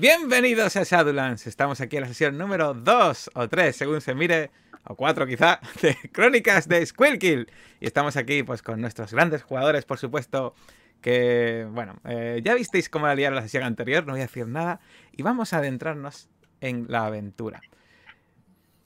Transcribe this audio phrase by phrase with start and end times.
[0.00, 1.48] Bienvenidos a Shadowlands.
[1.48, 4.52] Estamos aquí en la sesión número 2 o 3, según se mire,
[4.84, 7.50] o 4 quizá, de Crónicas de Squillkill.
[7.80, 10.54] Y estamos aquí pues con nuestros grandes jugadores, por supuesto,
[11.00, 14.46] que, bueno, eh, ya visteis cómo la liaron la sesión anterior, no voy a decir
[14.46, 14.78] nada.
[15.10, 16.28] Y vamos a adentrarnos
[16.60, 17.60] en la aventura.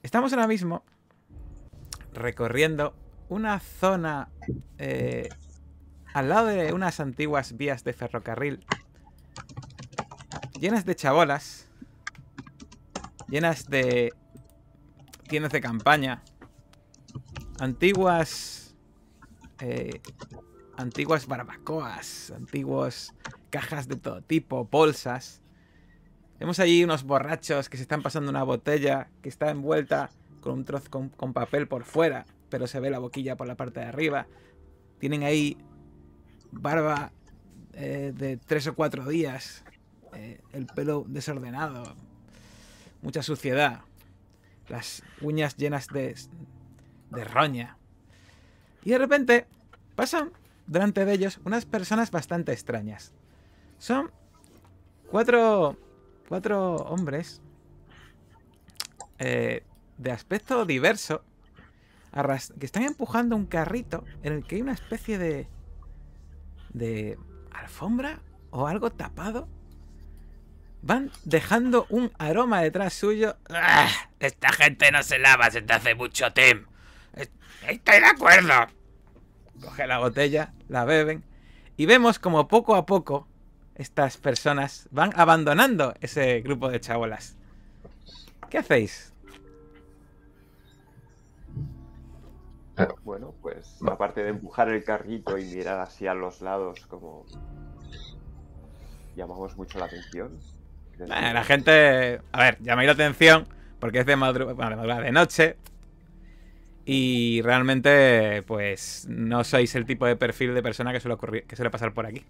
[0.01, 0.83] Estamos ahora mismo
[2.11, 2.95] recorriendo
[3.29, 4.29] una zona
[4.79, 5.29] eh,
[6.15, 8.65] al lado de unas antiguas vías de ferrocarril
[10.63, 11.67] llenas de chabolas,
[13.27, 14.13] llenas de
[15.27, 16.23] tiendas de campaña,
[17.59, 18.73] antiguas,
[19.59, 19.99] eh,
[20.77, 23.13] antiguas barbacoas, antiguas
[23.49, 25.41] cajas de todo tipo, bolsas.
[26.39, 30.63] Vemos allí unos borrachos que se están pasando una botella que está envuelta con un
[30.63, 34.27] trozo con, papel por fuera, pero se ve la boquilla por la parte de arriba.
[34.97, 35.57] Tienen ahí
[36.51, 37.11] barba
[37.73, 39.62] eh, de tres o cuatro días,
[40.15, 41.95] eh, el pelo desordenado,
[43.01, 43.81] mucha suciedad,
[44.69, 46.15] las uñas llenas de,
[47.11, 47.77] de roña.
[48.83, 49.47] Y de repente
[49.95, 50.31] pasan
[50.67, 53.13] delante de ellos unas personas bastante extrañas.
[53.77, 54.11] Son
[55.09, 55.77] cuatro,
[56.29, 57.41] cuatro hombres
[59.19, 59.63] eh,
[59.97, 61.23] de aspecto diverso
[62.59, 65.47] que están empujando un carrito en el que hay una especie de
[66.73, 67.17] de
[67.51, 68.19] alfombra
[68.49, 69.47] o algo tapado.
[70.83, 73.37] Van dejando un aroma detrás suyo.
[73.49, 73.89] ¡Ah!
[74.19, 76.65] Esta gente no se lava se te hace mucho, Tim.
[77.67, 78.53] Estoy de acuerdo.
[79.61, 81.23] Coge la botella, la beben.
[81.77, 83.27] Y vemos como poco a poco
[83.75, 87.37] estas personas van abandonando ese grupo de chabolas.
[88.49, 89.13] ¿Qué hacéis?
[93.03, 97.23] Bueno, pues aparte de empujar el carrito y mirar hacia los lados como
[99.15, 100.39] llamamos mucho la atención.
[100.99, 103.47] La gente, a ver, llamáis la atención
[103.83, 105.57] porque es de madrugada, de noche.
[106.85, 111.57] Y realmente pues no sois el tipo de perfil de persona que suele, ocurrir, que
[111.57, 112.23] suele pasar por aquí.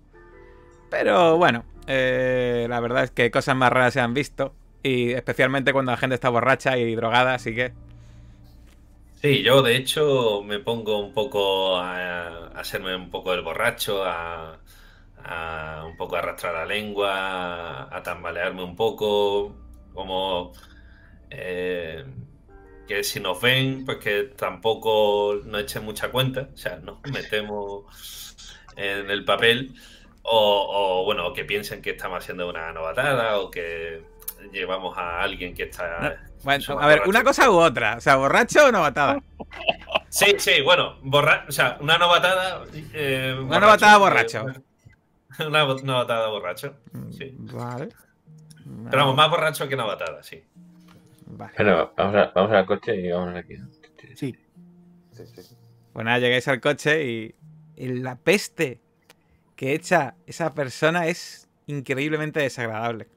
[0.90, 4.54] Pero bueno, eh, la verdad es que cosas más raras se han visto.
[4.82, 7.72] Y especialmente cuando la gente está borracha y drogada, así que.
[9.22, 14.58] Sí, yo de hecho me pongo un poco a, hacerme un poco el borracho, a,
[15.86, 19.56] un poco arrastrar la lengua, a, tambalearme un poco,
[19.94, 20.54] como
[21.30, 22.06] eh,
[22.88, 27.86] que si nos ven, pues que tampoco nos echen mucha cuenta, o sea, nos metemos
[28.76, 29.74] en el papel,
[30.24, 34.04] o, o bueno, que piensen que estamos haciendo una novatada, o que
[34.52, 37.96] llevamos a alguien que está bueno, a ver, una cosa u otra.
[37.98, 39.22] O sea, borracho o novatada.
[40.10, 42.66] Sí, sí, bueno, borra o sea, una novatada.
[42.94, 44.46] Eh, una novatada borracho.
[45.48, 46.76] una novatada borracho.
[47.12, 47.36] Sí.
[47.38, 47.90] Vale.
[48.90, 50.44] Pero vamos, más borracho que novatada, sí.
[51.26, 51.54] Vale.
[51.58, 53.58] Bueno, vamos, a, vamos al coche y vamos aquí.
[54.16, 54.36] Sí.
[55.12, 55.56] sí, sí.
[55.92, 57.36] Pues nada, llegáis al coche y,
[57.76, 58.80] y la peste
[59.56, 63.08] que echa esa persona es increíblemente desagradable.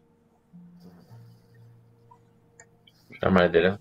[3.21, 3.81] La maletera.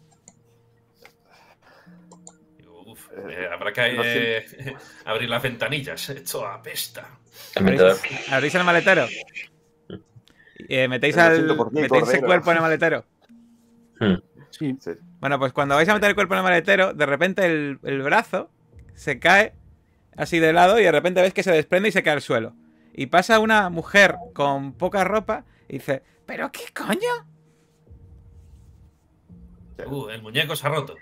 [2.86, 4.76] Uf, eh, habrá que eh,
[5.06, 6.10] abrir las ventanillas.
[6.10, 7.20] Esto apesta.
[8.32, 9.08] ¿Abrís, el maletero?
[10.68, 13.06] Eh, ¿Metéis, al, ¿metéis el cuerpo en el maletero?
[14.00, 14.16] Hmm.
[14.50, 14.76] Sí.
[15.20, 18.02] Bueno, pues cuando vais a meter el cuerpo en el maletero, de repente el, el,
[18.02, 18.50] brazo
[18.94, 19.54] se cae
[20.16, 22.54] así de lado y de repente ves que se desprende y se cae al suelo.
[22.94, 27.28] Y pasa una mujer con poca ropa y dice, ¿pero qué coño?
[29.86, 30.96] Uh, el muñeco se ha roto.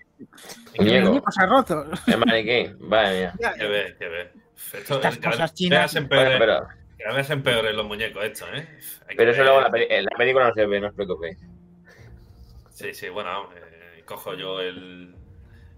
[0.74, 1.86] El muñeco, se ha roto.
[2.08, 3.54] El maniquí, vaya mía.
[3.56, 4.32] Que ve, que ve.
[4.72, 5.94] Esto, Estas cosas chinas.
[5.94, 8.66] Cada vez empeoren los muñecos esto, ¿eh?
[9.18, 11.38] pero eso luego en la, película no se ve, no os preocupéis.
[12.70, 15.14] Sí, sí, bueno, eh, cojo yo el,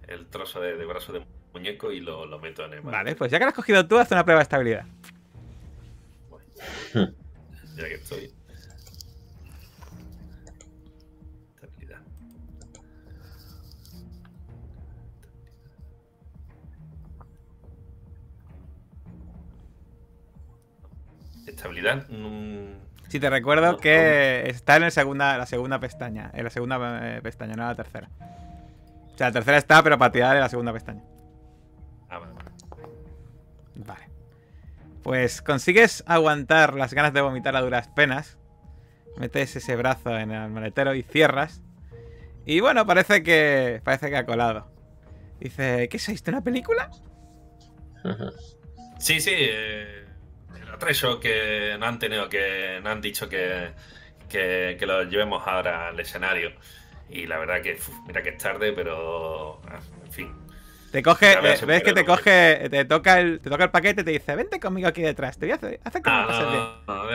[0.08, 3.32] el trozo de, de, brazo de muñeco y lo, lo meto en el Vale, pues
[3.32, 4.86] ya que lo has cogido tú, haz una prueba de estabilidad.
[6.30, 6.46] Bueno,
[7.76, 8.32] ya que estoy.
[21.66, 22.06] Estabilidad.
[23.08, 26.32] Si te recuerdo que está en el segunda, la segunda pestaña.
[26.34, 28.10] En la segunda eh, pestaña, no la tercera.
[29.14, 31.04] O sea, la tercera está, pero para tirar en la segunda pestaña.
[32.10, 32.34] Ah, vale.
[33.76, 34.10] Vale.
[35.04, 38.38] Pues consigues aguantar las ganas de vomitar a duras penas.
[39.18, 41.62] Metes ese brazo en el maletero y cierras.
[42.46, 43.82] Y bueno, parece que.
[43.84, 44.68] Parece que ha colado.
[45.40, 46.90] Dice, ¿qué sois de una película?
[48.98, 49.34] Sí, sí.
[49.34, 50.05] Eh,
[50.90, 52.80] eso que no han tenido que.
[52.84, 53.72] No han dicho que,
[54.30, 56.52] que, que lo llevemos ahora al escenario.
[57.10, 60.36] Y la verdad que, uf, mira que es tarde, pero ah, en fin.
[60.92, 64.02] Te coge, ves, eh, ves que te coge, te toca el, te toca el paquete
[64.02, 66.64] y te dice, vente conmigo aquí detrás, te voy a hacer, hacer que Ah, bien".
[66.88, 67.12] no, no,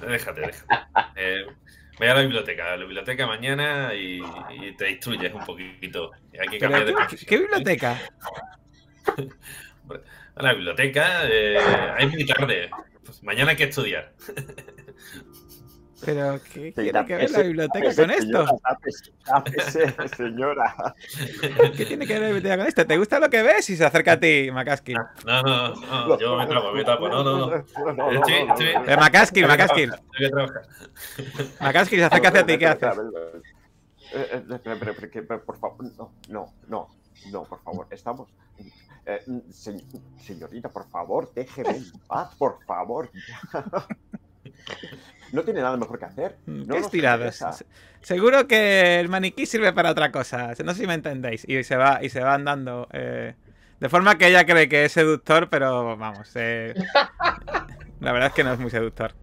[0.00, 0.66] no, déjate, déjate.
[1.14, 1.44] Eh,
[1.98, 4.20] voy a la biblioteca, a la biblioteca mañana y,
[4.50, 6.10] y te instruyes un poquito.
[6.32, 7.96] Y Hay que cambiar de ¿qué, qué biblioteca?
[10.36, 11.58] A la biblioteca, eh,
[11.98, 12.70] es muy tarde.
[13.04, 14.12] Pues mañana hay que estudiar.
[16.04, 18.44] Pero, ¿qué tiene que ver la biblioteca con esto?
[20.16, 20.74] señora.
[21.76, 22.86] ¿Qué tiene que ver la biblioteca con esto?
[22.86, 23.70] ¿Te gusta lo que ves?
[23.70, 24.96] Y se acerca a ti, Makaskil.
[25.24, 27.08] No, no, no, yo me tapo, me tapo.
[27.08, 27.54] No, no, no.
[27.54, 28.48] Estoy-
[30.18, 30.62] que trabajar.
[31.60, 32.88] Makaskil se acerca hacia ti, ¿qué haces?
[34.14, 36.88] Eh, eh, pero, pero, pero, que- pero, por favor, no, no, no,
[37.30, 38.28] no, por favor, estamos.
[39.06, 39.84] Eh, se-
[40.18, 43.10] señorita, por favor, déjeme en paz, por favor.
[45.32, 46.38] No tiene nada mejor que hacer.
[46.46, 47.64] No ¿Qué nos estiradas?
[48.02, 50.52] Seguro que el maniquí sirve para otra cosa.
[50.64, 51.48] No sé si me entendéis.
[51.48, 52.86] Y se va, y se va andando.
[52.92, 53.34] eh,
[53.80, 56.30] de forma que ella cree que es seductor, pero vamos.
[56.36, 56.74] eh,
[58.00, 59.14] la verdad es que no es muy seductor.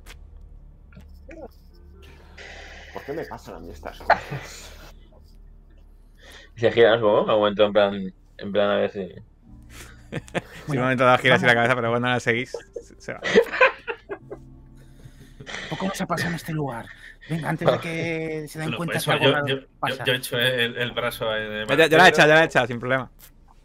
[2.94, 4.72] ¿Por qué me pasan a mí estas cosas?
[6.56, 7.22] Se gira, ¿no?
[7.22, 9.08] Un momento en plan, en plan a ver si.
[10.66, 12.52] Si un momento dado gira así la cabeza, pero bueno, no la seguís.
[12.82, 13.22] se- se va.
[15.70, 16.86] Poco nos ha pasado en este lugar.
[17.30, 20.04] Venga, antes de que se den cuenta pues que algo yo, pasa.
[20.04, 22.80] yo he hecho el, el brazo Ya, la he echado, ya la he echado, sin
[22.80, 23.12] problema.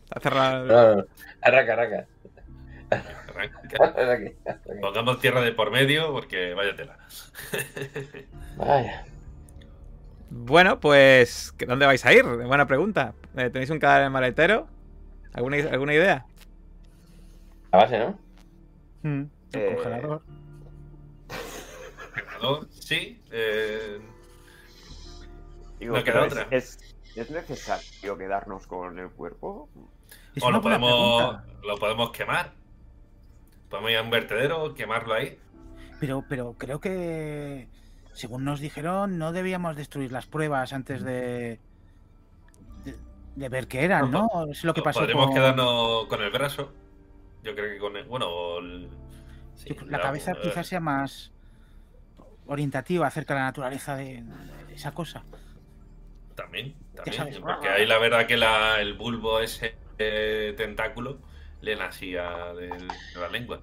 [0.05, 0.63] Está cerrado.
[0.63, 1.05] el- No, no.
[1.43, 2.07] Arranca, arranca.
[3.29, 4.59] Arranca.
[4.81, 6.99] Pongamos tierra de por medio porque vaya tela.
[8.57, 9.05] Vaya.
[10.31, 11.55] Bueno, pues.
[11.67, 12.23] ¿Dónde vais a ir?
[12.25, 13.15] Buena pregunta.
[13.37, 14.69] Eh, ¿Tenéis un cadáver en el maletero?
[15.33, 16.25] ¿Alguna, ¿Alguna idea?
[17.75, 18.19] La base, ¿no?
[19.03, 20.23] Mm, el Eh, congelador.
[22.71, 23.21] Sí.
[23.33, 23.99] eh,
[25.81, 26.47] Digo, No queda otra.
[26.53, 29.69] es, es, ¿es necesario quedarnos con el cuerpo?
[30.37, 32.53] Es o lo podemos, lo podemos quemar.
[33.69, 35.37] Podemos ir a un vertedero, quemarlo ahí.
[35.99, 37.67] Pero, pero creo que,
[38.13, 41.59] según nos dijeron, no debíamos destruir las pruebas antes de,
[42.85, 42.97] de,
[43.35, 44.29] de ver qué eran, ¿no?
[44.49, 46.73] Es lo que pasó Podremos con quedarnos con el brazo.
[47.45, 48.05] Yo creo que con el.
[48.07, 48.89] Bueno, o el-
[49.55, 51.31] sí, yo- la cabeza quizás sea más
[52.47, 54.23] orientativa acerca de la naturaleza de,
[54.67, 55.25] de esa cosa.
[56.35, 57.17] También, sabes.
[57.17, 57.43] también.
[57.43, 61.19] Porque ahí la verdad que la, el bulbo, ese eh, tentáculo,
[61.61, 63.61] le nacía de, de la lengua.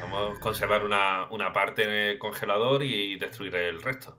[0.00, 4.16] Vamos a conservar una, una parte en el congelador y destruir el resto.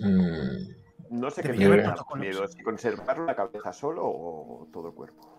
[0.00, 0.70] Mm,
[1.10, 5.37] No sé qué me da miedo, si conservar la cabeza solo o todo el cuerpo.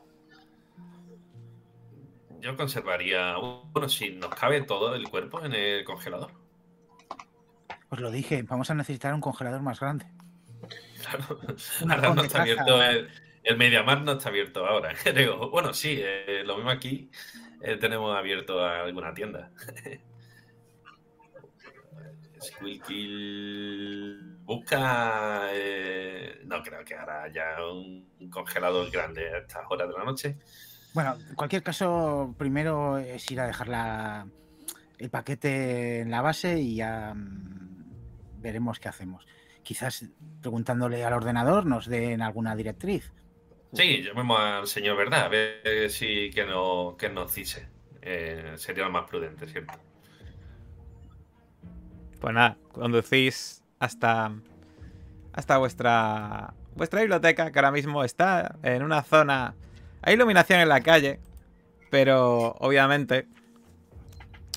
[2.41, 3.35] Yo conservaría.
[3.37, 6.31] Bueno, si nos cabe todo el cuerpo en el congelador.
[7.89, 10.05] Os lo dije, vamos a necesitar un congelador más grande.
[11.01, 11.39] Claro.
[11.89, 13.09] Ahora no está abierto el,
[13.43, 15.49] el Mediamar no está abierto ahora, creo.
[15.49, 17.09] Bueno, sí, eh, lo mismo aquí
[17.61, 19.51] eh, tenemos abierto alguna tienda.
[22.41, 25.49] Squeakill busca.
[25.51, 30.37] eh, no creo que ahora haya un congelador grande a estas horas de la noche.
[30.93, 34.27] Bueno, en cualquier caso, primero es ir a dejar la-
[34.97, 39.25] el paquete en la base y ya mm, veremos qué hacemos.
[39.63, 40.05] Quizás
[40.41, 43.11] preguntándole al ordenador nos den alguna directriz.
[43.73, 47.67] Sí, llamemos al señor Verdad, a ver si que, no, que nos dice.
[48.01, 49.73] Eh, sería lo más prudente, ¿cierto?
[52.19, 54.31] Pues nada, conducís hasta,
[55.33, 59.53] hasta vuestra, vuestra biblioteca, que ahora mismo está en una zona...
[60.01, 61.19] Hay iluminación en la calle,
[61.89, 63.27] pero obviamente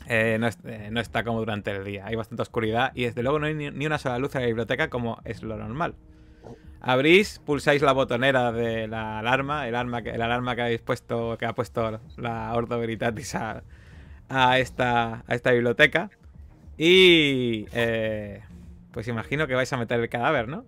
[0.09, 2.07] eh, eh, no está como durante el día.
[2.07, 4.89] Hay bastante oscuridad y desde luego no hay ni, una sola luz en la biblioteca
[4.89, 5.95] como es lo normal.
[6.81, 11.47] Abrís, pulsáis la botonera de la alarma, el, que, el alarma que habéis puesto, que
[11.47, 13.63] ha puesto la Ordo Veritatis a,
[14.29, 16.11] a esta, a esta biblioteca.
[16.77, 18.43] Y eh,
[18.91, 20.65] pues imagino que vais a meter el cadáver, ¿no?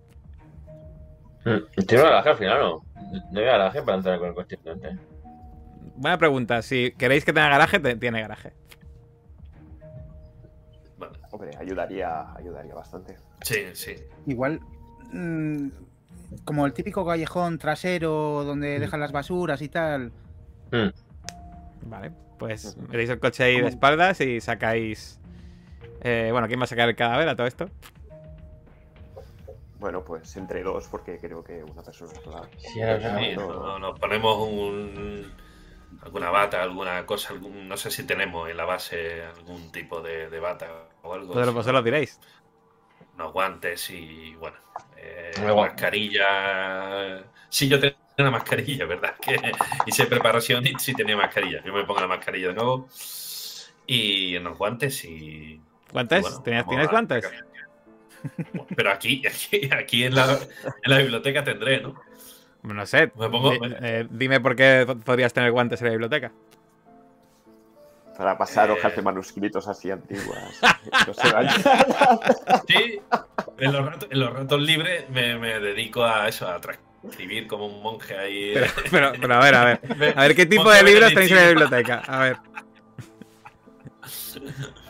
[1.45, 1.85] Mm.
[1.87, 3.21] ¿Tiene un garaje al final o no?
[3.31, 4.97] No hay garaje para entrar con el coche delante.
[5.95, 6.61] Buena pregunta.
[6.61, 8.51] Si queréis que tenga garaje, te- tiene garaje.
[10.97, 11.17] Vale.
[11.31, 13.17] Hombre, ayudaría, ayudaría bastante.
[13.41, 13.95] Sí, sí.
[14.25, 14.59] Igual,
[15.11, 15.67] mm,
[16.43, 20.11] como el típico callejón trasero donde dejan las basuras y tal.
[20.71, 20.89] Mm.
[21.89, 25.19] Vale, pues metéis el coche ahí de espaldas y sacáis...
[26.01, 27.69] eh, bueno, ¿quién va a sacar el cadáver a todo esto?
[29.85, 32.49] Bueno, pues entre dos, porque creo que una persona sola.
[32.57, 33.53] Sí, ahora, Sí, no.
[33.53, 35.31] no- nos ponemos un,
[36.01, 40.27] alguna bata, alguna cosa, algún- no sé si tenemos en la base algún tipo de,
[40.31, 40.65] de bata
[41.03, 41.35] o algo.
[41.35, 42.19] No, lo diréis.
[43.13, 44.57] unos guantes y bueno,
[44.97, 47.23] eh, mascarilla.
[47.49, 49.13] Sí, yo tenía una mascarilla, ¿verdad?
[49.21, 49.39] Que
[49.85, 51.63] hice preparación y sí tenía mascarilla.
[51.63, 52.87] Yo me pongo la mascarilla de nuevo
[53.85, 55.61] y unos guantes y.
[55.93, 56.19] ¿Guantes?
[56.19, 57.31] y bueno, ¿Tenías, vamos ¿Tienes guantes?
[58.75, 61.95] Pero aquí, aquí, aquí en, la, en la biblioteca tendré, ¿no?
[62.63, 63.11] No sé.
[63.15, 66.31] Me pongo- Di- eh, dime por qué podrías tener guantes en la biblioteca.
[68.17, 68.73] Para pasar Eh.
[68.73, 70.59] hojas de manuscritos así antiguas.
[71.05, 71.21] No se.
[72.67, 73.01] Sí,
[73.59, 77.67] en los ratos, en los ratos libres me, me dedico a eso, a transcribir como
[77.67, 78.53] un monje ahí.
[78.53, 80.13] Pero, pero, pero a ver, a ver.
[80.17, 82.01] A ver qué tipo de libros tenéis en la biblioteca.
[82.07, 82.37] A ver.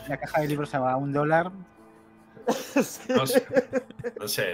[0.08, 1.50] La caja de libros a un dólar.
[3.08, 3.46] No sé.
[4.20, 4.52] No sé.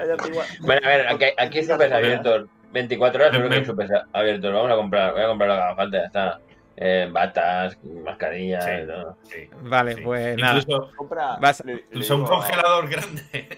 [0.60, 2.48] Bueno, a ver, aquí, aquí hay supers abiertos.
[2.72, 4.52] 24 horas seguro que hay Me- supers abiertos.
[4.52, 6.40] Vamos a comprar, voy a comprar lo que haga falta, ya está.
[6.74, 8.70] Eh, batas, mascarillas, Sí.
[8.82, 9.16] y todo.
[9.24, 10.00] Sí, Vale, sí.
[10.00, 10.58] pues nada.
[10.58, 11.36] Incluso, Compra.
[11.38, 13.48] Vas- le- le incluso un digo a- congelador grande.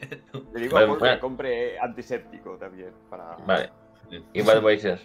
[0.52, 1.14] Le digo Vale, a bueno.
[1.14, 2.90] que compre antiséptico también.
[3.08, 3.36] Para...
[3.46, 3.70] Vale.
[4.32, 5.00] Y Budweiser.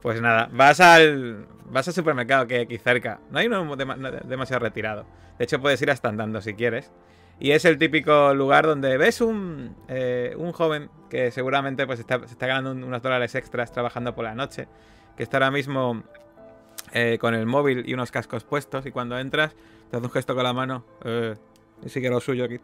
[0.00, 3.18] Pues nada, vas al vas al supermercado que hay aquí cerca.
[3.30, 5.04] No hay uno dema- no, demasiado retirado.
[5.38, 6.92] De hecho, puedes ir hasta andando si quieres.
[7.38, 12.18] Y es el típico lugar donde ves un, eh, un joven que seguramente pues está,
[12.20, 14.68] se está ganando un- unos dólares extras trabajando por la noche.
[15.16, 16.02] Que está ahora mismo
[16.92, 18.86] eh, con el móvil y unos cascos puestos.
[18.86, 19.54] Y cuando entras,
[19.90, 20.84] te hace un gesto con la mano.
[21.04, 21.34] Eh,
[21.84, 22.58] y sigue lo suyo aquí.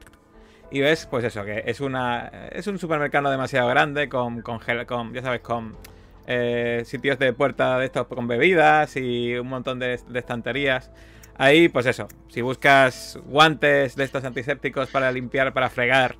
[0.70, 4.58] Y ves, pues eso, que es una es un supermercado demasiado grande con, con,
[5.12, 5.76] ya sabes, con
[6.26, 10.90] eh, sitios de puerta de estos con bebidas y un montón de estanterías.
[11.38, 16.16] Ahí, pues eso, si buscas guantes de estos antisépticos para limpiar, para fregar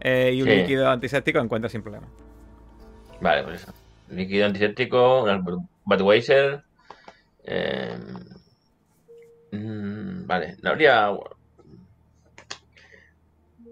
[0.00, 0.54] eh, y un Sí.
[0.56, 2.06] líquido antiséptico, encuentras sin problema.
[3.20, 3.72] Vale, pues eso.
[4.10, 5.26] Líquido antiséptico,
[5.84, 6.62] Budweiser.
[7.44, 7.98] Eh,
[9.52, 11.10] mm, vale, no habría.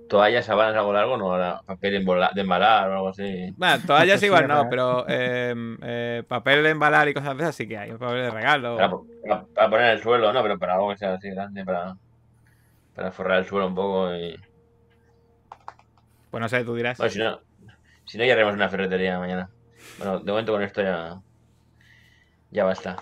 [0.08, 3.50] Toallas, sábanas, algo largo, no habrá papel de embalar o algo así.
[3.56, 7.66] Bueno, toallas igual no, pero eh, eh, papel de embalar y cosas de esas sí
[7.66, 7.92] que hay.
[7.92, 8.76] Papel de regalo.
[8.76, 8.90] Para,
[9.22, 11.94] para- para poner en el suelo, no, pero para algo que sea así grande, para,
[12.94, 14.36] para forrar el suelo un poco y.
[16.30, 16.98] Pues no sé, tú dirás.
[16.98, 17.40] Bueno, si no,
[18.04, 19.48] si no, ya haremos una ferretería mañana.
[19.98, 21.16] Bueno, de momento con esto ya.
[22.50, 22.96] Ya basta.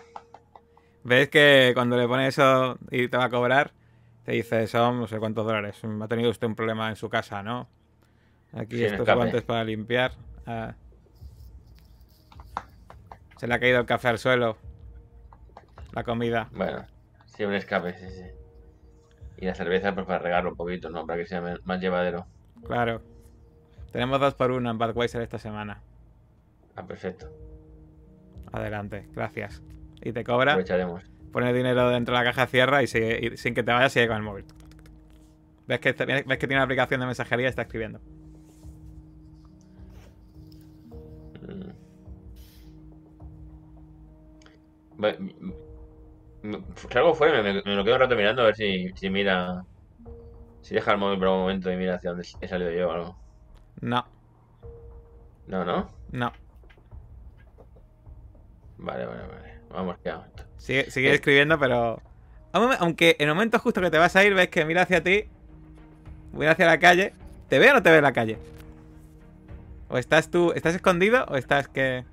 [1.03, 3.73] Ves que cuando le pones eso y te va a cobrar,
[4.25, 5.81] te dice, son no sé cuántos dólares.
[5.85, 7.69] Ha tenido usted un problema en su casa, ¿no?
[8.53, 10.13] Aquí Sí, estos guantes para limpiar.
[10.47, 10.75] Ah.
[13.37, 14.57] Se le ha caído el café al suelo.
[15.93, 16.49] La comida.
[16.53, 16.85] Bueno,
[17.27, 18.25] sí, un escape, sí, sí.
[19.37, 21.07] Y la cerveza, pues para regarlo un poquito, ¿no?
[21.07, 22.27] Para que sea más llevadero.
[22.65, 23.03] Claro.
[23.93, 25.81] Tenemos dos por uno en Budweiser esta semana.
[26.77, 27.29] Ah, perfecto.
[28.53, 29.63] Adelante, gracias.
[30.03, 31.05] Y te cobra, Aprovecharemos.
[31.35, 33.93] Pone el dinero dentro de la caja, cierra y, sigue- y sin que te vayas
[33.93, 34.47] sigue con el móvil.
[35.67, 38.01] ¿Ves que, ves que tiene una aplicación de mensajería y está escribiendo?
[41.47, 41.71] Mm.
[46.93, 49.11] Salgo fuera y me, me- me lo quedo un rato mirando a ver si, si
[49.11, 49.65] mira.
[50.63, 52.93] Si deja el móvil por un momento y mira hacia dónde he salido yo o
[52.93, 53.17] algo.
[53.81, 54.07] No,
[55.47, 55.91] No, no.
[56.13, 56.33] no.
[58.79, 59.61] Vale, vale, vale.
[59.71, 60.27] Vamos, ya.
[60.65, 61.15] Sigue, sigue Eh.
[61.15, 62.01] escribiendo, pero.
[62.53, 65.03] Aun- Aunque en el momento justo que te vas a ir, ves que mira hacia
[65.03, 65.25] ti,
[66.33, 67.13] mira hacia la calle.
[67.51, 68.39] ¿Te ve o no te ve en la calle?
[69.91, 72.05] ¿O estás tú, estás escondido o estás que.?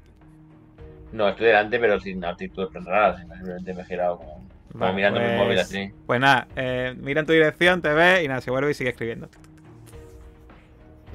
[1.14, 3.20] No, estoy delante, pero sin actitudes tan raras.
[3.22, 5.94] Simplemente me he girado como, mirando mi pues- móvil así.
[6.06, 8.90] Pues nada, eh, mira en tu dirección, te ve y nada, se vuelve y sigue
[8.90, 9.30] escribiendo.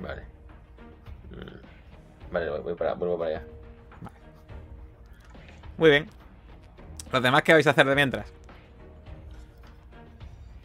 [0.03, 0.23] Vale.
[1.31, 2.33] Mm.
[2.33, 3.43] Vale, voy, voy para, vuelvo para allá.
[5.77, 6.07] Muy bien.
[7.13, 8.27] ¿Los demás qué vais a hacer de mientras?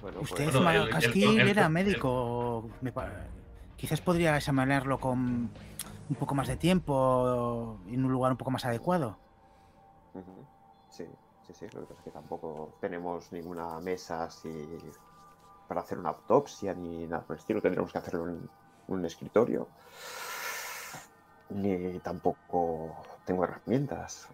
[0.01, 2.69] Bueno, Usted, pues, Bueno, el- Malakasky, el- el- era el- médico.
[2.81, 2.91] Me
[3.77, 5.17] Quizás podría examinarlo con
[6.09, 9.17] un poco más de tiempo, en un lugar un poco más adecuado.
[10.89, 11.07] Sí,
[11.47, 11.65] sí, sí.
[11.73, 14.67] Lo que pasa es que tampoco tenemos ninguna mesa así
[15.67, 17.61] para hacer una autopsia ni nada por el estilo.
[17.61, 18.49] Tendremos que hacerlo en
[18.87, 19.67] un escritorio.
[21.49, 24.27] Ni tampoco tengo herramientas.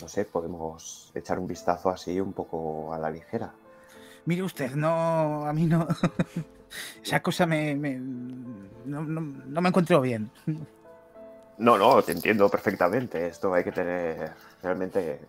[0.00, 3.52] No sé, podemos echar un vistazo así un poco a la ligera.
[4.24, 5.86] Mire usted, no, a mí no.
[7.02, 10.30] Esa cosa me, me- no, no- no me encuentro bien.
[11.58, 13.26] No, no, te entiendo perfectamente.
[13.26, 15.20] Esto hay que tener, realmente,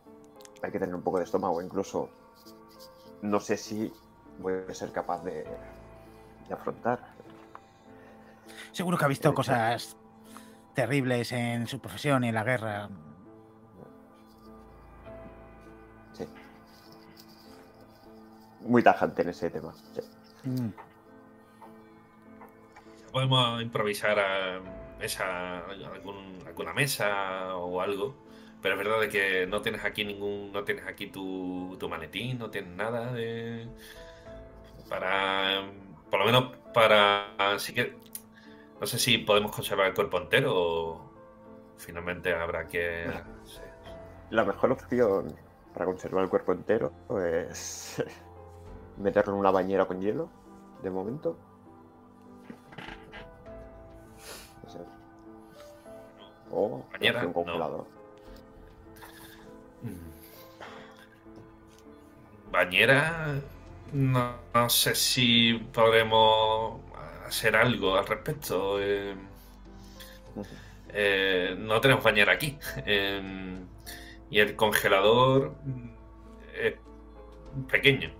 [0.61, 1.61] hay que tener un poco de estómago.
[1.61, 2.09] Incluso,
[3.23, 3.91] no sé si
[4.39, 5.43] voy a ser capaz de,
[6.47, 6.99] de afrontar.
[8.71, 9.97] Seguro que ha visto cosas
[10.73, 12.89] terribles en su profesión y en la guerra.
[18.61, 19.73] Muy tajante en ese tema.
[19.93, 20.01] sí.
[20.49, 20.69] Mm.
[23.11, 24.59] Podemos improvisar a
[25.01, 28.15] esa, algún- alguna mesa o algo.
[28.61, 30.51] Pero es verdad de que no tienes aquí ningún.
[30.51, 33.67] No tienes aquí tu, tu maletín, no tienes nada de.
[34.87, 35.63] Para.
[36.09, 37.33] Por lo menos para.
[37.37, 37.97] Así que.
[38.79, 41.11] No sé si podemos conservar el cuerpo entero o.
[41.77, 43.11] Finalmente habrá que.
[44.29, 45.35] La mejor opción
[45.73, 46.93] para conservar el cuerpo entero
[47.25, 48.01] es
[49.01, 50.29] meterlo en una bañera con hielo,
[50.83, 51.37] de momento.
[54.63, 54.79] No sé.
[56.51, 57.33] O Bañera, un no.
[57.33, 57.87] congelador.
[62.51, 63.41] Bañera.
[63.91, 66.81] No, no sé si podremos
[67.27, 68.77] hacer algo al respecto.
[68.81, 69.15] eh,
[70.89, 72.57] eh, no tenemos bañera aquí.
[72.85, 73.65] eh,
[74.29, 75.55] y el congelador
[76.53, 76.75] es
[77.69, 78.11] pequeño.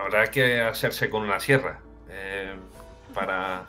[0.00, 1.80] Habrá que hacerse con una sierra.
[2.08, 2.54] eh,
[3.14, 3.66] para.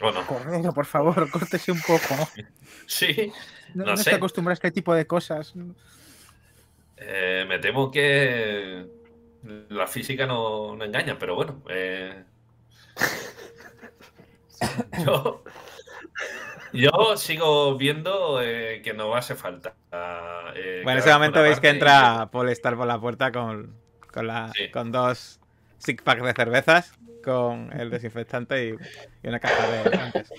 [0.00, 2.28] Bueno, Cordero, por favor, córtese un poco.
[2.86, 3.32] sí.
[3.74, 4.10] No, No no sé.
[4.10, 5.54] se acostumbra a este tipo de cosas.
[6.96, 8.86] Eh, me temo que
[9.68, 11.62] la física no, no engaña, pero bueno.
[11.68, 12.22] eh,
[15.04, 15.42] yo,
[16.72, 19.74] yo sigo viendo eh, que no hace falta.
[20.54, 23.74] eh, Bueno, en ese momento veis que entra Polestar por la puerta con,
[24.14, 24.70] con, la, Sí.
[24.70, 25.40] con dos
[25.78, 26.92] six packs de cervezas,
[27.22, 28.74] con el desinfectante y,
[29.22, 30.32] y una caja de antes.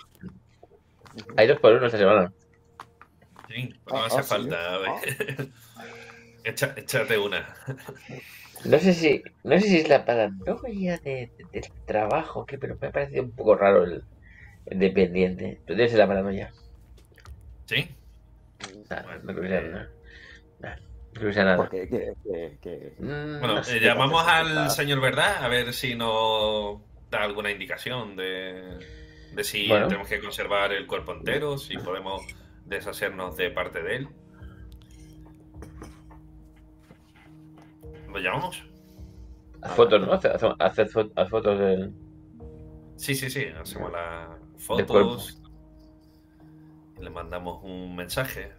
[1.37, 2.31] Hay dos por uno esta semana.
[3.49, 4.29] sí, no Ah, hace ah, sí.
[4.29, 4.73] falta.
[4.75, 4.91] a ver.
[6.45, 7.55] Echa- échate una.
[8.65, 12.77] No sé si, no sé si es la paranoia de, de- del trabajo, que, pero
[12.79, 14.03] me ha parecido un poco raro el,
[14.67, 15.61] el dependiente.
[15.65, 16.51] Tú debe ser la paranoia.
[17.67, 17.87] ¿Sí?
[18.89, 19.69] Nah, Bueno, no creo que sea eh.
[20.59, 23.77] no Porque que, que- que- Bueno, no sé.
[23.77, 28.79] eh, llamamos al señor Verdad a ver si nos da alguna indicación de,
[29.33, 29.87] de si Bueno.
[29.87, 32.21] tenemos que conservar el cuerpo entero, si podemos
[32.65, 34.07] deshacernos de parte de él.
[38.09, 38.63] ¿Lo llamamos?
[39.61, 40.13] Haz fotos, ¿no?
[40.13, 40.23] Haz
[40.93, 41.93] fo- haz fotos del.
[42.97, 43.45] Sí, sí, sí.
[43.59, 45.41] Hacemos las fotos.
[46.99, 48.51] Le mandamos un mensaje.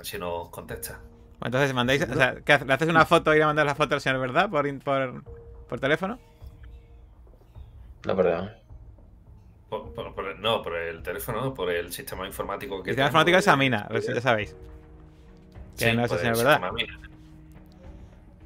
[0.00, 0.98] Ver si nos contesta.
[1.44, 2.32] Entonces, mandáis, o sea.
[2.32, 5.22] ¿le haces una foto y le mandas la foto al señor verdad por, por,
[5.68, 6.18] por teléfono?
[8.06, 8.50] No, perdón.
[9.68, 12.94] Por- por- por el- no, por el teléfono, no, por el sistema informático que El
[12.94, 14.56] sistema informático es Amina, lo- ya sabéis.
[15.78, 16.60] Que Sí, no es el señor verdad.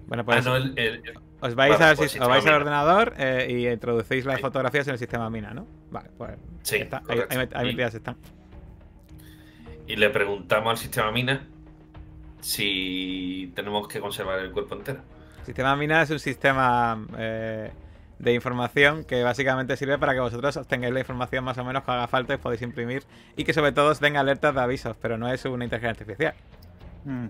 [0.08, 1.02] Bueno, Ah, pues no, el- el-
[1.40, 4.42] os vais, vale, al, pues os vais al ordenador eh, y introducís las Sí.
[4.42, 5.68] fotografías en el sistema Mina, ¿no?
[5.92, 6.78] Vale, pues Sí.
[7.08, 8.16] Ahí, ahí ahí Y- metidas están.
[9.86, 11.46] Y le preguntamos al sistema Mina
[12.40, 15.00] si tenemos que conservar el cuerpo entero.
[15.40, 17.70] El sistema Mina es un sistema eh,
[18.18, 21.90] de información que básicamente sirve para que vosotros obtengáis la información más o menos que
[21.90, 23.02] haga falta y podéis imprimir
[23.36, 26.34] y que sobre todo os den alertas de avisos, pero no es una inteligencia artificial.
[27.04, 27.26] Mm.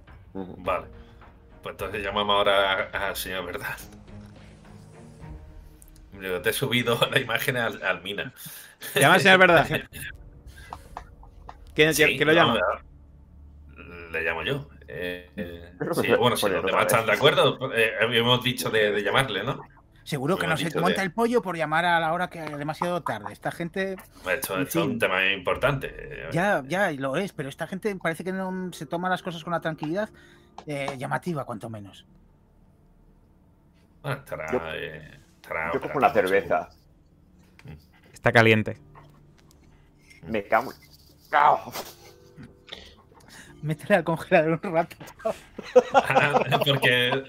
[0.64, 0.86] Vale.
[1.62, 3.76] Pues entonces llamamos ahora a- al señor Verdad.
[6.20, 8.32] Yo te he subido la imagen al, al Mina.
[8.94, 9.66] Llama al señor verdad.
[11.74, 12.58] ¿Quién, Sí, quién lo llama?
[14.12, 14.68] Le llamo yo.
[14.86, 19.02] Eh, eh, sí, bueno, si los demás están de acuerdo, eh, habíamos dicho de, de
[19.02, 19.60] llamarle, ¿no?
[20.04, 22.58] Seguro que no se monta de- el pollo por llamar a la hora que es
[22.58, 23.32] demasiado tarde.
[23.32, 23.96] Esta gente
[24.30, 26.28] Esto, es un tema importante.
[26.30, 29.52] Ya, ya lo es, pero esta gente parece que no se toma las cosas con
[29.52, 30.10] la tranquilidad
[30.66, 32.06] eh, llamativa, cuanto menos.
[34.02, 34.52] Bueno, estará.
[34.52, 36.68] Yo- eh, estará Yo cojo una cerveza.
[38.12, 38.76] Está caliente.
[40.28, 40.72] Me cago.
[41.30, 41.72] ¡Cao!
[43.62, 44.96] Métela al congelador un rato.
[46.52, 46.60] seguro.
[46.64, 47.24] Porque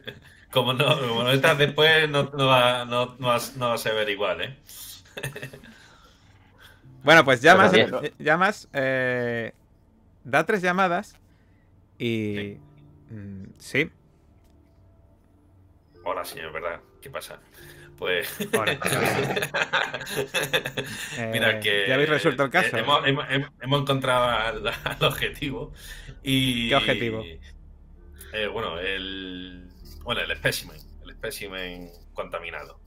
[0.51, 3.77] como no, como no estás después, no, no va, no, no, va, no va a
[3.77, 4.58] ser igual, ¿eh?
[7.03, 7.91] Bueno, pues llamas, bien.
[8.01, 9.53] eh, llamas, eh,
[10.23, 11.15] da tres llamadas
[11.99, 12.58] y...
[13.12, 13.91] mm, sí,
[16.03, 16.79] Hola, señor, ¿verdad?
[17.01, 17.39] ¿Qué pasa?
[17.97, 18.27] Pues.
[21.17, 21.86] Eh, Mira que.
[21.88, 22.75] ¿Ya habéis resuelto el caso?
[22.77, 25.73] eh, Hemos, hemos- hemos- hemos encontrado al, al objetivo.
[26.23, 27.23] Y, ¿Qué objetivo?
[28.34, 29.67] eh, bueno, el.
[30.03, 30.77] Bueno, el espécimen.
[31.03, 32.79] El espécimen contaminado.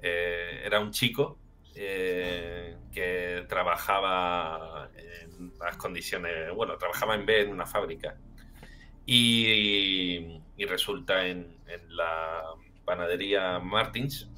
[0.00, 1.38] Eh, era un chico
[1.74, 6.52] eh, que trabajaba en las condiciones.
[6.54, 8.16] Bueno, trabajaba en B en una fábrica.
[9.06, 12.42] Y, y resulta en, en la
[12.84, 14.28] panadería Martins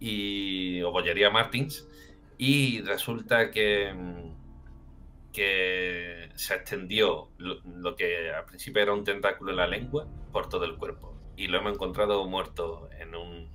[0.00, 1.86] y, o bollería Martins
[2.38, 3.94] y resulta que,
[5.32, 10.48] que se extendió lo, lo que al principio era un tentáculo en la lengua por
[10.48, 11.14] todo el cuerpo.
[11.38, 13.50] y lo hemos encontrado muerto en, un,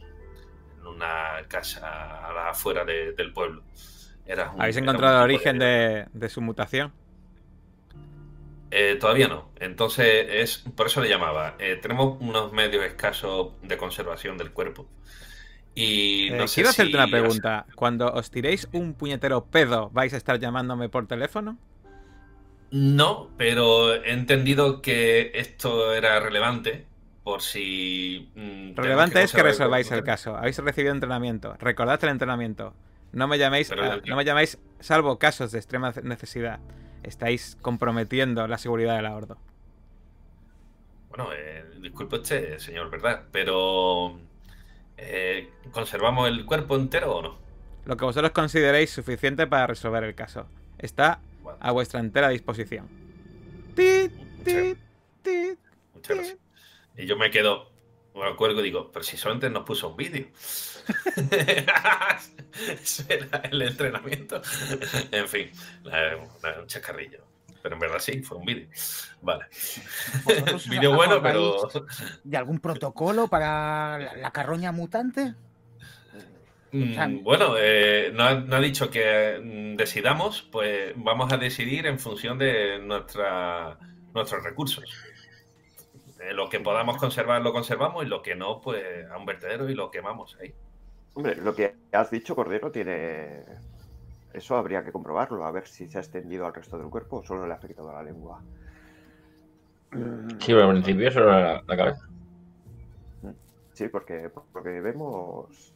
[0.80, 3.64] en una casa a la afuera de- del pueblo.
[4.24, 6.94] Era un- ¿Habéis encontrado el origen de, de su mutación?
[8.72, 9.50] Eh, todavía no.
[9.60, 11.56] Entonces, es por eso le llamaba.
[11.60, 14.88] Eh, tenemos unos medios escasos de conservación del cuerpo.
[15.76, 17.66] Y Eh, no sé quiero hacerte una pregunta.
[17.76, 21.58] Cuando os tiréis un puñetero pedo, ¿vais a estar llamándome por teléfono?
[22.72, 26.86] No, pero he entendido que esto era relevante
[27.24, 28.32] por si...
[28.36, 30.38] mm, Relevante es que resolváis el caso.
[30.38, 31.56] Habéis recibido entrenamiento.
[31.60, 32.74] Recordad el entrenamiento.
[33.12, 36.60] No me llaméis, Pero a- el- no me llaméis, salvo casos de extrema necesidad.
[37.04, 39.38] Estáis comprometiendo la seguridad del ahordo.
[41.10, 43.24] Bueno, eh, disculpe usted, señor, ¿verdad?
[43.32, 44.20] Pero...
[44.98, 47.38] eh, ¿Conservamos el cuerpo entero o no?
[47.86, 50.48] Lo que vosotros consideréis suficiente para resolver el caso.
[50.78, 52.88] Está Bueno, a vuestra entera disposición.
[53.76, 54.12] Tit,
[54.44, 54.78] tit,
[55.24, 55.60] tit.
[55.94, 56.38] muchas gracias.
[56.98, 57.72] Y yo me quedo,
[58.14, 60.28] bueno, cuelgo y digo, pero si solamente nos puso un vídeo.
[63.52, 64.42] El entrenamiento.
[65.12, 65.52] En fin,
[65.86, 67.26] un chascarrillo.
[67.62, 68.68] Pero en verdad sí, fue un vídeo.
[69.22, 69.46] Vale.
[70.24, 71.70] ¿Vosotros os vídeo bueno, pero...
[72.24, 75.36] ¿De algún protocolo para la, la carroña mutante?
[76.72, 81.86] Mm, Bueno, eh, no, ha, no ha dicho que mm, decidamos, pues vamos a decidir
[81.86, 83.78] en función de nuestra,
[84.14, 84.86] nuestros recursos.
[86.20, 89.70] Eh, lo que podamos conservar lo conservamos y lo que no, pues a un vertedero
[89.70, 90.54] y lo quemamos ahí.
[91.14, 93.44] Hombre, lo que has dicho, Cordero, tiene.
[94.34, 97.24] Eso habría que comprobarlo, a ver si se ha extendido al resto del cuerpo o
[97.24, 98.42] solo le ha afectado a la lengua.
[99.92, 102.08] Sí, pero al principio solo la, la cabeza.
[103.74, 105.74] Sí, porque por lo que vemos,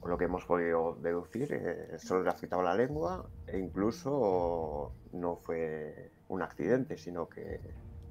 [0.00, 4.92] o lo que hemos podido deducir, eh, solo le ha afectado la lengua e incluso
[5.12, 7.60] no fue un accidente, sino que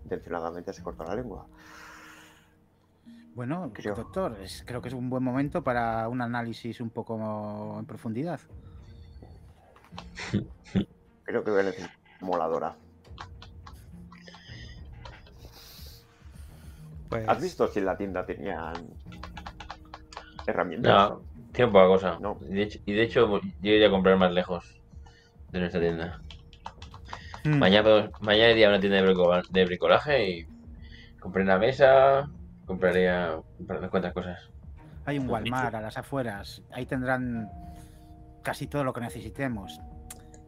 [0.03, 1.45] intencionadamente se cortó la lengua.
[3.33, 3.95] Bueno, Creo.
[3.95, 8.39] doctor, es- creo que es un buen momento para un análisis un poco en profundidad.
[11.23, 12.75] Creo que voy a necesitar moladora.
[17.09, 18.73] Pues, ¿Has visto si en la tienda tenían
[20.45, 21.09] herramientas?
[21.09, 21.21] No,
[21.53, 22.17] tiene poca cosa.
[22.19, 22.37] No.
[22.49, 24.81] Y, de hecho, y de hecho, yo iría a comprar más lejos
[25.51, 26.21] de nuestra tienda.
[27.43, 27.57] Mm.
[27.57, 29.01] Mañana, mañana iría a una tienda
[29.49, 30.47] de bricolaje y
[31.19, 32.29] compré una mesa,
[32.71, 34.49] compraría unas cuantas cosas.
[35.05, 36.63] Hay un Pues Walmart a las afueras.
[36.71, 37.49] Ahí tendrán
[38.43, 39.81] casi todo lo que necesitemos.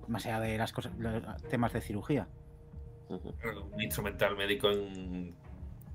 [0.07, 2.27] Más allá de las cosas, los temas de cirugía.
[3.09, 5.35] Un instrumental médico en,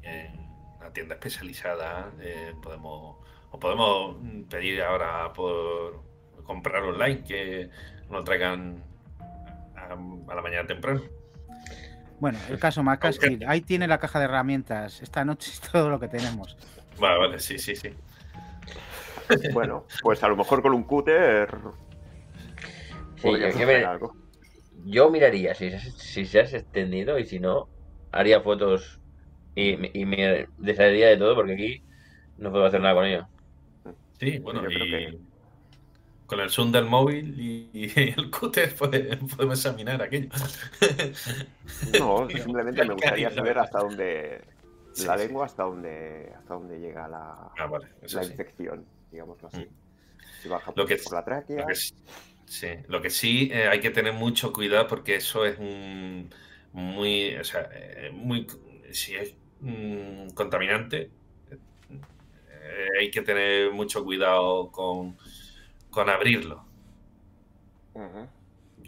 [0.03, 2.13] en una tienda especializada.
[2.21, 3.17] eh, podemos
[3.51, 4.17] o podemos
[4.51, 6.03] pedir ahora por
[6.45, 7.71] comprar online que
[8.11, 8.83] nos traigan
[9.77, 11.01] a, a la mañana temprano.
[12.21, 15.01] Bueno, el caso McCaskill, ahí tiene la caja de herramientas.
[15.03, 16.57] Esta noche es todo lo que tenemos.
[16.99, 17.91] Vale, vale, sí, sí, sí.
[19.53, 21.49] Bueno, pues a lo mejor con un cúter
[23.17, 24.15] Sí, que algo.
[24.85, 27.69] yo miraría si, se- si se has extendido y si no,
[28.13, 29.01] haría fotos
[29.55, 31.83] y, me- y me desharía de todo porque aquí
[32.37, 33.29] no puedo hacer nada con ello.
[34.19, 35.19] Sí, bueno, yo creo que-
[36.29, 40.29] con el zoom del móvil y, y el cúter podemos examinar aquello.
[41.83, 44.45] No, simplemente me gustaría saber hasta dónde
[44.93, 48.31] Sí, la lengua, hasta dónde, hasta dónde llega la, Ah, vale, la sí.
[48.33, 49.63] infección, digámoslo así.
[49.63, 49.69] Mm.
[50.43, 51.95] Si baja Lo por, que- por la tráquea, Lo que, sí-
[52.47, 56.31] sí, lo que sí eh, hay que tener mucho cuidado porque eso es un
[56.73, 58.47] muy, o sea, eh, muy,
[58.93, 61.11] si es mm, contaminante,
[61.51, 65.17] eh, hay que tener mucho cuidado con,
[65.91, 66.65] con abrirlo.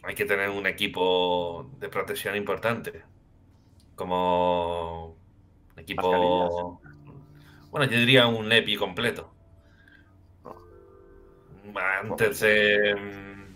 [0.03, 3.03] Hay que tener un equipo de protección importante,
[3.97, 6.83] como un equipo,
[7.71, 9.33] bueno, yo diría un EPI completo.
[12.03, 12.95] Antes de...
[12.95, 13.55] mm,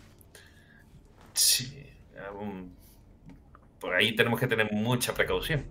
[1.34, 1.86] Sí.
[2.40, 2.70] um,
[3.80, 5.64] Por ahí tenemos que tener mucha precaución.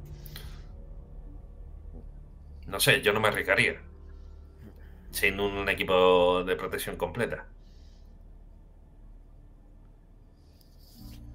[2.73, 3.79] No sé, yo no me arriesgaría.
[5.11, 7.47] Sin un equipo de protección completa.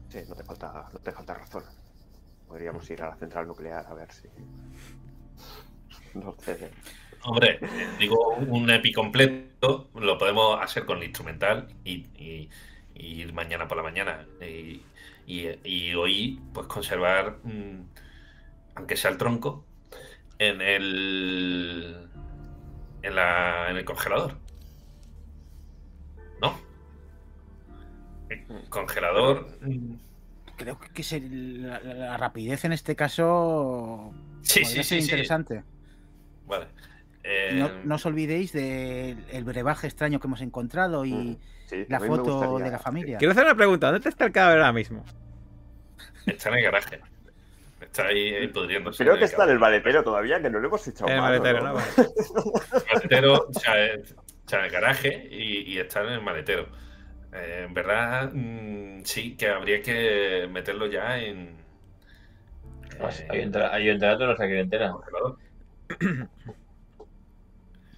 [0.09, 1.65] Sí, no te falta, no te falta razón.
[2.47, 4.29] Podríamos ir a la central nuclear a ver si.
[6.15, 6.71] No sé.
[7.25, 7.61] Hombre,
[7.99, 12.49] digo, un EPI completo lo podemos hacer con el instrumental y,
[12.95, 14.27] ir mañana por la mañana.
[15.27, 17.83] Y, hoy, pues conservar, mm,
[18.77, 19.65] aunque sea el tronco,
[20.39, 22.09] en el,
[23.03, 24.37] en el congelador.
[28.69, 29.49] Congelador.
[29.63, 29.95] mm,
[30.57, 34.13] Creo que se- la, la- la rapidez en este caso
[34.43, 35.05] Sí, sí, ser sí, sí.
[35.05, 35.63] interesante.
[36.47, 36.67] Vale.
[37.23, 41.37] Eh, No, no os olvidéis del brebaje extraño que hemos encontrado y Mm,
[41.69, 43.19] Sí, la foto gustaría- de la familia.
[43.19, 43.93] Quiero hacer una pregunta.
[43.93, 45.05] ¿Dónde está el cadáver ahora mismo?
[46.27, 47.01] Está en el garaje.
[47.81, 49.05] Está ahí, ahí pudriéndose.
[49.05, 51.39] Creo que está en el maletero todavía, que no le hemos echado En el mano,
[51.43, 51.69] maletero, ¿no?
[51.69, 51.75] ¿no?
[51.75, 52.85] Vale.
[52.95, 54.03] maletero, o sea, eh,
[54.47, 56.67] sea, en el garaje y, y está en el maletero.
[57.39, 61.57] Eh, en verdad, mm, sí, que habría que meterlo ya en.
[62.99, 64.93] Pues, eh, Hay toda nuestra clientela.
[64.93, 65.39] congelador.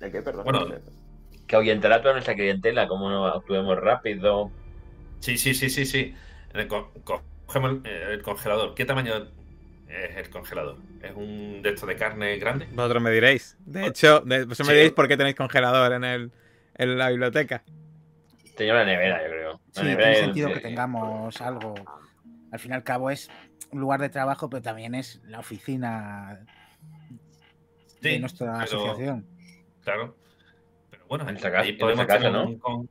[0.00, 0.22] ¿De qué?
[0.22, 0.44] Perdón.
[0.44, 0.66] Bueno.
[1.46, 4.50] Que ahuyentará toda nuestra clientela, como no actuemos rápido.
[5.20, 6.14] Sí, sí, sí, sí, sí.
[7.46, 8.74] Cogemos el, eh, el congelador.
[8.74, 9.14] ¿Qué tamaño
[9.88, 10.76] es el congelador?
[11.02, 12.66] ¿Es un de estos de carne grande?
[12.72, 13.56] Vosotros me diréis.
[13.66, 16.30] De hecho, de- vosotros me diréis por qué tenéis congelador en, el,
[16.76, 17.64] en la biblioteca.
[18.60, 19.60] Tenía una nevera, yo creo.
[19.70, 21.74] Sí, nevera tiene sentido que tengamos algo.
[22.52, 23.30] Al fin y al cabo es
[23.70, 26.40] un lugar de trabajo, pero también es la oficina
[28.02, 29.24] de Sí, nuestra pero- asociación.
[29.82, 30.14] Claro.
[30.90, 32.48] Pero bueno, En esa casa- ahí podemos esa casa, tener ¿no?
[32.48, 32.88] un, con-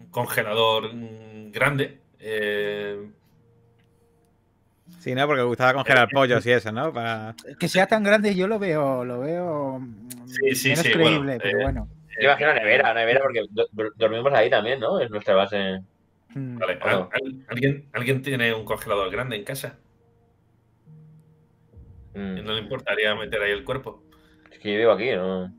[0.00, 2.00] un congelador mm, grande.
[2.18, 3.08] eh,
[4.98, 5.24] Sí, ¿no?
[5.28, 6.92] Porque os gustaba congelar pollos y eso, ¿no?
[6.92, 7.36] Para...
[7.60, 11.18] Que sea tan grande yo lo veo, lo veo mm, Sí, sí, menos sí, creíble,
[11.18, 11.88] bueno, pero eh, bueno.
[12.20, 15.00] Yo imagino una nevera, una nevera porque do- do- dormimos ahí también, ¿no?
[15.00, 15.80] Es nuestra base.
[16.34, 16.58] Mm.
[16.58, 16.92] Vale, ¿o no?
[16.92, 19.78] ¿al- al- ¿alguien, ¿alguien tiene un congelador grande en casa?
[22.14, 22.44] Mm.
[22.44, 24.02] ¿No le importaría meter ahí el cuerpo?
[24.50, 25.52] Es que yo vivo aquí, ¿no?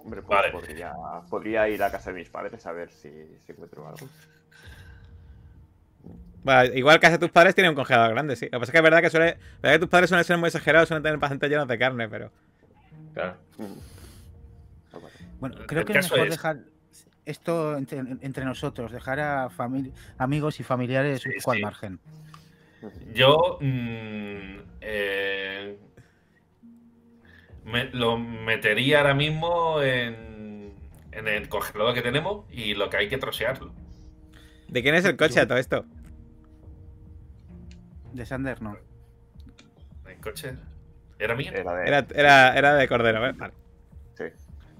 [0.00, 0.50] Hombre, pues Vale.
[0.52, 0.92] podría,
[1.28, 3.10] podría ir a casa de mis padres a ver si,
[3.44, 4.08] si encuentro algo.
[6.44, 8.46] Bueno, igual casa de tus padres tiene un congelador grande, sí.
[8.46, 9.36] Lo que pasa es que es verdad que suele.
[9.60, 12.30] verdad que tus padres suelen ser muy exagerados, suelen tener bastante llenos de carne, pero.
[13.12, 13.36] Claro.
[13.58, 13.64] Mm.
[15.40, 16.58] Bueno, creo el que es mejor es- dejar
[17.24, 19.50] esto entre, entre nosotros, dejar a
[20.18, 22.00] amigos y familiares Sí, un poco al margen.
[23.12, 25.78] Yo mm, eh,
[27.64, 30.72] me- lo metería ahora mismo en,
[31.12, 33.72] en el congelador que tenemos y lo que hay que trocearlo.
[34.68, 35.84] ¿De quién es el coche a todo esto?
[38.12, 38.76] De Sander, no.
[40.06, 40.54] ¿El coche?
[41.18, 41.52] ¿Era mío?
[41.54, 41.86] Era de...
[41.88, 43.36] Era, era, era de cordero, ¿ves?
[43.36, 43.52] Vale.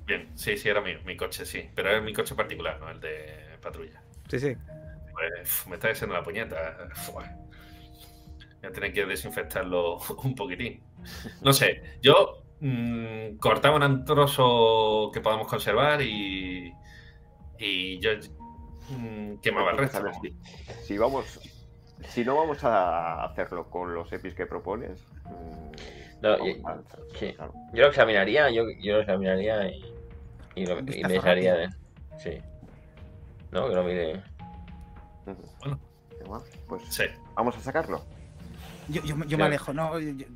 [0.09, 0.15] Sí.
[0.15, 1.69] Bien, sí, sí, era mío, mi coche, sí.
[1.75, 4.03] Pero es mi coche particular, no el de patrulla.
[4.29, 4.57] Sí, sí.
[5.13, 6.89] Pues me está diciendo la puñeta.
[6.95, 7.25] Fua.
[8.61, 10.83] Voy a tener que desinfectarlo un poquitín.
[11.43, 16.73] No sé, yo mm, cortaba un trozo que podamos conservar y,
[17.59, 18.11] y yo
[18.91, 20.11] mm, quemaba el Pues, resto.
[20.23, 20.35] si,
[20.85, 21.39] si vamos...
[22.09, 25.01] Si no vamos a hacerlo con los EPIs que propones...
[25.25, 27.33] mm, No, vamos y- a- sí.
[27.35, 27.53] claro.
[27.75, 29.85] Yo lo examinaría, yo, yo lo examinaría y,
[30.63, 31.69] y, lo, y me dejaría de.
[32.19, 32.39] Sí.
[33.51, 34.23] No, que lo mire.
[35.61, 35.79] Bueno.
[36.21, 37.05] Venga, Pues Sí.
[37.35, 38.05] vamos a sacarlo.
[38.89, 39.99] Yo, yo, yo me alejo, no.
[39.99, 40.27] yo- yo-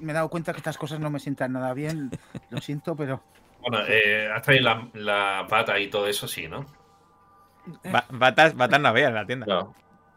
[0.00, 2.10] me he dado cuenta que estas cosas no me sientan nada bien.
[2.50, 3.22] Lo siento, pero.
[3.60, 6.64] Bueno, eh, has traído la, la pata y todo eso, sí, ¿no?
[7.84, 9.44] Ba- batas, batas no había en la tienda.
[9.46, 9.74] No,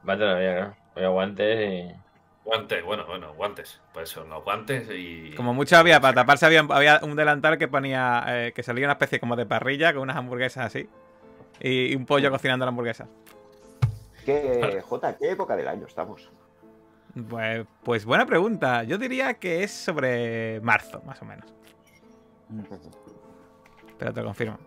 [0.07, 0.75] va a tener, ¿no?
[0.95, 2.02] Voy a guantes y.
[2.43, 3.79] Guantes, bueno, bueno, guantes.
[3.93, 5.33] Pues son los guantes y.
[5.35, 8.23] Como mucho había, para taparse había, había un delantal que ponía.
[8.27, 10.89] eh, que salía una especie como de parrilla con unas hamburguesas así.
[11.61, 13.07] Y, y un pollo cocinando la hamburguesa.
[14.25, 16.29] ¿Qué, Jota, ¿qué época del año estamos?
[17.29, 18.83] Pues, pues buena pregunta.
[18.83, 21.53] Yo diría que es sobre marzo, más o menos.
[23.97, 24.57] Pero te lo confirmo.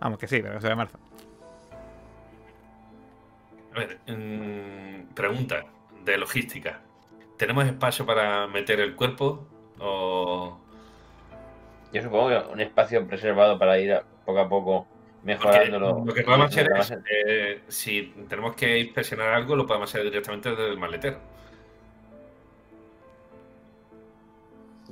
[0.00, 0.98] Vamos, que sí, pero sobre marzo.
[3.72, 5.64] A ver, mm, pregunta
[6.04, 6.80] de logística.
[7.36, 9.46] ¿Tenemos espacio para meter el cuerpo?
[9.78, 10.58] O.
[11.92, 16.04] Yo supongo que un espacio preservado para ir a- poco a poco Porque mejorándolo.
[16.04, 20.50] lo que podemos hacer es, eh, si tenemos que inspeccionar algo, lo podemos hacer directamente
[20.50, 21.18] desde el maletero.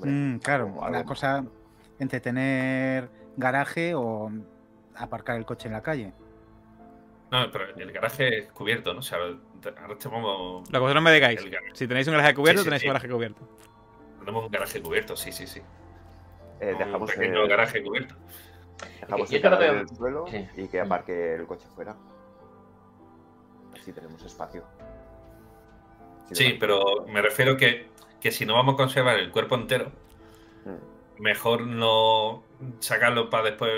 [0.02, 1.44] Mm, claro, la cosa
[1.98, 4.30] entre tener garaje o
[4.96, 6.12] aparcar el coche en la calle.
[7.30, 9.00] No, pero el garaje es cubierto, ¿no?
[9.00, 11.40] O sea, ahora tenemos, Lo que vosotros me digáis.
[11.74, 12.86] Si tenéis un garaje cubierto, Sí, sí, tenéis sí.
[12.88, 13.48] un garaje cubierto.
[14.20, 15.60] tenemos un garaje cubierto, sí, sí, sí.
[16.60, 18.14] eh, un dejamos pequeño el, garaje cubierto.
[19.00, 20.48] dejamos el veo- en el suelo Sí.
[20.56, 21.96] y que aparque el coche fuera.
[23.74, 24.64] Así tenemos espacio.
[26.28, 27.88] Si Sí, no- pero me refiero que,
[28.20, 29.90] que si no vamos a conservar el cuerpo entero,
[30.66, 32.42] Mm, mejor no
[32.80, 33.72] sacarlo para después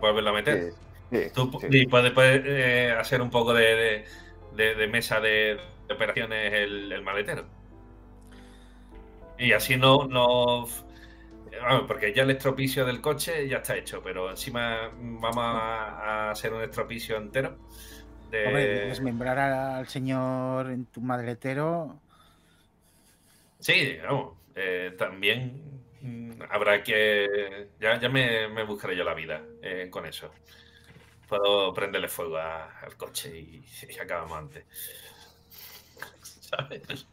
[0.00, 0.74] volverlo a meter.
[1.12, 1.68] Sí, sí, Tú sí.
[1.70, 4.04] y puedes, puedes, eh, hacer un poco de, de-
[4.52, 7.46] de- de mesa de, de operaciones el, el maletero.
[9.38, 10.66] Y así no, no.
[11.62, 16.30] vamos, porque ya el estropicio del coche ya está hecho, pero encima vamos a, a
[16.30, 17.58] hacer un estropicio entero.
[18.30, 18.42] De...
[18.44, 22.02] Hombre, desmembrar al señor en tu madretero.
[23.58, 24.38] Sí, vamos.
[24.54, 27.70] eh, también mm, habrá que.
[27.80, 30.30] Ya, ya me, me buscaré yo la vida eh, con eso.
[31.32, 34.66] Puedo prenderle fuego a- al coche y, y acabamos antes.
[36.40, 37.06] ¿Sabes?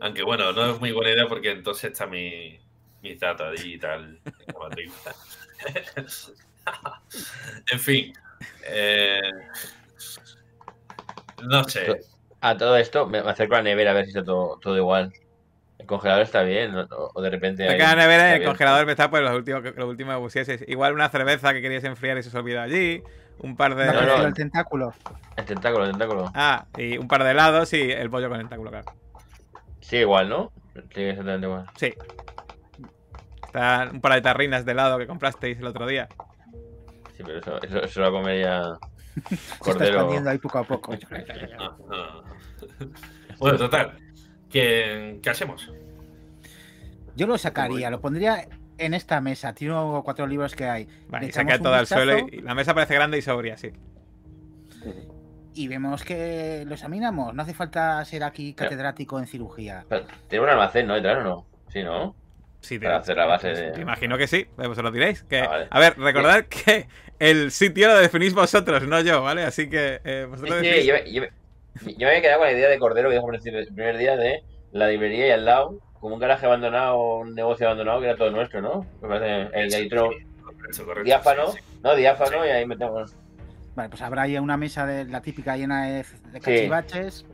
[0.00, 2.58] Aunque bueno, no es muy buena idea porque entonces está mi,
[3.02, 4.20] mis datos allí y tal.
[4.24, 5.14] en la matrícula.
[7.72, 8.12] en fin.
[8.64, 9.20] eh,
[11.48, 12.00] no sé.
[12.40, 14.76] A todo esto, me me acerco a la nevera a ver si está todo, todo
[14.76, 15.12] igual.
[15.78, 17.68] El congelador está bien, o, o de repente.
[17.68, 18.48] hay- la nevera el bien.
[18.50, 20.64] congelador está pues lo último, que- pusieses.
[20.66, 23.02] Igual una cerveza que querías enfriar y se os olvidó allí.
[23.38, 23.86] Un par de.
[23.86, 24.26] ¿No No, no.
[24.26, 24.94] el tentáculo?
[25.36, 26.30] El tentáculo, el tentáculo.
[26.34, 28.86] Ah, y un par de helados y el pollo con tentáculo, claro.
[29.80, 30.50] Sigue igual, ¿no?
[30.94, 31.66] Sigue exactamente igual.
[31.76, 31.94] Sí.
[33.46, 36.08] Está un par de tarrinas de helado que comprasteis el otro día.
[37.16, 38.62] Sí, pero eso, eso, eso lo comería
[39.28, 39.84] Se está Cordero.
[39.96, 40.94] expandiendo ahí poco a poco.
[43.38, 43.98] Bueno, total.
[44.56, 45.70] ¿Qué, qué hacemos?
[47.14, 49.52] Yo lo sacaría, lo pondría en esta mesa.
[49.52, 50.88] Tiro cuatro libros que hay.
[51.08, 53.70] Vale, Le y un todo al suelo y, la mesa parece grande y sobria, sí.
[55.52, 57.34] Y vemos que lo examinamos.
[57.34, 59.84] No hace falta ser aquí catedrático en cirugía.
[59.90, 60.94] Pero, Tiene un almacén, ¿no?
[60.94, 61.46] Detrás o no?
[61.68, 62.16] Sí, ¿no?
[62.60, 65.22] Sí, Para hacer la base de- Te imagino que sí, pues lo diréis.
[65.24, 65.66] Que, Ah, vale.
[65.70, 66.88] A ver, recordad que
[67.18, 69.44] el sitio lo definís vosotros, no yo, ¿vale?
[69.44, 71.45] Así que eh, Sí, vosotros sí, definís- yo, me- yo me-
[71.84, 74.42] yo me había quedado con la idea de Cordero que dijo el primer día de
[74.72, 78.30] la librería y al lado, como un garaje abandonado, un negocio abandonado que era todo
[78.30, 78.86] nuestro, ¿no?
[79.02, 79.70] Me parece el
[81.04, 81.78] diáfano, sí, sí.
[81.82, 81.94] ¿no?
[81.94, 82.48] Diáfano Sí.
[82.48, 83.14] y ahí metemos.
[83.74, 87.26] Vale, pues habrá ahí una mesa de la típica llena de, de cachivaches.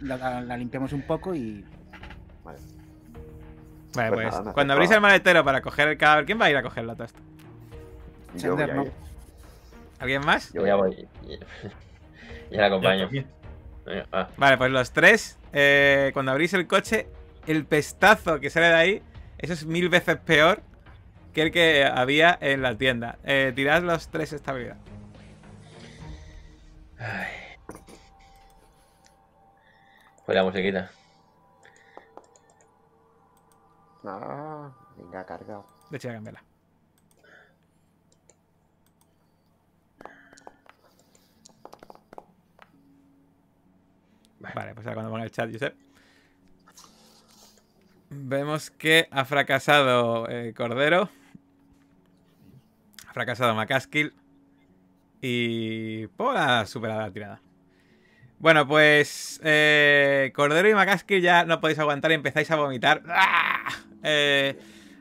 [0.00, 1.64] La, la- la limpiamos un poco y.
[2.42, 2.58] Vale.
[3.94, 6.46] Vale, Pues pues nada, cuando abrís a- el maletero para coger el cadáver, ¿quién va
[6.46, 7.20] a ir a cogerlo todo esto?
[8.34, 8.82] Yo voy Sender, a ¿no?
[8.84, 8.92] ir.
[9.98, 10.52] ¿Alguien más?
[10.52, 11.06] Yo ya voy.
[12.50, 13.08] Ya la acompaño.
[13.84, 14.30] Venga, va.
[14.36, 17.08] Vale, pues los tres, eh, cuando abrís el coche,
[17.46, 19.02] el pestazo que sale de ahí,
[19.38, 20.62] eso es mil veces peor
[21.32, 23.18] que el que había en la tienda.
[23.24, 24.76] Eh, tirad los tres estabilidad.
[30.24, 30.90] Fue la musiquita.
[34.04, 35.66] Ah, venga, cargado.
[35.90, 36.51] De hecho, voy a cambiarla.
[44.54, 45.74] Vale, pues ahora cuando ponga el chat, Josep.
[48.10, 51.08] Vemos que ha fracasado eh, Cordero.
[53.08, 54.12] Ha fracasado Macaskill.
[55.20, 57.40] Y Paul ha superado la tirada.
[58.38, 63.02] Bueno, pues eh, Cordero y Macaskill ya no podéis aguantar y empezáis a vomitar.
[63.06, 63.72] ¡Ah!
[64.02, 64.58] Eh,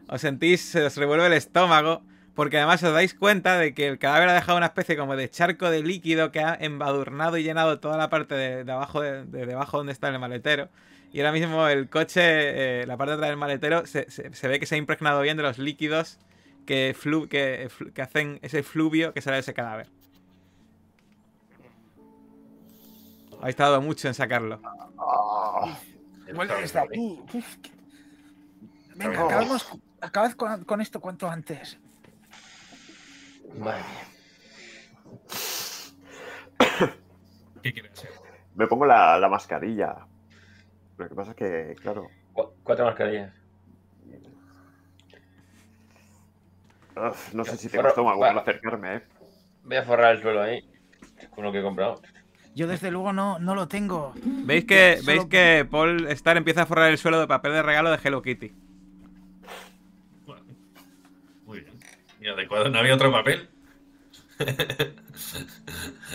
[0.07, 2.03] os sentís, se os revuelve el estómago.
[2.35, 5.29] Porque además os dais cuenta de que el cadáver ha dejado una especie como de
[5.29, 9.25] charco de líquido que ha embadurnado y llenado toda la parte de, de abajo de,
[9.25, 10.69] de debajo donde está el maletero.
[11.11, 14.47] Y ahora mismo el coche, eh, la parte de atrás del maletero, se, se- se
[14.47, 16.19] ve que se ha impregnado bien de los líquidos
[16.65, 17.69] que, flu- que,
[18.01, 19.89] hacen ese fluvio que sale de ese cadáver.
[23.41, 24.61] Habéis tardado mucho en sacarlo.
[26.33, 27.19] Vuelve desde aquí.
[27.33, 27.71] Uf, que-
[28.95, 29.27] Venga, Oh.
[29.27, 29.67] acabemos,
[29.99, 31.77] acabad con, con esto cuanto antes.
[33.59, 34.07] Madre mía.
[37.63, 38.09] ¿Qué quieres hacer?
[38.55, 40.07] me pongo la, la mascarilla.
[40.97, 43.33] Lo que pasa es que, claro, Cu- Cuatro mascarillas.
[46.95, 49.01] uf, no sé si tengo estómago para acercarme, ¿eh?
[49.63, 50.67] Voy a forrar el suelo ahí.
[51.35, 52.01] Con lo que he comprado.
[52.53, 54.13] Yo desde luego no, no lo tengo.
[54.15, 57.61] ¿Veis que, Solo- ¿Veis que Paul Star empieza a forrar el suelo de papel de
[57.63, 58.53] regalo de Hello Kitty?
[60.25, 60.43] Bueno,
[61.45, 61.65] muy
[62.21, 62.31] bien.
[62.31, 63.49] Y adecuado, ¿no había otro papel?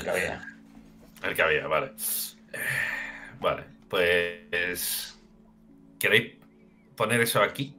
[0.03, 0.47] Que había.
[1.23, 1.93] El que había, vale.
[3.41, 5.19] Vale, pues.
[5.99, 6.35] ¿Queréis
[6.97, 7.77] poner eso aquí?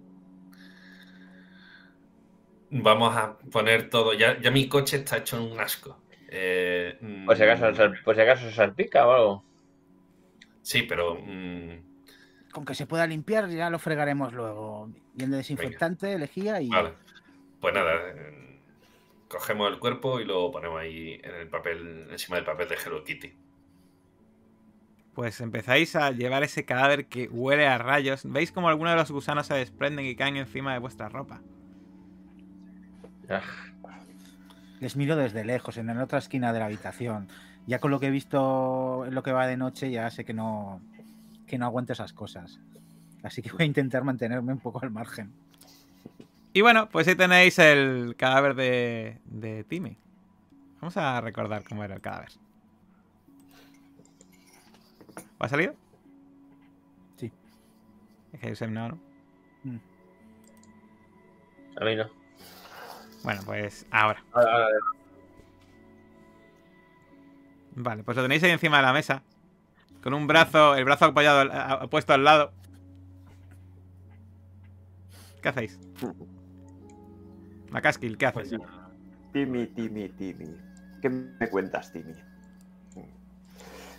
[2.70, 4.13] Vamos a poner todo.
[4.13, 5.98] Ya, ya mi coche está hecho un asco.
[6.30, 7.66] Eh, Por si acaso,
[8.04, 9.46] por si acaso se salpica o algo.
[10.62, 11.15] Sí, pero.
[11.15, 11.80] mm,
[12.52, 14.90] Con que se pueda limpiar ya lo fregaremos luego.
[15.13, 16.69] Bien de desinfectante, lejía y...
[16.69, 16.94] vale.
[17.60, 17.94] Pues nada.
[18.10, 18.44] eh,
[19.28, 23.04] Cogemos el cuerpo y lo ponemos ahí en el papel, encima del papel de Hello
[23.04, 23.34] Kitty.
[25.14, 28.22] Pues empezáis a llevar ese cadáver que huele a rayos.
[28.32, 31.42] ¿Veis como algunos de los gusanos se desprenden y caen encima de vuestra ropa?
[33.30, 33.42] Ah,
[34.80, 37.28] Les miro desde lejos, en la otra esquina de la habitación.
[37.66, 40.34] Ya con lo que he visto en lo que va de noche, ya sé que
[40.34, 40.82] no,
[41.48, 42.60] que no aguanto esas cosas.
[43.24, 45.34] Así que voy a intentar mantenerme un poco al margen.
[46.54, 49.98] Y bueno, pues ahí tenéis el cadáver de, de Timmy.
[50.81, 52.29] Vamos a recordar cómo era el cadáver.
[55.39, 55.75] ¿Ha salido?
[57.17, 57.31] Sí.
[58.33, 59.00] Es que Josep no, ¿no?
[59.63, 59.77] Mm.
[61.79, 62.10] A mí no.
[63.23, 64.23] Bueno, pues ahora.
[64.31, 64.77] Ahora, ahora, ahora.
[67.75, 69.21] Vale, pues lo tenéis ahí encima de la mesa.
[70.02, 72.52] Con un brazo, el brazo apoyado, a- a- puesto al lado.
[75.43, 75.79] ¿Qué hacéis?
[77.72, 78.56] Macaskill, ¿qué haces?
[79.34, 80.58] Timmy, Timmy, Timmy.
[81.02, 82.15] ¿Qué me cuentas, Timmy?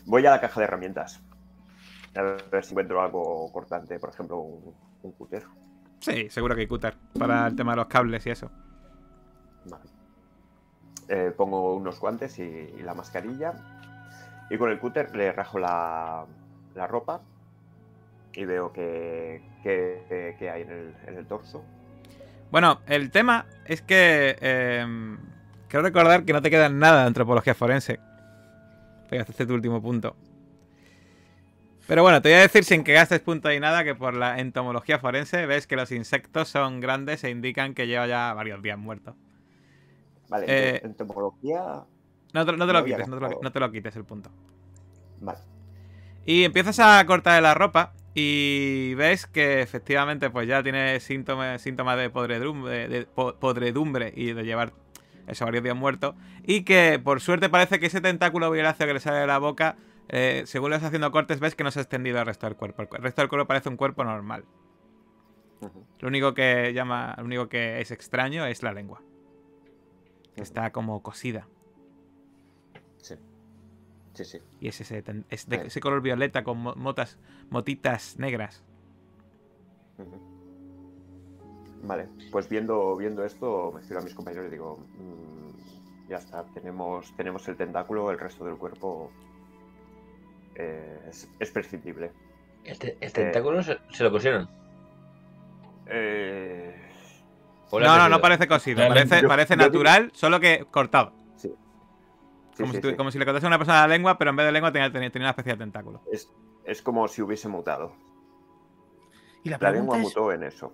[0.06, 1.20] Voy a la caja de herramientas.
[2.14, 5.44] A ver si encuentro algo cortante, por ejemplo, un, un cúter.
[6.00, 6.96] Sí, seguro que hay cúter.
[7.18, 8.50] Para el tema de los cables y eso.
[9.66, 9.84] Vale.
[11.08, 13.52] Eh, pongo unos guantes y, y la mascarilla.
[14.50, 16.24] Y con el cúter le rajo la,
[16.74, 17.20] la ropa.
[18.32, 21.64] Y veo que, que- que hay en el, en el torso.
[22.50, 24.36] Bueno, el tema es que.
[24.40, 25.16] eh,
[25.68, 28.00] quiero recordar que no te queda nada de antropología forense.
[29.10, 30.16] Pegaste este tu último punto.
[31.86, 34.40] Pero bueno, te voy a decir sin que gastes punto y nada que por la
[34.40, 38.78] entomología forense ves que los insectos son grandes e indican que lleva ya varios días
[38.78, 39.14] muertos.
[40.28, 41.84] Vale, Eh, en entomología.
[42.34, 43.40] No te, no te No lo quites, no te lo, gastado.
[43.42, 44.30] no te lo quites el punto.
[45.20, 45.38] Vale.
[46.26, 51.96] Y empiezas a cortar la ropa y ves que efectivamente pues ya tiene síntomas, síntomas
[51.96, 54.72] de podredumbre, de po- podredumbre y de llevar
[55.28, 56.16] eso varios días muerto.
[56.42, 59.76] Y que por suerte parece que ese tentáculo violáceo que le sale de la boca,
[60.08, 62.56] eh, según le vas haciendo cortes, ves que no se ha extendido al resto del
[62.56, 62.82] cuerpo.
[62.82, 64.44] El resto del cuerpo parece un cuerpo normal.
[66.00, 69.02] Lo único que llama, lo único que es extraño es la lengua.
[70.34, 71.48] Que está como cosida.
[74.24, 74.38] Sí.
[74.38, 74.38] Sí.
[74.60, 77.18] Y es ese, es de ese color violeta con mo- motas,
[77.50, 78.62] motitas negras.
[81.82, 86.44] Vale, pues viendo, viendo esto, me giro a mis compañeros y digo, "Mm, ya está,
[86.46, 89.10] tenemos, tenemos el tentáculo, el resto del cuerpo
[90.56, 92.10] eh, es, es prescindible.
[92.64, 94.48] El, te- el tentáculo se, se lo pusieron.
[95.86, 96.74] Eh,
[97.70, 98.78] ¿O le ha No, no, no parece cosido.
[98.88, 101.12] Parece, yo- parece yo natural, solo que cortado.
[102.62, 102.96] Como, sí, si sí.
[102.96, 104.92] como si le cortase a una persona la lengua, pero en vez de lengua tenía,
[104.92, 106.02] tenía, tenía una especie de tentáculo.
[106.12, 106.30] Es,
[106.64, 107.92] es como si hubiese mutado.
[109.44, 110.72] Y la La lengua es, mutó en eso.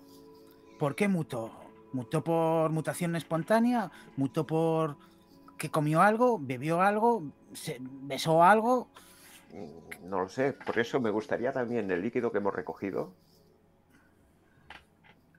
[0.78, 1.52] ¿por qué mutó?
[1.92, 3.90] ¿Mutó por mutación espontánea?
[4.16, 4.96] ¿Mutó por
[5.56, 6.38] que comió algo?
[6.40, 7.22] ¿Bebió algo?
[7.52, 8.88] ¿Se besó algo?
[9.52, 13.14] Mm, No lo sé, por eso me gustaría también el líquido que hemos recogido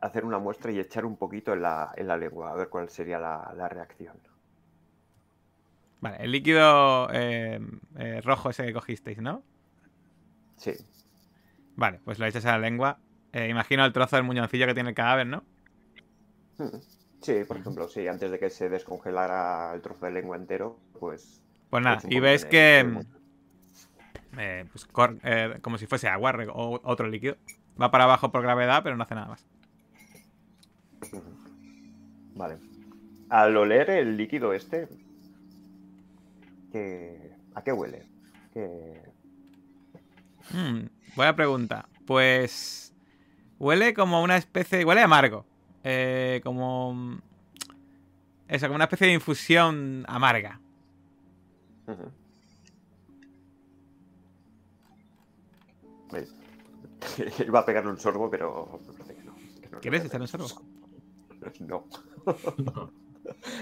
[0.02, 2.89] hacer una muestra y echar un poquito en la, en la lengua, a ver cuál
[2.89, 4.16] sería la, la reacción.
[6.02, 7.60] Vale, el líquido eh,
[7.98, 9.43] eh, rojo ese que cogisteis, ¿no?
[10.58, 10.72] Sí,
[11.76, 13.00] Vale, pues lo echas a la lengua.
[13.34, 15.43] Eh, imagino el trozo del muñoncillo que tiene el cadáver, ¿no?
[16.58, 16.80] Mm,
[17.22, 21.41] Sí, por ejemplo, sí, antes de que se descongelara el trozo de lengua entero, pues...
[21.70, 22.86] Pues nada, un y ves que.
[24.38, 27.38] eh, pues cor- eh, como si fuese agua o otro líquido.
[27.82, 29.46] Va para abajo por gravedad, pero no hace nada más.
[32.36, 32.58] Vale.
[33.30, 34.88] Al oler el líquido este,
[36.76, 38.05] ¿qué- ¿a qué huele?
[38.53, 39.01] ¿Qué-
[40.51, 41.88] Hmm, buena pregunta.
[42.05, 42.93] Pues.
[43.59, 44.84] Huele como una especie.
[44.84, 45.45] Huele amargo.
[45.86, 47.17] Eh, como.
[48.49, 50.59] Eso, como una especie de infusión amarga.
[57.47, 59.36] Iba a pegarle un sorbo, pero parece que no.
[59.61, 60.47] que no ¿Quieres un sorbo?
[61.59, 61.86] No.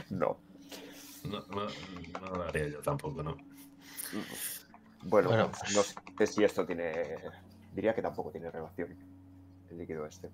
[0.10, 0.38] No,
[1.24, 1.44] no.
[1.50, 3.38] no, lo haría yo tampoco, ¿no?
[5.04, 7.18] Bueno, Bueno, pues no sé si esto tiene.
[7.74, 8.96] Diría que tampoco tiene relación.
[9.70, 10.30] El líquido este.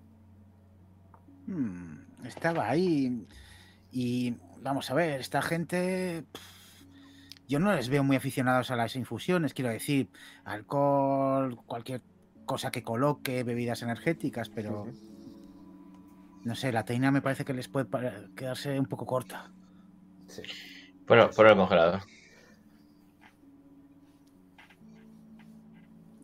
[1.48, 3.26] Hmm, estaba ahí
[3.92, 6.26] y vamos a ver, esta gente...
[7.48, 10.10] Yo no les veo muy aficionados a las infusiones, quiero decir,
[10.44, 12.04] alcohol, cualquier
[12.46, 14.88] cosa que coloque, bebidas energéticas, pero
[16.44, 17.88] no sé, la teina me parece que les puede
[18.36, 19.52] quedarse un poco corta.
[20.28, 20.44] Sí.
[21.10, 22.02] Bueno, por el congelador.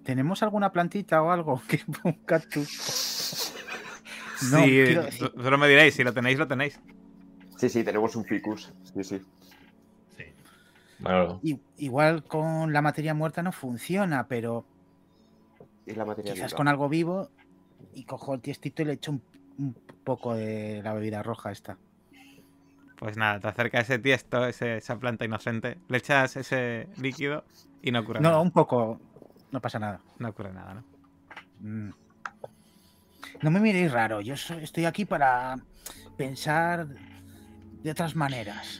[0.03, 1.61] ¿Tenemos alguna plantita o algo?
[1.67, 3.53] que un cactus?
[4.51, 6.79] No, sí, quiero solo me diréis, si lo tenéis, lo tenéis.
[7.57, 8.71] Sí, sí, tenemos un ficus.
[8.93, 9.21] Sí, sí.
[11.77, 14.65] Igual con la materia muerta no funciona, pero
[15.87, 16.57] Y la materia quizás viva.
[16.57, 17.31] con algo vivo
[17.93, 19.23] y cojo el tiestito y le echo un,
[19.57, 19.73] un
[20.03, 21.77] poco de la bebida roja esta.
[22.99, 27.43] Pues nada, te acerca ese tiesto, ese- esa planta inocente, le echas ese líquido
[27.81, 28.41] y no ocurre No, nada.
[28.41, 28.99] un poco,
[29.51, 30.01] no pasa nada.
[30.19, 30.83] No ocurre nada, ¿no?
[31.59, 31.93] Mm.
[33.41, 35.57] No me miréis raro, yo estoy aquí para
[36.17, 36.87] pensar
[37.83, 38.79] de otras maneras.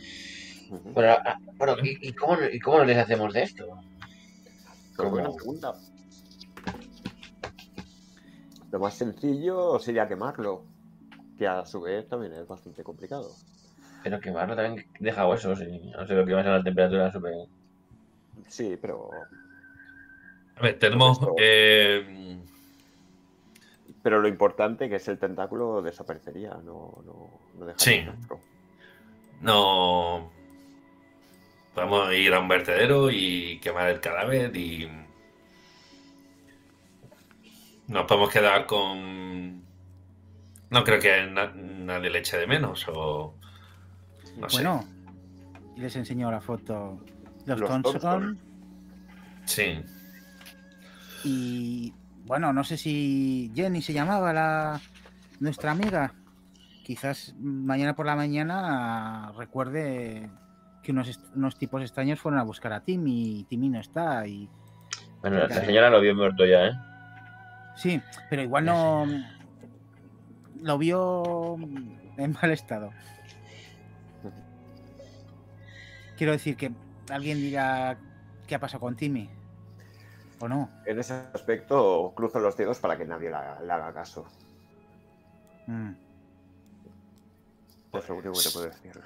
[0.69, 3.65] Bueno, ah, bueno, ¿y, y cómo, ¿y cómo nos deshacemos de esto?
[4.95, 5.73] Pero buena pregunta.
[8.71, 10.65] Lo más sencillo sería quemarlo.
[11.37, 13.35] que a su vez también es bastante complicado.
[14.05, 17.11] Pero quemarlo también deja huesos y no sé lo que va a ser la temperatura
[17.11, 17.33] súper.
[18.47, 19.09] Sí, pero,
[20.57, 21.17] A ver, tenemos.
[21.17, 22.37] Esto- eh,
[24.03, 28.05] pero lo importante que es el tentáculo desaparecería, no, no, no deja Sí.
[29.41, 30.29] no.
[31.73, 34.87] Podemos ir a un vertedero y quemar el cadáver y.
[37.87, 39.63] Nos podemos quedar con.
[40.69, 43.33] No creo que na- nadie le eche de menos o.
[44.37, 44.47] No.
[44.51, 44.85] Bueno,
[45.75, 46.99] y les enseño la foto.
[47.45, 47.99] Los, Los Thompson.
[47.99, 48.39] Thompson.
[49.45, 49.83] Sí.
[51.23, 51.93] Y
[52.25, 54.81] bueno, no sé si Jenny se llamaba la
[55.39, 56.13] nuestra amiga.
[56.83, 60.29] Quizás mañana por la mañana recuerde
[60.83, 64.27] que unos, unos tipos extraños fueron a buscar a Timmy y Timmy no está.
[64.27, 64.49] Y
[65.21, 66.73] Bueno, la señora lo vio muerto ya, ¿eh?
[67.75, 69.05] sí, pero igual no
[70.61, 71.57] lo vio
[72.17, 72.91] en mal estado.
[76.17, 76.71] Quiero decir que
[77.09, 77.97] alguien dirá
[78.47, 79.29] qué ha pasado con Timmy.
[80.39, 80.69] ¿O no?
[80.85, 84.25] En ese aspecto, cruzo los dedos para que nadie la- le haga caso.
[85.67, 85.91] Mm.
[87.93, 89.01] Es lo único que te puedo decir.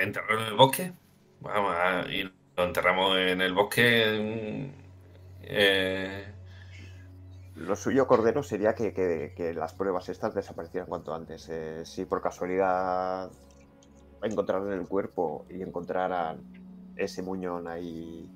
[0.00, 0.92] enterrarlo en el bosque.
[1.40, 4.72] Vamos a, y lo enterramos en el bosque.
[5.42, 6.32] eh,
[7.58, 11.48] Lo suyo, Cordero, sería que, que- que las pruebas estas desaparecieran cuanto antes.
[11.50, 13.30] Eh, si por casualidad
[14.22, 16.40] encontraran el cuerpo y encontraran
[16.96, 18.28] ese muñón ahí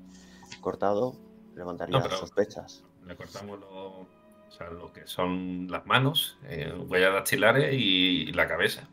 [0.61, 1.17] cortado,
[1.55, 2.85] levantaría No, sospechas.
[3.07, 4.07] le cortamos lo, o
[4.51, 8.89] sea, lo que son las manos, eh, huellas dactilares y la cabeza.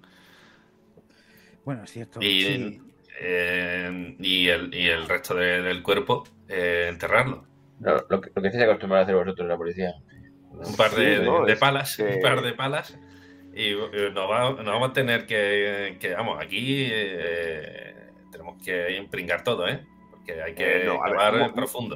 [1.66, 2.22] Bueno, es cierto.
[2.22, 2.82] Y, sí.
[3.20, 7.46] eh, y, el, y el resto de- del cuerpo, eh, enterrarlo.
[7.80, 9.94] Lo, lo que, lo que estáis acostumbrados a hacer vosotros, la policía.
[10.52, 12.98] Un par de, Sí, no, de es palas, que- un par de palas.
[13.54, 18.96] Y eh, nos, va- nos vamos a tener que, que, vamos, aquí eh, tenemos que
[18.98, 19.86] impringar todo, ¿eh?
[20.12, 21.96] Porque hay que Eh, no, ver, un profundo.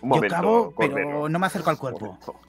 [0.00, 2.06] Un Yo momento, cavo, pero no me acerco al Un cuerpo.
[2.06, 2.40] momento.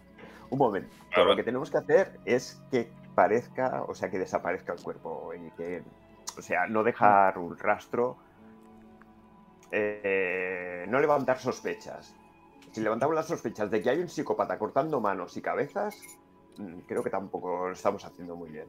[0.50, 0.96] Un momento.
[1.12, 1.30] Claro.
[1.30, 5.52] Lo que tenemos que hacer es que parezca, o sea, que desaparezca el cuerpo y
[5.58, 5.84] que,
[6.38, 8.18] o sea, no dejar un rastro,
[9.72, 12.16] eh, no levantar sospechas.
[12.74, 15.96] Si levantamos las sospechas de que hay un psicópata cortando manos y cabezas,
[16.58, 18.68] mm, creo que tampoco lo estamos haciendo muy bien.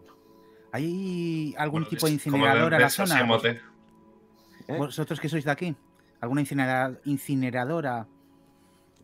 [0.73, 3.21] ¿Hay algún Bueno, tipo de incinerador en la zona?
[3.45, 3.61] ¿eh?
[4.77, 5.75] ¿Vosotros que sois de aquí?
[6.21, 8.07] ¿Alguna incinera- incineradora?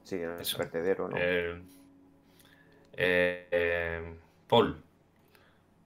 [0.03, 0.59] Sí, Eso.
[0.59, 1.17] vertedero, ¿no?
[1.19, 1.63] Eh,
[2.93, 4.83] eh, eh, Paul,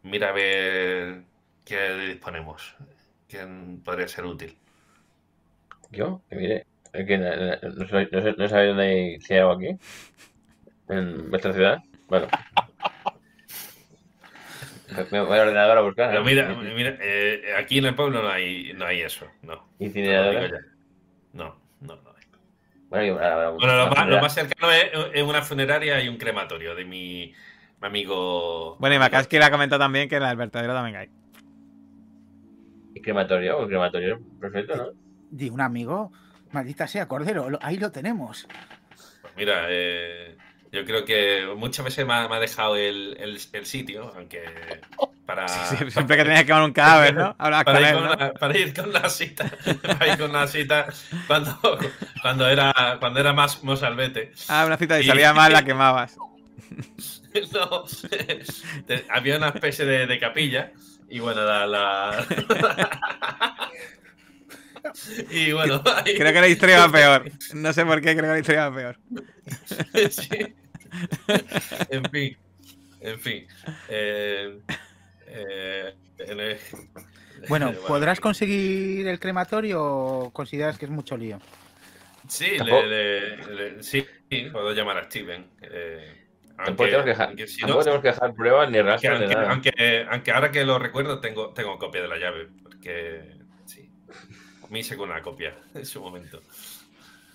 [0.03, 1.25] mira a ver
[1.65, 2.77] qué disponemos.
[3.29, 4.59] ¿Quién podría ser útil?
[5.91, 6.21] ¿Yo?
[6.29, 6.67] Que mire.
[6.95, 9.77] Es que na- na- no, soy- no, sé- no sabéis dónde hay ciego aquí.
[10.89, 11.79] En vuestra ciudad.
[12.09, 12.29] Bueno.
[15.11, 16.09] Me- voy al ordenador a buscar.
[16.11, 16.27] Pero ¿no?
[16.27, 19.27] mira, mira eh, aquí en el pueblo no hay, no hay eso.
[19.43, 19.55] No.
[19.55, 20.49] Te lo digo Incineradora.
[20.49, 20.59] ya.
[21.33, 22.25] No, no, no hay.
[22.91, 24.85] Bueno, y ahora- ahora- Bueno, lo más, lo más cercano es,
[25.15, 27.35] es una funeraria y un crematorio de mi,
[27.81, 28.77] mi amigo.
[28.79, 31.09] Bueno, y Makaski le ha comentado también que en el vertedero también hay.
[32.95, 33.59] ¿Y crematorio?
[33.59, 34.87] Un crematorio perfecto, ¿no?
[35.31, 36.13] De un amigo.
[36.55, 38.47] Maldita sea, Cordero, lo- ahí lo tenemos.
[39.21, 40.37] Pues mira, eh,
[40.73, 44.43] yo creo que muchas veces me ha, me ha dejado el, el- el sitio, aunque
[45.27, 47.37] para, Sí, sí, siempre que tenías que quemar un cadáver, ¿no?
[47.39, 48.15] Con para, ir él, con ¿no?
[48.15, 49.51] la, para ir con la cita,
[49.83, 50.87] para ir con la cita
[51.27, 51.59] cuando,
[52.23, 54.33] cuando era cuando era más mozalbete.
[54.49, 56.17] Ah, una cita y Y- salía mal, la quemabas.
[57.53, 57.85] No,
[59.11, 60.71] había una especie de, de capilla
[61.09, 62.27] y bueno, la, la-
[65.31, 67.31] y bueno, ahí- Creo que la historia va peor.
[67.55, 68.99] No sé por qué, creo que la historia va peor.
[70.11, 70.55] Sí.
[71.91, 72.37] En fin,
[73.01, 73.47] en fin.
[73.89, 74.59] Eh,
[75.27, 76.59] eh, en el-
[77.49, 81.41] Bueno, eh, ¿podrás conseguir el crematorio o consideras que es mucho lío?
[82.29, 83.37] Sí, le- le-
[83.77, 84.07] le- sí,
[84.53, 85.47] puedo llamar a Steven.
[85.63, 86.21] eh,
[86.57, 88.83] Tampoco aunque, tenemos que dejar, aunque si tampoco no- tenemos que dejar pruebas ni que
[88.85, 89.51] rastros ni aunque, nada.
[89.51, 93.35] aunque- aunque ahora que lo recuerdo tengo, tengo copia de la llave, porque
[93.67, 93.91] sí,
[94.71, 96.43] me hice con una copia en su momento.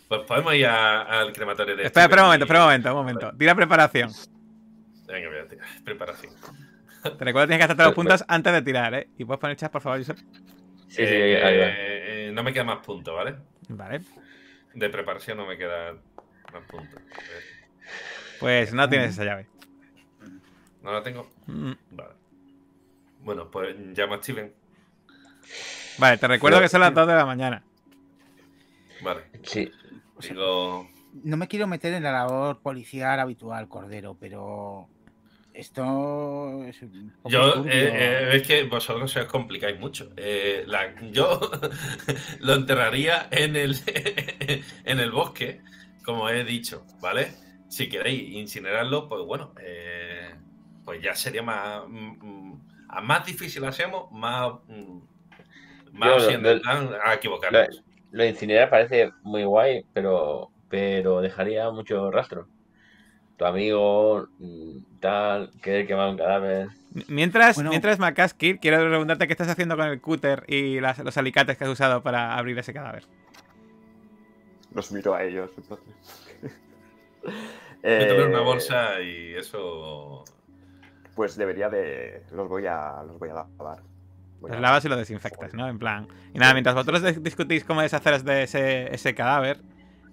[0.07, 2.95] Pues podemos ir a- al crematorio de Espera, espera un momento, espera un momento, un
[2.95, 3.37] momento.
[3.37, 4.11] Tira preparación.
[5.07, 5.67] Venga, voy a tirar.
[5.83, 6.33] Preparación.
[7.01, 9.07] Te recuerdo que tienes que hacerte los puntos antes de tirar, ¿eh?
[9.17, 10.17] Y puedes poner chat, por favor, Josep.
[10.17, 11.67] Sí, sí, ahí va.
[11.67, 13.35] Eh, eh, no me quedan más puntos, ¿vale?
[13.69, 14.01] Vale.
[14.73, 15.99] De preparación no me quedan
[16.51, 16.99] más puntos.
[18.39, 19.47] Pues no tienes esa llave.
[20.81, 21.29] ¿No la tengo?
[21.45, 21.71] Mm.
[21.91, 22.13] Vale.
[23.21, 24.51] Bueno, pues llamo a Steven.
[25.99, 27.63] Vale, te recuerdo Pero- que son las 2 de la mañana.
[29.01, 29.21] Vale.
[29.43, 29.69] Sí,
[30.21, 30.89] Digo,
[31.23, 34.87] No me quiero meter en la labor policial habitual, Cordero, pero
[35.53, 40.11] Esto es un poco Yo, eh, eh, es que vosotros se os complicáis mucho.
[40.15, 41.39] Eh, la- yo
[42.39, 43.75] lo enterraría en el,
[44.85, 45.61] en el bosque,
[46.05, 47.31] como he dicho, ¿vale?
[47.67, 50.33] Si queréis incinerarlo, pues bueno, eh,
[50.85, 51.81] pues ya sería más.
[51.87, 54.51] mm, mm, a más difícil hacemos, más.
[55.93, 57.83] Más Yo lo- siendo lo- a a equivocarnos.
[58.11, 62.47] Lo de incinerar parece muy guay, pero, pero dejaría mucho rastro.
[63.37, 66.67] Tu amigo, mm, tal, querer quemar un cadáver.
[67.07, 67.69] Mientras, Bueno.
[67.69, 71.63] mientras Makaskir, quiero preguntarte qué estás haciendo con el cúter y las- los alicates que
[71.63, 73.03] has usado para abrir ese cadáver.
[74.73, 75.51] Los miro a ellos.
[75.57, 75.95] entonces.
[77.83, 80.23] En una Eh, bolsa y eso.
[81.15, 82.23] Pues debería de.
[82.31, 83.03] Los voy a.
[83.05, 83.79] Los voy a lavar.
[84.41, 85.67] Los lavas y lo desinfectas, ¿no?
[85.67, 86.07] En plan.
[86.33, 89.61] Y nada, mientras vosotros dis- discutís cómo deshaceros de ese, ese cadáver,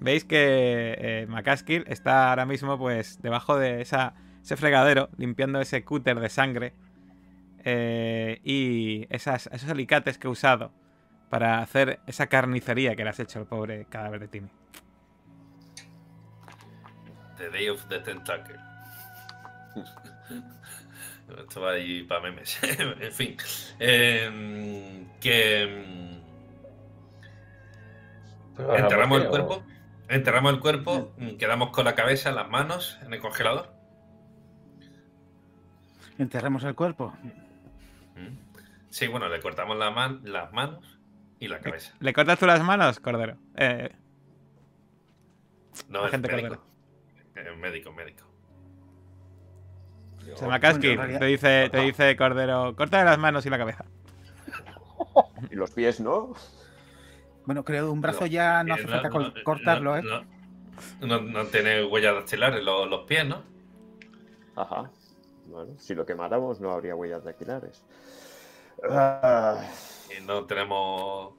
[0.00, 5.84] veis que eh, Makaskir está ahora mismo, pues, debajo de esa, ese fregadero, limpiando ese
[5.84, 6.72] cúter de sangre
[7.64, 10.72] eh, y esas, esos alicates que he usado
[11.30, 14.50] para hacer esa carnicería que le has hecho al pobre cadáver de Timmy.
[17.36, 18.56] The Day of the Tentacle.
[21.38, 22.58] Esto va ahí para memes.
[23.00, 23.36] en fin.
[23.78, 25.62] Em, que.
[25.62, 26.20] em,
[28.76, 29.62] enterramos el cuerpo.
[30.08, 31.12] Enterramos el cuerpo.
[31.38, 33.72] Quedamos con la cabeza, las manos en el congelador.
[36.18, 37.12] Enterremos el cuerpo.
[38.14, 38.36] Mm.
[38.88, 40.98] Sí, bueno, le cortamos la man- las manos
[41.38, 41.94] y la cabeza.
[42.00, 43.36] ¿Le cortas tú las manos, Cordero?
[43.56, 43.90] Eh,
[45.90, 46.64] No, es Agente médico.
[47.34, 48.24] Eh, médico, médico.
[50.34, 53.58] Se Makaskir, Bueno, en realidad- te dice, te dice Cordero, córtale las manos y la
[53.58, 53.84] cabeza.
[55.50, 56.34] Y los pies, ¿no?
[57.44, 59.08] Bueno, creo que un brazo ya no hace falta
[59.44, 60.26] cortarlo, no, ¿eh?
[61.00, 63.42] No, no, no tiene huellas dactilares los, los pies, ¿no?
[64.56, 64.90] Ajá.
[65.46, 67.82] Bueno, si lo quemáramos no habría huellas dactilares.
[68.90, 69.60] Ah,
[70.18, 71.34] Y no tenemos.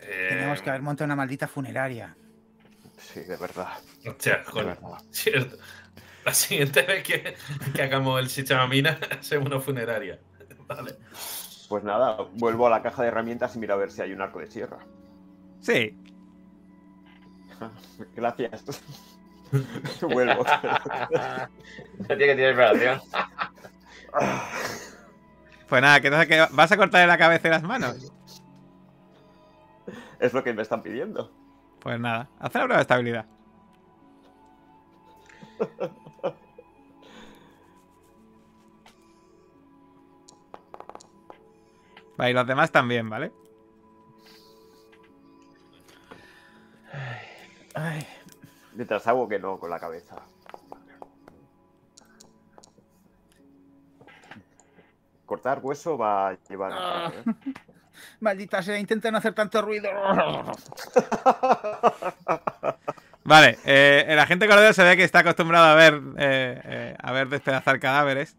[0.00, 2.16] eh, Tenemos que haber montado una maldita funeraria.
[2.98, 3.68] sí, de verdad.
[4.06, 4.98] Hostia, De joder, verdad.
[5.10, 5.56] cierto.
[6.24, 7.34] La siguiente vez que,
[7.74, 10.20] que hagamos el sistema mina, hacemos una funeraria.
[10.66, 10.94] Vale.
[11.68, 14.20] Pues nada, vuelvo a la caja de herramientas y miro a ver si hay un
[14.20, 14.78] arco de sierra.
[15.60, 15.96] Sí,
[18.16, 18.82] Gracias.
[20.00, 20.44] vuelvo.
[21.98, 23.00] No tiene que tener preparación.
[25.68, 28.12] pues nada, que, entonces, que vas a cortarle la cabeza y las manos.
[30.20, 31.30] es lo que me están pidiendo.
[31.80, 33.26] Pues nada, haz una prueba de estabilidad.
[42.22, 43.32] Vale, y los demás también, ¿vale?
[47.74, 48.06] Ay,
[48.74, 50.22] Mientras hago que no con la cabeza.
[55.26, 56.72] Cortar hueso va a llevar.
[56.72, 57.12] Ah.
[57.12, 57.24] ¿eh?
[58.20, 59.90] maldita sea, intenta no hacer tanto ruido.
[63.24, 67.10] Vale, eh, el agente Cordero se ve que está acostumbrado a ver, eh, eh, a
[67.10, 68.36] ver despedazar cadáveres.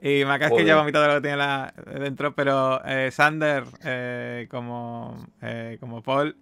[0.00, 4.46] Y Macas que ya ha vomitado lo que tiene la- dentro, pero eh, Sander eh,
[4.50, 6.36] como, eh, como Paul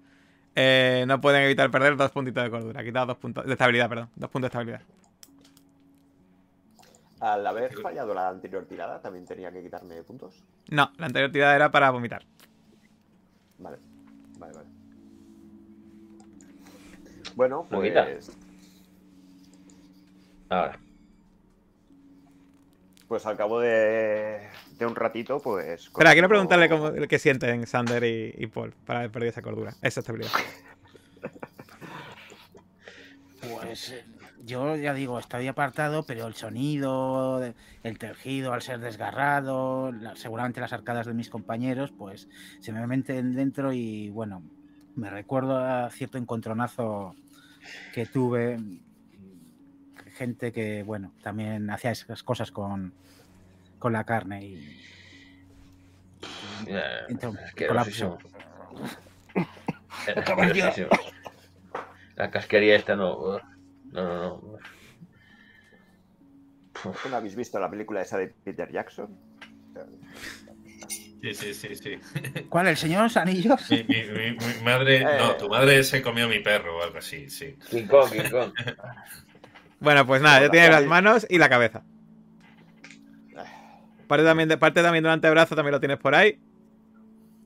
[0.57, 2.81] eh, no pueden evitar perder dos puntitos de cordura.
[2.81, 4.11] Ha quitado dos puntos de estabilidad, perdón.
[4.17, 4.83] Dos puntos de estabilidad.
[7.21, 10.35] Al haber fallado la anterior tirada, también tenía que quitarme puntos.
[10.69, 12.25] No, la anterior tirada era para vomitar.
[13.59, 13.79] Vale,
[14.39, 14.69] vale, vale.
[17.35, 18.31] Bueno, pues,
[20.51, 20.79] Ahora.
[23.09, 24.41] Pues al cabo de,
[24.79, 25.85] de un ratito, pues.
[25.87, 29.75] Espera, quiero preguntarle cómo, qué sienten Sander y, y Paul para haber perdido esa cordura,
[29.83, 30.31] esa estabilidad.
[33.41, 34.05] Pues eh,
[34.43, 37.43] yo ya digo, estoy apartado, pero el sonido,
[37.83, 42.29] el tejido al ser desgarrado, la- seguramente las arcadas de mis compañeros, pues
[42.61, 44.43] se me meten dentro y bueno,
[44.95, 47.15] me recuerdo a cierto encontronazo
[47.93, 48.59] que tuve.
[50.15, 52.93] Gente que, bueno, también hacía esas cosas con,
[53.79, 54.81] con la carne y
[57.09, 58.19] entra un asquerosísimo.
[58.19, 58.29] colapso.
[62.17, 63.39] La casquería esta no.
[63.91, 64.59] No, no, no.
[67.11, 69.19] ¿No habéis visto la película esa de Peter Jackson?
[71.21, 71.99] Sí, sí, sí, sí.
[72.49, 72.69] ¿Cuál?
[72.69, 73.71] ¿El señor de los anillos?
[73.71, 75.03] Mi, mi- mi- mi madre.
[75.03, 75.37] No, Eh.
[75.39, 77.57] tu madre se comió mi perro o algo así, sí.
[77.71, 78.53] King Kong, King Kong.
[79.81, 81.83] Bueno, pues nada, ya Hola, tienes las manos y la cabeza.
[84.07, 86.39] Parte también, de, parte también del antebrazo también lo tienes por ahí.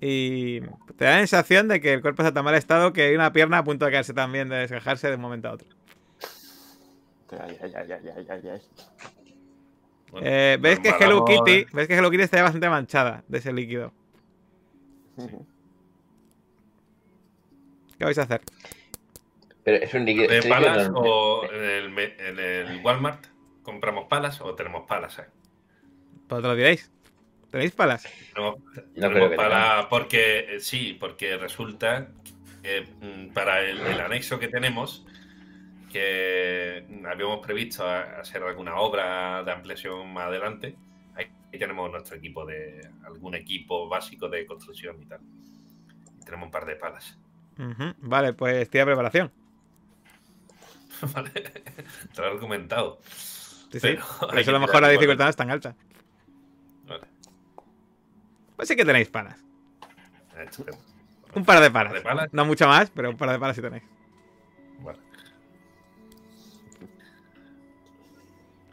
[0.01, 0.61] Y
[0.97, 3.15] te da la sensación de que el cuerpo está en tan mal estado que hay
[3.15, 5.69] una pierna a punto de caerse también, de desgajarse de un momento a otro.
[7.31, 8.61] Ay, ay, ay, ay, ay, ay, ay.
[10.11, 13.39] Bueno, Eh, ¿Ves nos que Hello Kitty, ves que Hello Kitty está bastante manchada de
[13.39, 13.93] ese líquido?
[17.99, 18.41] ¿Qué vais a hacer?
[19.71, 20.29] Pero es un líquido.
[20.29, 23.27] ¿De líquido palas no- o en el, me- en el Walmart
[23.63, 25.19] compramos palas o tenemos palas?
[25.19, 25.27] eh?
[26.27, 26.91] Pues te lo diréis.
[27.51, 28.07] ¿Tenéis palas?
[28.35, 32.09] Tenemos, No tenemos palas porque eh, sí, porque resulta
[32.63, 35.05] que mm, para el, el anexo que tenemos
[35.93, 40.77] que habíamos previsto hacer alguna obra de ampliación más adelante.
[41.15, 45.21] Ahí ahí tenemos nuestro equipo de algún equipo básico de construcción y tal.
[46.25, 47.19] Tenemos un par de palas.
[47.99, 49.33] Vale, pues tira preparación.
[51.15, 51.31] ¿Vale?
[51.31, 52.99] Te lo he argumentado.
[53.71, 53.81] Sí, sí.
[53.81, 55.75] Pero Por eso a lo mejor la dificultad no es tan alta.
[56.87, 57.07] Vale,
[58.57, 59.39] Pues sí que tenéis palas.
[60.39, 60.79] estupendo.
[61.35, 62.33] Un par de palas.
[62.33, 63.83] No mucho más, pero un par de palas sí tenéis.
[64.81, 64.99] Vale.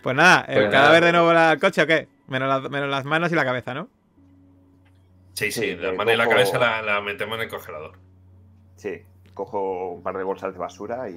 [0.01, 0.71] Pues nada, ¿el Pues nada.
[0.71, 2.07] cadáver de nuevo al coche o qué?
[2.27, 3.89] Menos, las- menos las manos y la cabeza, ¿no?
[5.33, 7.97] Sí, sí, Sí, la eh, mano y la cabeza la, la metemos en el congelador.
[8.77, 9.01] Sí,
[9.33, 11.13] cojo un par de bolsas de basura y,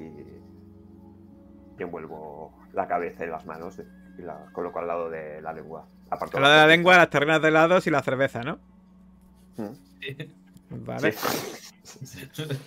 [1.79, 3.79] y envuelvo la cabeza y las manos
[4.17, 5.85] y la coloco al lado de la lengua.
[6.09, 8.59] Aparto Al lado de la lengua, las terrenas de helados y la cerveza, ¿no?
[9.57, 9.73] Mm,
[10.85, 11.11] Vale.
[11.83, 12.29] sí.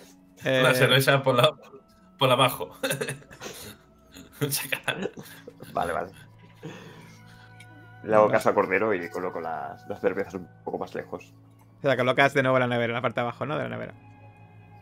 [0.45, 1.53] Eh, La cerveza por la
[2.19, 2.77] por abajo.
[5.73, 6.11] Vale, vale.
[8.03, 11.33] Le hago caso a Cordero y coloco las, las cervezas un poco más lejos.
[11.79, 13.57] o sea, colocas de nuevo la nevera, en la parte de abajo, ¿no?
[13.57, 13.93] De la nevera.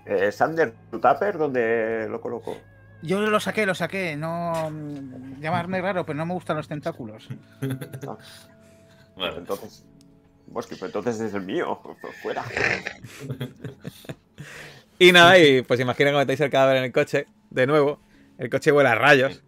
[0.05, 2.57] Eh, Sander, ¿tu tupper dónde lo coloco?
[3.03, 4.15] Yo lo saqué, lo saqué.
[4.15, 4.69] No.
[4.71, 7.27] mm, Llamarme raro, pero no me gustan los tentáculos.
[7.59, 7.71] Pues
[9.17, 9.37] Vale.
[9.37, 9.85] entonces.
[10.47, 11.79] Bosque, pues entonces es el mío.
[12.21, 12.43] Fuera.
[14.99, 17.99] Y nada, y pues imagina que metéis el cadáver en el coche, de nuevo.
[18.37, 19.43] El coche huele a rayos.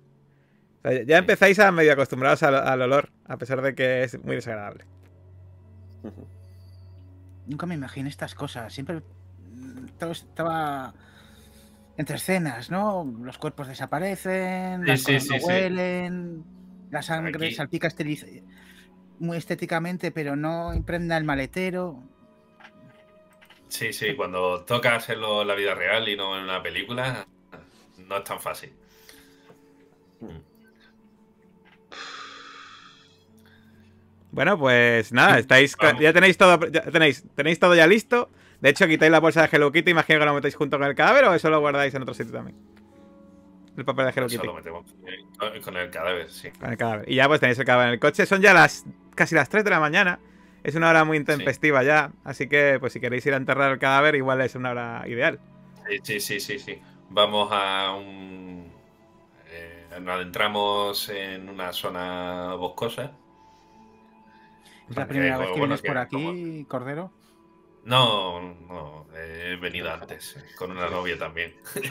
[0.84, 4.18] O sea, ya empezáis a medio acostumbrados al, al olor, a pesar de que es
[4.24, 4.86] muy desagradable.
[7.48, 8.74] Nunca me imaginé estas cosas.
[8.74, 10.94] Siempre mm, todo estaba
[11.98, 13.06] entre escenas, ¿no?
[13.22, 15.46] Los cuerpos desaparecen, Sí, las sí, cosas no sí, sí.
[15.46, 16.44] huelen,
[16.90, 17.90] la sangre Aquí- salpica
[19.20, 22.04] muy estéticamente, pero no impregna el maletero.
[23.70, 27.26] Sí, sí, cuando toca hacerlo en la vida real y no en una película,
[27.98, 28.72] no es tan fácil.
[34.32, 35.76] Bueno, pues nada, estáis.
[36.00, 36.68] Ya tenéis todo.
[36.70, 38.30] Ya tenéis, tenéis todo ya listo.
[38.64, 40.96] De hecho, quitáis la bolsa de Hello Kitty, imagino que lo metéis junto con el
[40.96, 42.56] cadáver o eso lo guardáis en otro sitio también.
[43.76, 44.48] El papel de Hello Eso Kitty.
[44.48, 44.86] lo metemos
[45.66, 46.50] con- el cadáver, sí.
[46.52, 47.12] Con el cadáver.
[47.12, 48.26] Y ya pues tenéis el cadáver en el coche.
[48.26, 48.86] Son ya las
[49.16, 50.20] casi las 3 de la mañana.
[50.64, 52.14] Es una hora muy intempestiva ya.
[52.24, 55.42] Así que, pues si queréis ir a enterrar el cadáver, igual es una hora ideal.
[55.90, 56.82] Sí, sí, sí, sí, sí.
[57.10, 58.72] Vamos a un...
[59.52, 63.12] eh, nos adentramos en una zona boscosa.
[64.90, 67.12] Es la primera vez que bueno, vienes por como- aquí, Cordero.
[67.86, 71.54] No, no, he venido antes, con una novia también.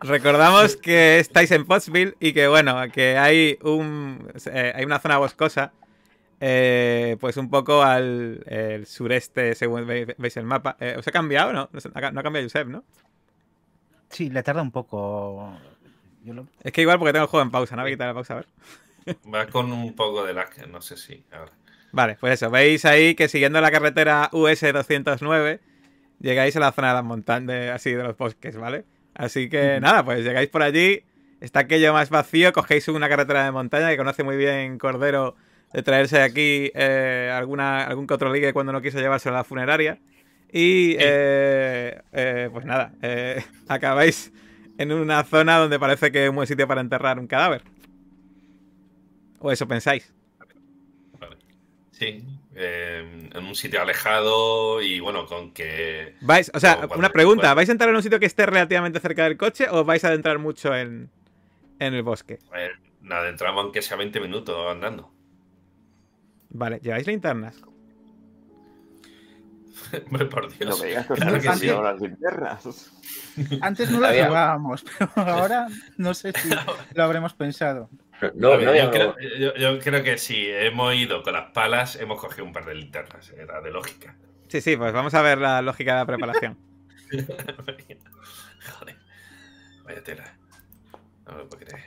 [0.00, 5.18] Recordamos que estáis en Pottsville y que, bueno, que hay un eh, hay una zona
[5.18, 5.72] boscosa,
[6.40, 10.76] eh, pues un poco al el sureste, según ve- veis el mapa.
[10.80, 11.68] Eh, ¿Os ha cambiado no?
[11.72, 12.84] No, sé, ha ca- no ha cambiado Josep, ¿no?
[14.10, 15.58] Sí, le tarda un poco.
[16.24, 17.82] Yo lo- Es que igual porque tengo el juego en pausa, ¿no?
[17.82, 18.46] Voy a quitar la pausa, a ver.
[19.34, 21.24] Va con un poco de lag, no sé si.
[21.32, 21.52] ahora.
[21.92, 25.60] Vale, pues eso, veis ahí que siguiendo la carretera US 209
[26.20, 28.84] llegáis a la zona de las montañas, así de los bosques, ¿vale?
[29.14, 31.04] Así que nada, pues llegáis por allí,
[31.40, 35.36] está aquello más vacío, cogéis una carretera de montaña que conoce muy bien Cordero
[35.72, 39.38] de traerse de aquí eh, alguna, algún que otro ligue cuando no quiso llevárselo a
[39.38, 39.98] la funeraria.
[40.52, 44.32] Y eh, eh, pues nada, eh, acabáis
[44.78, 47.62] en una zona donde parece que es un buen sitio para enterrar un cadáver.
[49.38, 50.15] O eso pensáis.
[51.98, 52.22] Sí,
[52.54, 56.14] eh, en un sitio alejado y bueno, con que.
[56.20, 59.24] Vais, o sea, una pregunta, ¿vais a entrar en un sitio que esté relativamente cerca
[59.24, 61.08] del coche o vais a adentrar mucho en,
[61.78, 62.38] en el bosque?
[62.54, 62.70] eh,
[63.00, 65.10] nada, entramos aunque sea 20 minutos andando.
[66.50, 67.56] Vale, ¿lleváis linternas?
[70.06, 70.70] Hombre, por Dios.
[70.70, 71.66] No me digas que Claro que sí.
[71.66, 72.92] las linternas.
[73.60, 75.66] Antes no lo Había- jugábamos, pero ahora
[75.96, 76.48] no sé si
[76.94, 77.88] lo habremos pensado.
[78.34, 81.34] No, A ver, no, yo, no, creo, yo- yo creo que si hemos ido con
[81.34, 83.30] las palas, hemos cogido un par de linternas.
[83.30, 84.16] Era de lógica.
[84.48, 86.56] Sí, sí, pues vamos a ver la lógica de la preparación.
[88.78, 88.96] Joder.
[89.84, 90.36] Vaya tela.
[91.26, 91.84] No me lo puedo creer.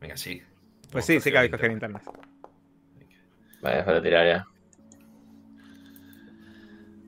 [0.00, 0.42] Venga, sí.
[0.90, 2.02] Pues sí, sí que habéis cogido linternas.
[2.04, 3.62] linternas.
[3.62, 4.46] Vale, falta tirar ya.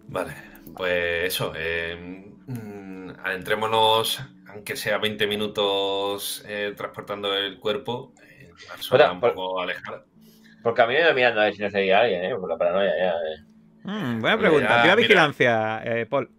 [0.09, 0.33] Vale,
[0.77, 1.53] pues eso.
[1.57, 4.23] eh, mm, adentrémonos
[4.55, 8.51] aunque sea 20 minutos eh, transportando el cuerpo, eh,
[8.81, 10.05] zona un por- poco alejada.
[10.63, 12.35] Porque a mí me iba mirando a ver si no seguía alguien, ¿eh?
[12.37, 13.45] Por la paranoia ya, ¿eh?
[13.85, 14.83] Mm, buena Mira, pregunta.
[14.83, 14.97] Mira.
[14.97, 16.31] vigilancia, eh, Paul.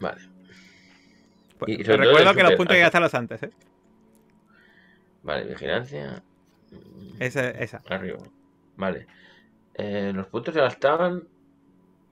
[0.00, 0.20] Vale,
[1.58, 3.50] Pues, Y te recuerdo que los puntos hay que gastarlos antes, ¿eh?
[5.22, 6.22] vale, vigilancia.
[7.18, 7.82] Esa, esa.
[7.88, 8.18] Arriba.
[8.76, 9.06] Vale.
[9.74, 11.28] Eh, los puntos se gastaban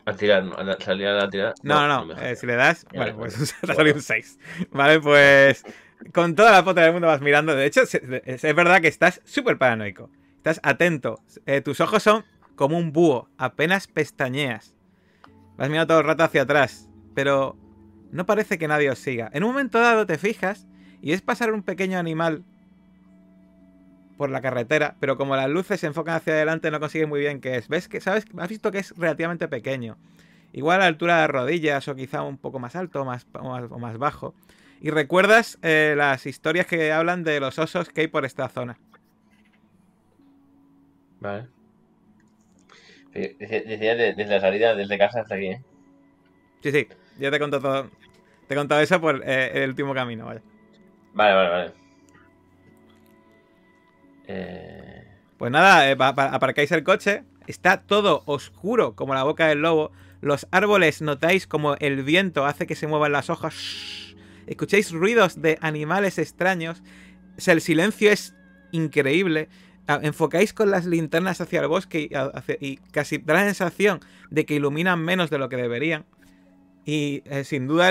[0.07, 0.57] al tirar, ¿no?
[0.57, 1.55] Al salir a la tirada.
[1.63, 2.21] No, no, no.
[2.21, 4.39] eh, si le das, Vale, bueno, pues te ha salido un 6.
[4.71, 5.63] Vale, pues
[6.15, 7.55] con toda la foto del mundo vas mirando.
[7.55, 10.11] De hecho, es, es verdad que estás súper paranoico.
[10.37, 11.21] Estás atento.
[11.45, 13.29] Eh, tus ojos son como un búho.
[13.37, 14.75] Apenas pestañeas.
[15.57, 16.89] Vas mirando todo el rato hacia atrás.
[17.15, 17.57] Pero
[18.13, 19.29] no parece que nadie os siga.
[19.33, 20.67] En un momento dado te fijas
[21.03, 22.45] y ves pasar un pequeño animal
[24.17, 27.41] por la carretera, pero como las luces se enfocan hacia adelante no consigues muy bien
[27.41, 27.69] qué es.
[27.69, 28.25] ¿Ves que sabes?
[28.39, 29.97] Has visto que es relativamente pequeño.
[30.53, 33.27] Igual a la altura de las rodillas o quizá un poco más alto o más,
[33.35, 34.35] o más, o más bajo.
[34.81, 38.79] Y recuerdas eh, las historias que hablan de los osos que hay por esta zona.
[41.21, 41.49] Vale.
[43.13, 45.63] Sí, Decía decía de- desde la salida, desde casa hasta aquí, ¿eh?
[46.63, 46.89] Sí, sí,
[47.19, 47.91] ya te he contado todo.
[48.47, 50.43] Te he contado eso por eh, el último camino, vaya.
[51.15, 51.73] Vale, vale, vale.
[54.27, 55.05] Eh,
[55.39, 57.23] Pues nada, eh, pa- pa- aparcáis el coche.
[57.47, 59.93] Está todo oscuro como la boca del lobo.
[60.23, 63.55] Los árboles notáis como el viento hace que se muevan las hojas.
[64.47, 66.83] Escucháis ruidos de animales extraños.
[67.47, 68.35] El silencio es
[68.73, 69.49] increíble.
[69.87, 74.01] Ah, Enfocáis con las linternas hacia el bosque y, y casi da la sensación
[74.31, 76.05] de que iluminan menos de lo que deberían.
[76.89, 77.91] Y eh, sin duda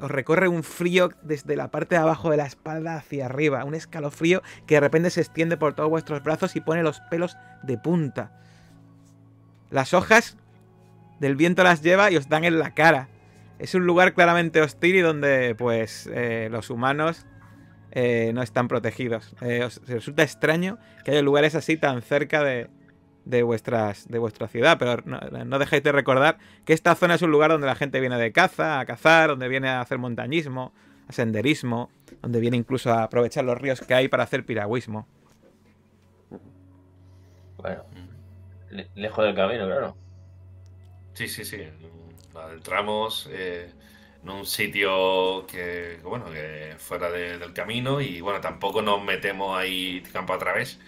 [0.00, 3.64] os recorre un frío desde la parte de abajo de la espalda hacia arriba.
[3.64, 7.36] Un escalofrío que de repente se extiende por todos vuestros brazos y pone los pelos
[7.64, 8.40] de punta.
[9.70, 10.36] Las hojas
[11.18, 13.08] del viento las lleva y os dan en la cara.
[13.58, 17.26] Es un lugar claramente hostil y donde pues eh, los humanos
[17.90, 19.34] eh, no están protegidos.
[19.66, 22.70] Os resulta extraño que haya lugares así tan cerca de,
[23.24, 27.22] de, vuestras, de vuestra ciudad, pero no, no dejéis de recordar que esta zona es
[27.22, 30.72] un lugar donde la gente viene de caza, a cazar, donde viene a hacer montañismo,
[31.08, 31.90] a senderismo,
[32.22, 35.06] donde viene incluso a aprovechar los ríos que hay para hacer piragüismo.
[37.58, 37.84] bueno,
[38.70, 39.96] le- lejos del camino, claro.
[41.14, 41.58] Sí, sí, sí.
[42.34, 43.70] Adentramos eh,
[44.22, 49.02] en un sitio que, que, bueno, que fuera de- del camino y bueno, tampoco nos
[49.04, 50.78] metemos ahí campo a través,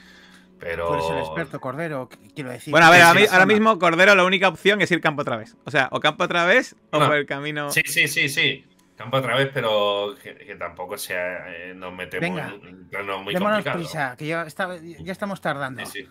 [0.63, 0.87] pero...
[0.87, 2.71] Tú eres el experto, Cordero, qu- quiero decir.
[2.71, 5.57] Bueno, a ver, ahora, mismo, Cordero, la única opción es ir campo otra vez.
[5.65, 7.07] O sea, o campo otra vez o No.
[7.09, 7.69] por el camino.
[7.71, 8.65] Sí, sí, sí, sí.
[8.97, 13.19] Campo a través, pero que, que tampoco sea, eh, nos metemos Venga, en un terreno
[13.23, 13.79] muy Démonos complicado.
[13.83, 15.85] prisa, que ya, está- ya estamos tardando.
[15.85, 16.09] Sí, sí.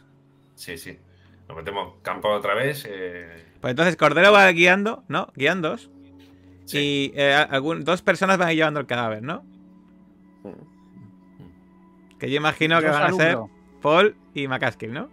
[0.55, 0.99] Sí, sí.
[1.47, 2.85] Nos metemos campo otra vez.
[2.89, 5.31] eh, Pues entonces Cordero va guiando, ¿no?
[5.35, 5.89] Guiándoos.
[6.65, 7.13] sí.
[7.15, 9.45] Y eh, algún- dos personas van a ir llevando el cadáver, ¿no?
[12.19, 13.37] Que yo imagino que van a ser
[13.81, 15.09] Paul y McCaskill, ¿no?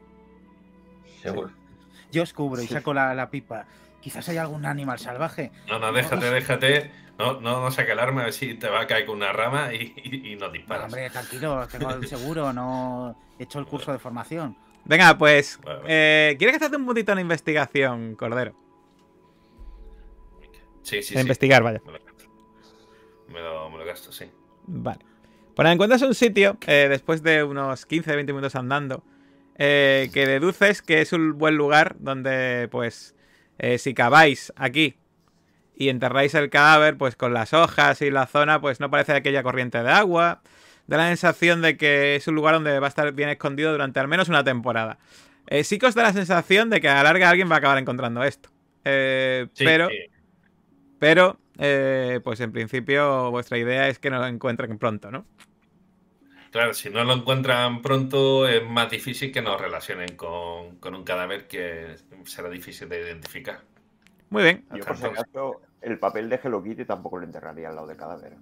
[1.22, 1.50] Seguro.
[2.12, 3.66] Yo os cubro y saco la, la pipa.
[4.00, 5.50] Quizás hay algún animal salvaje.
[5.66, 6.90] No, no, déjate, déjate.
[7.18, 9.32] No, no, no saque el arma a ver si te va a caer con una
[9.32, 10.84] rama y, y, y nos No, disparas.
[10.84, 14.56] hombre, tranquilo, tengo el seguro, no he hecho el curso de formación.
[14.84, 15.58] Venga, pues.
[15.86, 18.54] Eh, ¿Quieres que te un puntito en investigación, Cordero?
[20.82, 21.20] Sí, sí, en sí.
[21.20, 21.82] investigar, vaya.
[21.84, 22.24] Me lo gasto.
[23.28, 24.30] Me lo, me lo gasto, sí.
[24.66, 25.04] Vale.
[25.58, 29.02] Pues encuentras un sitio, eh, después de unos 15-20 minutos andando,
[29.56, 33.16] eh, que deduces que es un buen lugar donde, pues,
[33.58, 34.94] eh, si caváis aquí
[35.74, 39.42] y enterráis el cadáver, pues con las hojas y la zona, pues no parece aquella
[39.42, 40.42] corriente de agua.
[40.86, 43.98] Da la sensación de que es un lugar donde va a estar bien escondido durante
[43.98, 45.00] al menos una temporada.
[45.64, 47.78] Sí que os da la sensación de que a la larga alguien va a acabar
[47.78, 48.48] encontrando esto.
[48.84, 49.96] Eh, Sí, pero, sí.
[51.00, 51.40] pero
[52.22, 55.26] pues en principio vuestra idea es que no lo encuentren pronto, ¿no?
[56.50, 61.04] Claro, si no lo encuentran pronto, es más difícil que nos relacionen con, con un
[61.04, 63.60] cadáver que será difícil de identificar.
[64.30, 64.64] Muy bien.
[64.74, 67.96] Yo, por si acaso, el papel de Hello Kitty tampoco lo enterraría al lado del
[67.96, 68.32] cadáver.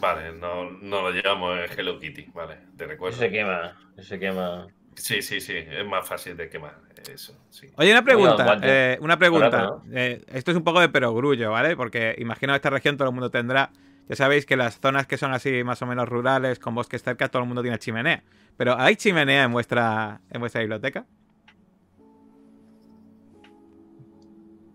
[0.00, 3.18] Vale, no, no lo llevamos en Hello Kitty, vale, te recuerdo.
[3.18, 3.76] se quema.
[3.98, 4.66] Se quema.
[4.94, 6.74] Sí, sí, sí, es más fácil de quemar.
[7.12, 7.68] Eso, sí.
[7.76, 8.58] Oye, una pregunta.
[8.62, 9.76] Eh, una pregunta.
[9.92, 11.76] Eh, esto es un poco de perogrullo, ¿vale?
[11.76, 13.70] Porque imagino que esta región todo el mundo tendrá.
[14.08, 17.28] Ya sabéis que las zonas que son así más o menos rurales, con bosques cerca,
[17.28, 18.22] todo el mundo tiene chimenea.
[18.56, 21.04] Pero ¿hay chimenea en vuestra, en vuestra biblioteca?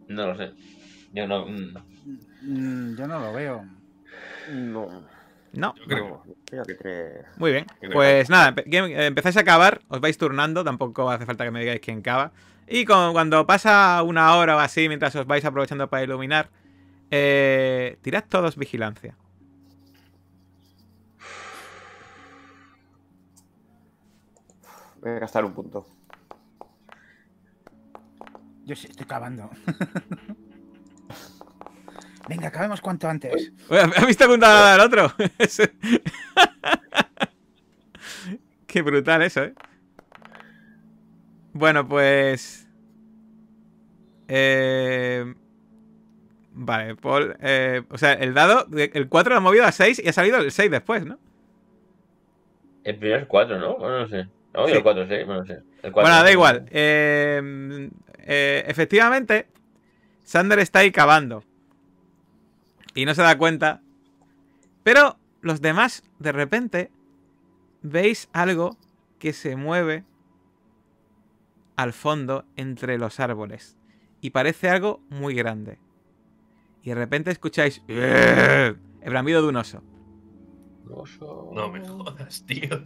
[0.07, 0.51] No lo sé.
[1.13, 1.45] Yo no.
[1.45, 1.73] mm,
[2.45, 3.65] Mm, yo no lo veo.
[4.51, 5.03] No.
[5.53, 5.73] No.
[5.77, 6.23] Yo creo.
[6.67, 7.65] Que Muy bien.
[7.93, 11.61] Pues nada, empe- eh, empezáis a cavar, os vais turnando, tampoco hace falta que me
[11.61, 12.33] digáis quién cava.
[12.67, 16.49] Y con- cuando pasa una hora o así, mientras os vais aprovechando para iluminar,
[17.11, 19.15] eh, tirad todos vigilancia.
[25.03, 25.85] Voy a gastar un punto.
[28.63, 29.49] Yo sí estoy cavando.
[32.29, 33.51] Venga, acabemos cuanto antes.
[33.69, 35.11] ¿Has visto apuntar al otro?
[38.67, 39.53] Qué brutal eso, ¿eh?
[41.51, 42.65] Bueno, pues...
[44.29, 45.35] Eh...
[46.53, 47.35] Vale, Paul...
[47.41, 50.37] eh, o sea, el dado, el 4 lo ha movido a 6 y ha salido
[50.37, 51.19] el 6 después, ¿no?
[52.85, 53.77] El primero es 4, ¿no?
[53.77, 54.29] Bueno, no sé.
[54.53, 54.73] No, Sí.
[54.73, 55.53] el 4, sí, bueno, no sé.
[55.81, 56.65] El 4, Bueno, da igual.
[56.69, 57.89] Eh,
[58.19, 59.47] eh, efectivamente,
[60.23, 61.43] Sander está ahí cavando.
[62.95, 63.81] Y no se da cuenta.
[64.83, 66.91] Pero los demás, de repente,
[67.81, 68.77] veis algo
[69.19, 70.03] que se mueve
[71.75, 73.77] al fondo entre los árboles.
[74.21, 75.79] Y parece algo muy grande.
[76.83, 79.81] Y de repente escucháis el bramido de un oso.
[80.89, 81.49] Oso.
[81.53, 82.85] No me jodas, tío.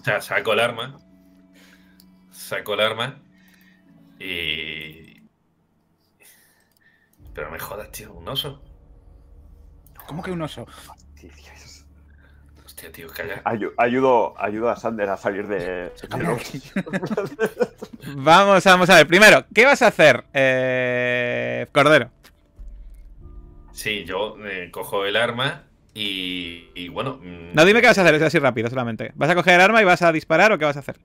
[0.00, 0.96] O sea, saco el arma.
[2.30, 3.22] Saco el arma.
[4.18, 5.22] Y.
[7.34, 8.62] Pero me jodas, tío, un oso.
[10.06, 10.66] ¿Cómo que un oso?
[11.20, 11.86] Dios.
[12.64, 13.42] Hostia, tío, calla.
[13.44, 15.92] Ayu- ayudo, ayudo a Sander a salir de.
[18.16, 19.06] Vamos, vamos a ver.
[19.06, 22.10] Primero, ¿qué vas a hacer, eh, Cordero?
[23.72, 25.64] Sí, yo eh, cojo el arma
[25.94, 27.18] y, y bueno.
[27.22, 29.12] mm, No, dime qué vas a hacer, es así rápido solamente.
[29.14, 30.96] ¿Vas a coger el arma y vas a disparar o qué vas a hacer?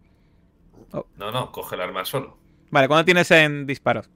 [1.18, 2.38] No, no, coge el arma solo.
[2.72, 4.10] Vale, ¿cuándo tienes en disparos?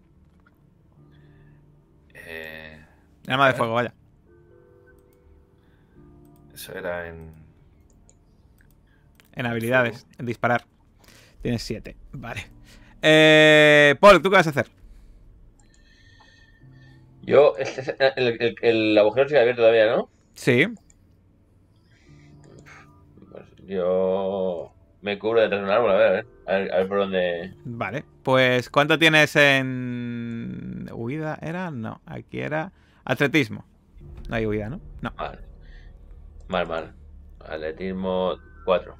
[2.13, 2.79] Eh,
[3.27, 3.93] arma de fuego, vaya.
[6.53, 7.31] eso era en.
[9.35, 10.65] En habilidades, en disparar.
[11.41, 11.95] Tienes 7.
[12.11, 12.45] Vale.
[13.01, 14.67] Eh, Paul, ¿tú qué vas a hacer?
[17.23, 20.09] Yo, este, es- el, el- el agujero sigue abierto todavía, ¿no?
[20.33, 20.67] Sí.
[23.31, 26.77] Pues yo me cubro detrás de un árbol, a ver, a ver, a ver, a
[26.77, 27.53] ver por dónde.
[27.65, 28.05] Vale.
[28.23, 30.89] Pues, ¿cuánto tienes en.
[30.93, 31.71] ¿Huida era?
[31.71, 32.01] No.
[32.05, 32.71] Aquí era.
[33.03, 33.65] Atletismo.
[34.29, 34.79] No hay huida, ¿no?
[35.01, 35.11] No.
[35.17, 35.43] Mal.
[36.47, 36.93] Mal, mal.
[37.39, 38.95] Atletismo 4.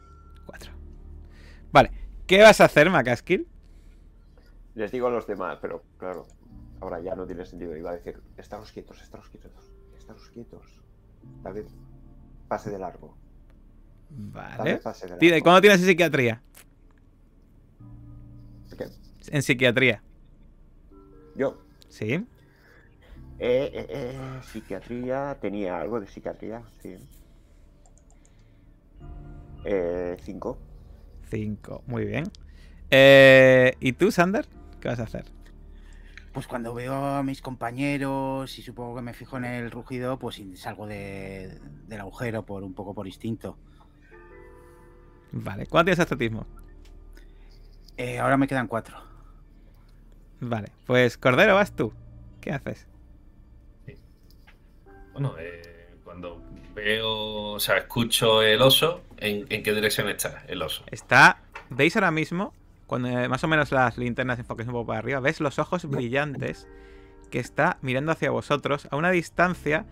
[0.46, 0.72] 4.
[1.72, 1.92] Vale.
[2.28, 3.48] ¿Qué vas a hacer, Macaskill?
[4.76, 6.26] Les digo a los demás, pero claro,
[6.82, 7.78] ahora ya no tiene sentido.
[7.78, 9.52] Iba a decir, estaros quietos, estaros quietos,
[9.98, 10.83] estaros quietos.
[11.44, 11.66] David,
[12.48, 13.16] pase de largo.
[14.10, 14.78] Vale.
[14.78, 15.44] Pase de Tira- largo.
[15.44, 16.42] ¿Cuándo tienes en psiquiatría?
[18.78, 18.86] ¿Qué?
[19.32, 20.02] En psiquiatría.
[21.36, 21.58] Yo,
[21.90, 22.14] Sí.
[22.14, 22.26] eh,
[23.40, 26.96] eh, eh, psiquiatría, tenía algo de psiquiatría, sí.
[29.66, 30.58] Eh, cinco.
[31.30, 31.84] 5.
[31.88, 32.26] Muy bien.
[32.92, 34.46] Eh, ¿Y tú, Sander?
[34.80, 35.26] ¿Qué vas a hacer?
[36.34, 40.42] Pues cuando veo a mis compañeros y supongo que me fijo en el rugido, pues
[40.56, 43.58] salgo de- del agujero por un poco por instinto.
[45.32, 45.68] Vale.
[45.68, 46.46] ¿Cuándo tienes atletismo?
[47.98, 48.98] Eh, ahora me quedan cuatro.
[50.40, 50.70] Vale.
[50.88, 51.94] Pues, Cordero, vas tú.
[52.42, 52.88] ¿Qué haces?
[55.14, 56.42] Bueno, eh, cuando
[56.74, 57.54] veo.
[57.54, 59.04] O sea, escucho el oso.
[59.18, 60.84] ¿En, en qué dirección está el oso?
[60.88, 61.40] Está.
[61.70, 62.54] ¿Veis ahora mismo?
[62.94, 65.90] Cuando eh, más o menos las linternas enfoquen un poco para arriba, ves los ojos
[65.90, 66.68] brillantes
[67.32, 69.88] que está mirando hacia vosotros a una distancia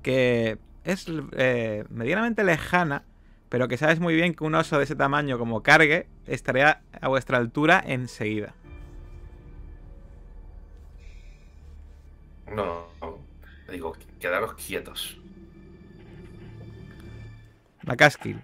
[0.00, 3.04] que es eh, medianamente lejana,
[3.50, 7.08] pero que sabes muy bien que un oso de ese tamaño como cargue estaría a
[7.08, 8.54] vuestra altura enseguida.
[12.50, 13.18] No, no.
[13.70, 15.20] Digo, quedaros quietos.
[17.84, 18.42] Macaskill.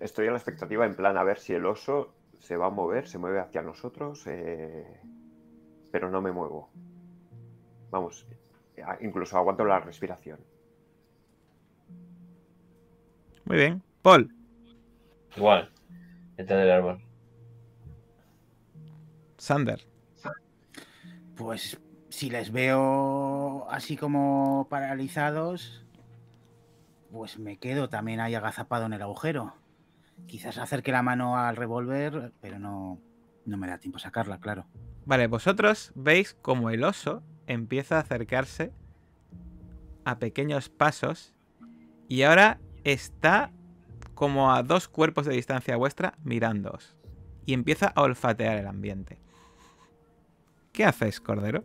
[0.00, 3.08] Estoy a la expectativa en plan a ver si el oso se va a mover,
[3.08, 5.00] se mueve hacia nosotros, eh,
[5.90, 6.70] pero no me muevo.
[7.90, 8.26] Vamos,
[9.00, 10.40] incluso aguanto la respiración.
[13.44, 13.82] Muy bien.
[14.02, 14.34] Paul.
[15.36, 15.70] Igual.
[16.36, 17.00] Detrás del árbol.
[19.38, 19.86] Sander.
[21.36, 21.78] Pues
[22.08, 25.84] si les veo así como paralizados,
[27.10, 29.54] pues me quedo también ahí agazapado en el agujero.
[30.26, 33.00] Quizás acerque la mano al revólver, pero no,
[33.44, 34.66] no me da tiempo a sacarla, claro.
[35.06, 38.72] Vale, vosotros veis como el oso empieza a acercarse
[40.04, 41.34] a pequeños pasos
[42.08, 43.50] y ahora está
[44.14, 46.96] como a dos cuerpos de distancia vuestra mirándoos
[47.46, 49.18] y empieza a olfatear el ambiente.
[50.72, 51.62] ¿Qué haces, Cordero?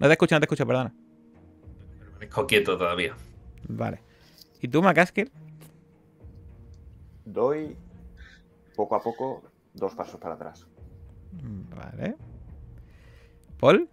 [0.00, 0.92] No te escucho, no te escucho, perdona.
[2.22, 3.14] Permanezco quieto todavía.
[3.68, 4.00] Vale.
[4.60, 5.30] ¿Y tú, Macaskill?
[7.24, 7.76] Doy
[8.76, 9.42] poco a poco
[9.74, 10.66] dos pasos para atrás.
[11.32, 12.16] Vale.
[13.58, 13.88] ¿Paul?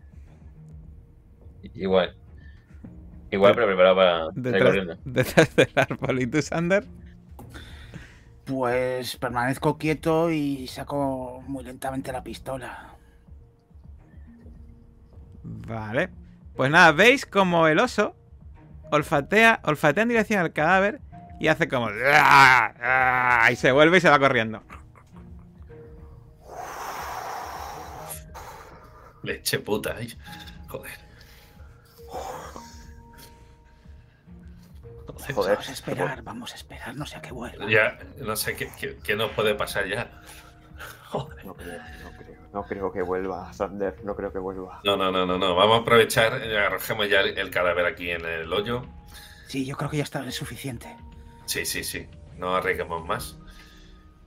[1.73, 2.15] Igual.
[3.31, 4.97] Igual, pero preparado para salir Detrás, corriendo.
[5.05, 6.21] detrás del árbol.
[6.21, 6.85] ¿Y tú, Sander?
[8.45, 12.95] Pues permanezco quieto y saco muy lentamente la pistola.
[15.43, 16.09] Vale.
[16.55, 18.15] Pues nada, veis como el oso
[18.91, 20.99] olfatea, olfatea en dirección al cadáver
[21.39, 21.87] y hace como...
[22.13, 22.73] "Ah,
[23.43, 24.61] ah", Y se vuelve y se va corriendo.
[29.23, 29.95] Leche puta.
[29.97, 30.17] ay,
[30.67, 30.91] Joder.
[35.01, 35.55] Entonces, Joder.
[35.55, 37.69] Vamos a esperar, vamos a esperar, no sé a qué vuelva.
[37.69, 40.09] Ya, no sé qué, qué- qué nos puede pasar ya.
[41.09, 41.45] Joder.
[41.45, 42.18] No creo, no creo.
[42.53, 44.03] No creo que vuelva, Sander.
[44.03, 44.81] No creo que vuelva.
[44.83, 45.55] No, no, no, no, no.
[45.55, 48.85] Vamos a aprovechar, eh, arrojemos ya el, el cadáver aquí en el hoyo.
[49.47, 50.95] Sí, yo creo que ya está es suficiente.
[51.45, 52.07] Sí, sí, sí.
[52.37, 53.37] No arriesguemos más.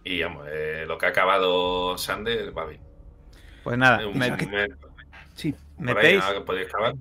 [0.04, 2.80] Y vamos, eh, lo que ha acabado Sander va bien.
[3.64, 4.88] Pues nada, Un me- momento.
[5.34, 5.54] Sí.
[5.78, 6.94] Ahí, metéis, nada que podéis acabar.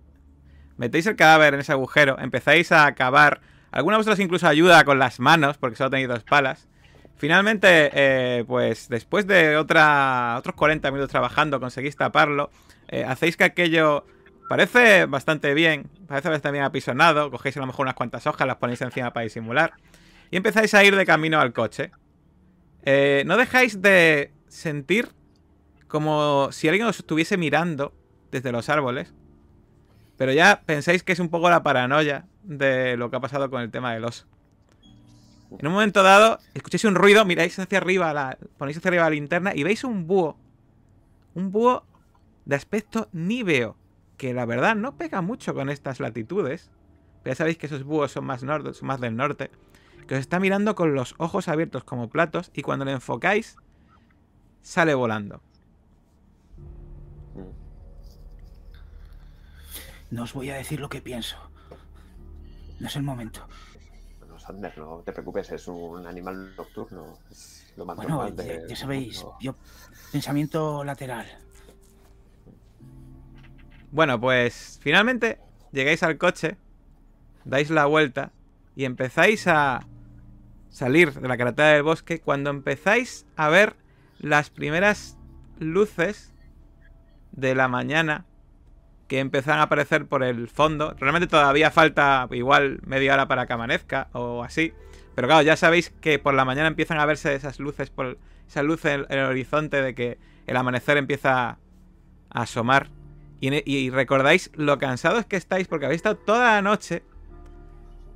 [0.78, 3.42] metéis el cadáver en ese agujero, empezáis a cavar.
[3.72, 6.68] Algunos de vosotros incluso ayuda con las manos, porque solo tenéis dos palas.
[7.22, 12.50] Finalmente, eh, pues después de otros 40 minutos trabajando, conseguís taparlo.
[12.88, 14.08] Eh, hacéis que aquello
[14.50, 17.30] parece bastante bien, parece bastante bien apisonado.
[17.30, 19.74] Cogéis a lo mejor unas cuantas hojas, las ponéis encima para disimular.
[20.32, 21.92] Y empezáis a ir de camino al coche.
[22.86, 25.10] Eh, no dejáis de sentir
[25.88, 27.94] como si alguien os estuviese mirando
[28.32, 29.14] desde los árboles.
[30.18, 33.62] Pero ya pensáis que es un poco la paranoia de lo que ha pasado con
[33.62, 34.26] el tema del oso.
[35.60, 39.10] En un momento dado, escucháis un ruido, miráis hacia arriba, la, ponéis hacia arriba la
[39.12, 40.38] linterna y veis un búho.
[41.36, 41.84] Un búho
[42.46, 43.76] de aspecto níveo.
[44.18, 46.70] Que la verdad no pega mucho con estas latitudes.
[47.24, 49.52] Pero ya sabéis que esos búhos son más, nor- son más del norte.
[50.08, 53.58] Que os está mirando con los ojos abiertos como platos y cuando le enfocáis,
[54.62, 55.42] sale volando.
[60.10, 61.38] No os voy a decir lo que pienso.
[62.80, 63.48] No es el momento.
[64.54, 67.18] No te preocupes, es un animal nocturno.
[67.30, 69.36] Es lo más Bueno, normal ya, de- ya sabéis, no.
[69.40, 69.56] yo
[70.12, 71.26] pensamiento lateral.
[73.92, 75.40] Bueno, pues finalmente
[75.72, 76.58] llegáis al coche,
[77.46, 78.32] dais la vuelta
[78.76, 79.86] y empezáis a
[80.70, 83.76] salir de la carretera del bosque cuando empezáis a ver
[84.20, 85.18] las primeras
[85.60, 86.34] luces
[87.34, 88.26] de la mañana
[89.12, 90.96] que empiezan a aparecer por el fondo.
[90.98, 94.72] Realmente todavía falta igual media hora para que amanezca o así.
[95.16, 98.64] Pero claro, ya sabéis que por la mañana empiezan a verse esas luces, por esa
[98.64, 101.58] luz en el horizonte de que el amanecer empieza a
[102.30, 102.88] asomar.
[103.42, 107.04] Y, ne- y recordáis lo cansados que estáis porque habéis estado toda la noche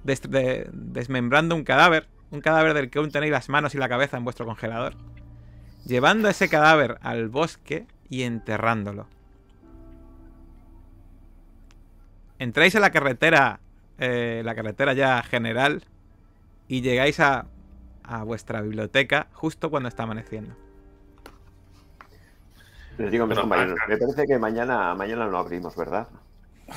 [0.05, 2.07] des- de- desmembrando un cadáver.
[2.31, 4.95] Un cadáver del que aún tenéis las manos y la cabeza en vuestro congelador.
[5.85, 9.09] Llevando ese cadáver al bosque y enterrándolo.
[12.39, 13.61] Entráis en la carretera,
[13.97, 15.83] eh, la carretera ya general,
[16.67, 17.47] y llegáis a,
[18.03, 20.57] a vuestra biblioteca justo cuando está amaneciendo.
[22.97, 26.07] Les digo a mis compañeros, me parece que mañana, mañana no abrimos, ¿verdad?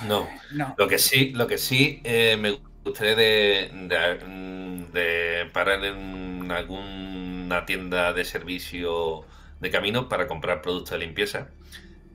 [0.01, 0.29] No.
[0.51, 6.51] No, Lo que sí, lo que sí eh, me gustaría de, de- de parar en
[6.51, 9.27] alguna tienda de servicio
[9.61, 11.49] de camino para comprar productos de limpieza.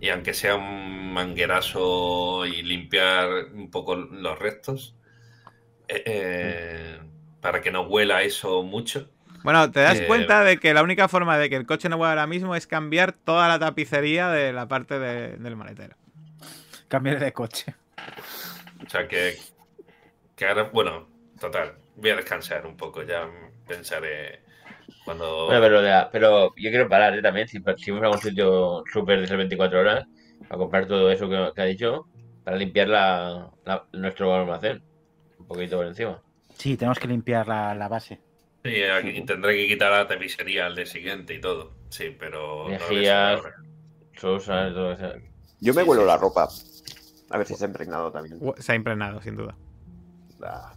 [0.04, 4.96] Y aunque sea un manguerazo y limpiar un poco los restos,
[5.88, 7.00] eh, eh,
[7.40, 9.10] para que no huela eso mucho.
[9.46, 11.96] Bueno, te das Eh, cuenta de que la única forma de que el coche no
[11.98, 15.96] vuelva ahora mismo es cambiar toda la tapicería de la parte de- del maletero.
[16.90, 17.74] cambiar de coche.
[18.86, 19.38] O sea que,
[20.36, 21.08] que ahora, bueno,
[21.40, 23.30] total, voy a descansar un poco, ya
[23.68, 24.43] pensaré
[25.06, 25.46] cuando...
[25.48, 27.22] Bueno, pero, la- pero yo quiero parar ¿eh?
[27.22, 27.48] también.
[27.48, 30.06] Si, si vamos a algún sitio súper de esas 24 horas,
[30.50, 32.06] a comprar todo eso que, que ha dicho,
[32.44, 34.82] para limpiar la, la- nuestro almacén.
[35.40, 36.22] Un poquito por encima.
[36.58, 38.20] Sí, tenemos que limpiar la, la base.
[38.64, 41.74] Sí, aquí tendré que quitar la tapicería al día siguiente y todo.
[41.90, 42.68] Sí, pero...
[42.70, 43.40] Energías.
[43.40, 43.56] ahora.
[44.16, 45.12] Sosas, todo eso.
[45.60, 46.22] Yo me Sí, huelo sí, la sí.
[46.22, 46.48] ropa.
[47.30, 48.40] A ver si se ha impregnado también.
[48.58, 49.58] Se ha impregnado, sin duda.
[50.40, 50.74] La-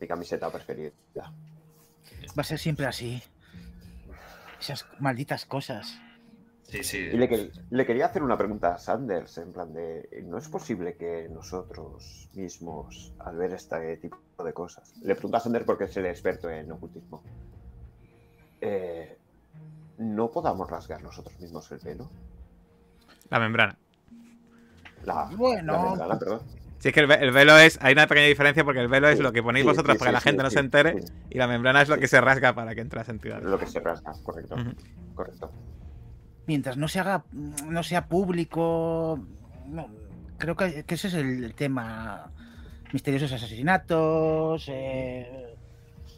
[0.00, 0.92] mi camiseta preferida.
[1.16, 3.22] Va a ser siempre así.
[4.60, 5.98] Esas malditas cosas.
[6.62, 6.98] Sí, sí.
[6.98, 10.48] Y le, quer- le quería hacer una pregunta a Sanders, en plan de, ¿no es
[10.48, 15.84] posible que nosotros mismos, al ver este tipo de cosas, le pregunto a Sanders porque
[15.84, 17.22] es el experto en ocultismo,
[18.60, 19.16] eh,
[19.98, 22.10] no podamos rasgar nosotros mismos el pelo?
[23.30, 23.76] La membrana.
[25.04, 26.40] La, Bueno, la membrana, perdón.
[26.86, 27.80] Si es que el, ve- el velo es.
[27.82, 29.98] Hay una pequeña diferencia porque el velo es Sí, lo que ponéis sí, vosotros sí,
[29.98, 31.02] para que la gente sí, no sí, se entere.
[31.02, 31.12] sí.
[31.30, 33.42] Y la membrana es lo que se rasga para que entre las entidades.
[33.44, 34.54] Lo que se rasga, correcto.
[35.16, 35.50] Correcto.
[36.46, 39.18] mientras no se haga, no sea público,
[39.66, 39.88] no,
[40.38, 42.30] creo que, que ese es el tema.
[42.92, 45.56] Misteriosos asesinatos, eh,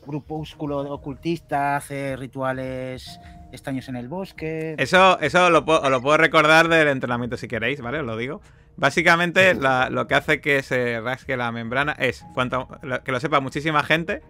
[0.06, 3.18] grupúsculo ocultista hace rituales
[3.52, 4.74] extraños en el bosque.
[4.78, 8.00] Eso, eso lo, puedo, os lo puedo recordar del entrenamiento si queréis, ¿vale?
[8.00, 8.42] Os lo digo.
[8.78, 13.18] Básicamente, la- lo que hace que se rasgue la membrana es cuanto, lo- que lo
[13.20, 14.22] sepa muchísima gente.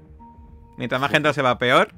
[0.79, 1.93] Mientras más gente lo sepa, peor.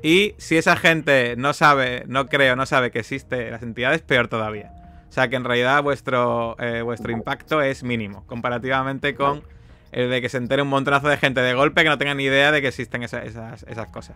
[0.00, 4.00] Y si esa gente no sabe, no cree o no sabe que existen las entidades,
[4.02, 4.72] peor todavía.
[5.08, 9.42] O sea que en realidad vuestro, eh, vuestro impacto es mínimo, comparativamente con
[9.90, 12.24] el de que se entere un montonazo de gente de golpe que no tenga ni
[12.24, 14.14] idea de que existen esa- esas, esas cosas.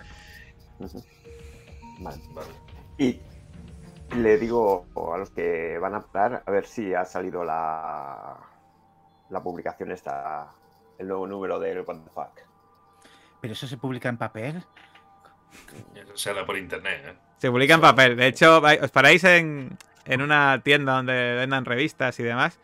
[1.99, 2.19] Vale.
[2.35, 2.49] Vale.
[2.99, 3.19] Y
[4.17, 8.37] le digo a los que van a hablar a ver si ha salido la,
[9.31, 10.49] la publicación esta,
[10.99, 12.41] el nuevo número del What the Fuck.
[13.41, 14.63] Pero eso se publica en papel.
[15.95, 17.15] Eso se da por internet, ¿eh?
[17.39, 18.17] Se publica en papel.
[18.17, 22.59] De hecho, os paráis en, en una tienda donde vendan revistas y demás.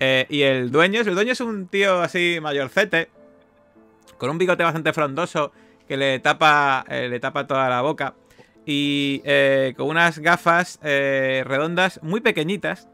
[0.00, 3.10] eh, y el dueño, el dueño es un tío así mayorcete,
[4.16, 5.52] con un bigote bastante frondoso
[5.86, 8.14] que le tapa, eh, le tapa toda la boca.
[8.68, 12.88] Y eh, con unas gafas eh, redondas muy pequeñitas.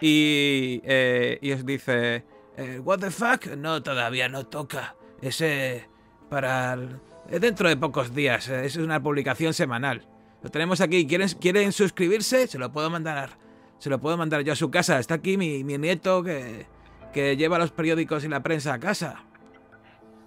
[0.00, 2.24] Y, eh, y os dice,
[2.58, 3.46] Eh, what the fuck?
[3.56, 4.94] No, todavía no toca.
[5.22, 5.88] Ese
[6.28, 7.00] para el-
[7.30, 8.46] eh, dentro de pocos días.
[8.50, 10.06] eh, Es una publicación semanal.
[10.42, 11.06] Lo tenemos aquí.
[11.06, 12.46] ¿Quieren, quieren suscribirse?
[12.46, 13.30] Se lo puedo mandar.
[13.78, 14.98] Se lo puedo mandar yo a su casa.
[14.98, 16.66] Está aquí mi, mi nieto que,
[17.14, 19.24] que lleva los periódicos y la prensa a casa.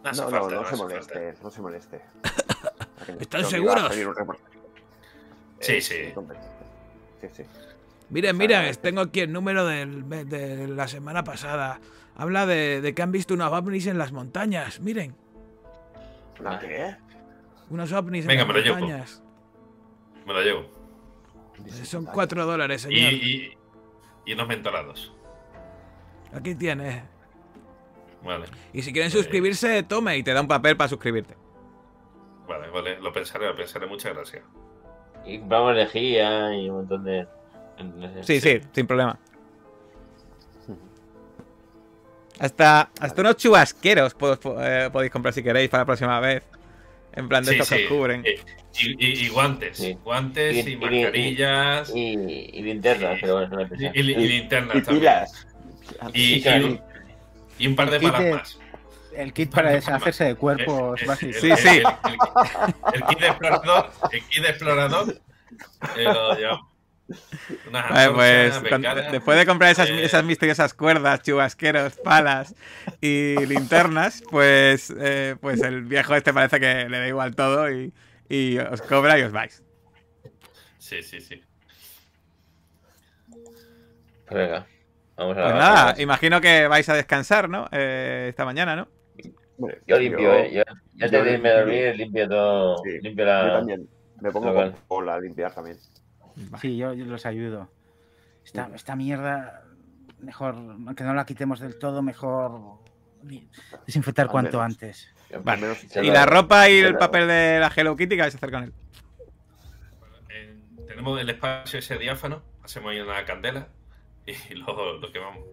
[0.03, 2.01] No, No, no, no, no se moleste, no se moleste.
[3.19, 3.91] ¿Están seguros?
[5.59, 5.95] Sí, Eh, sí.
[6.13, 6.43] completo.
[7.21, 7.43] Sí, sí.
[8.09, 11.79] Miren, O sea, miren, tengo aquí el número del- de la semana pasada.
[12.15, 14.79] Habla de, de que han visto unos ovnis en las montañas.
[14.79, 15.15] Miren,
[16.39, 16.95] ¿Una qué?
[17.69, 18.77] unos ovnis Venga, en me las llevo.
[18.79, 19.23] montañas.
[20.25, 20.65] Me lo llevo.
[21.65, 23.13] Eh, Son cuatro dólares, Y, señor.
[23.13, 23.57] y,
[24.25, 25.13] y unos mentolados.
[26.33, 27.03] Aquí tiene.
[28.23, 30.17] Vale, Y si quieren Pues- suscribirse, tome.
[30.17, 31.35] y te da un papel para suscribirte.
[32.47, 32.99] vale, vale.
[33.01, 33.87] Lo pensaré, lo pensaré.
[33.87, 34.43] Muchas gracias.
[35.25, 37.27] Y compramos energía y un montón de.
[38.23, 39.17] Sí, sí, sin problema.
[42.39, 46.43] Hasta, hasta unos chubasqueros pod- eh, podéis comprar si queréis para la próxima vez.
[47.13, 47.83] En plan de Sí, estos que sí.
[47.85, 48.25] os cubren.
[48.25, 48.39] Eh,
[48.77, 49.77] Y, y- y guantes.
[49.77, 49.97] Sí.
[50.03, 51.95] Guantes Y- y, y- mascarillas.
[51.95, 53.61] Y, Y, y linternas, pero bueno, no
[53.93, 54.99] y, linternas Y también.
[54.99, 55.47] pilas.
[56.13, 56.81] Y, un,
[57.57, 58.59] y un par de palas más.
[59.15, 61.35] El kit para deshacerse de cuerpos básicos.
[61.37, 61.67] Sí, el- sí.
[61.69, 63.91] El, el- el kit de explorador.
[64.11, 65.21] El kit de explorador.
[65.97, 66.67] eh, lo llevamos.
[68.15, 68.81] Pues con-
[69.11, 72.55] después de comprar esas, eh, esas misteriosas cuerdas, chubasqueros, palas
[72.99, 77.93] y linternas, pues, eh, pues el viejo este parece que le da igual todo y,
[78.27, 79.61] y os cobra y os vais.
[80.79, 81.43] Sí, sí, sí.
[83.29, 83.45] Pues
[84.31, 84.65] venga,
[85.15, 87.67] vamos a Pues nada, imagino que vais a descansar, ¿no?
[87.71, 88.87] Eh, esta mañana, ¿no?
[89.87, 90.51] Yo limpio, ¿eh?
[90.53, 91.75] Yo, yo antes yo de irme a limpio.
[91.83, 92.77] dormir, limpio todo.
[92.83, 93.53] Sí, Limpio Yo la.
[93.59, 93.89] también.
[94.21, 95.77] Me pongo con Paul a limpiar también.
[96.61, 97.69] Sí, yo, yo los ayudo.
[98.43, 99.63] Esta, esta mierda,
[100.19, 102.79] mejor, aunque no la quitemos del todo, mejor
[103.85, 104.65] desinfectar Al cuanto menos.
[104.73, 105.09] antes.
[105.43, 105.61] Vale.
[105.61, 108.21] menos- Se Y lo- la ropa y el lo- papel de la Hello Kitty, ¿qué
[108.21, 108.73] vais a hacer con él?
[110.29, 110.55] Eh,
[110.87, 112.43] tenemos el espacio ese diáfano.
[112.63, 113.67] Hacemos ahí una candela.
[114.27, 115.43] Y luego lo quemamos.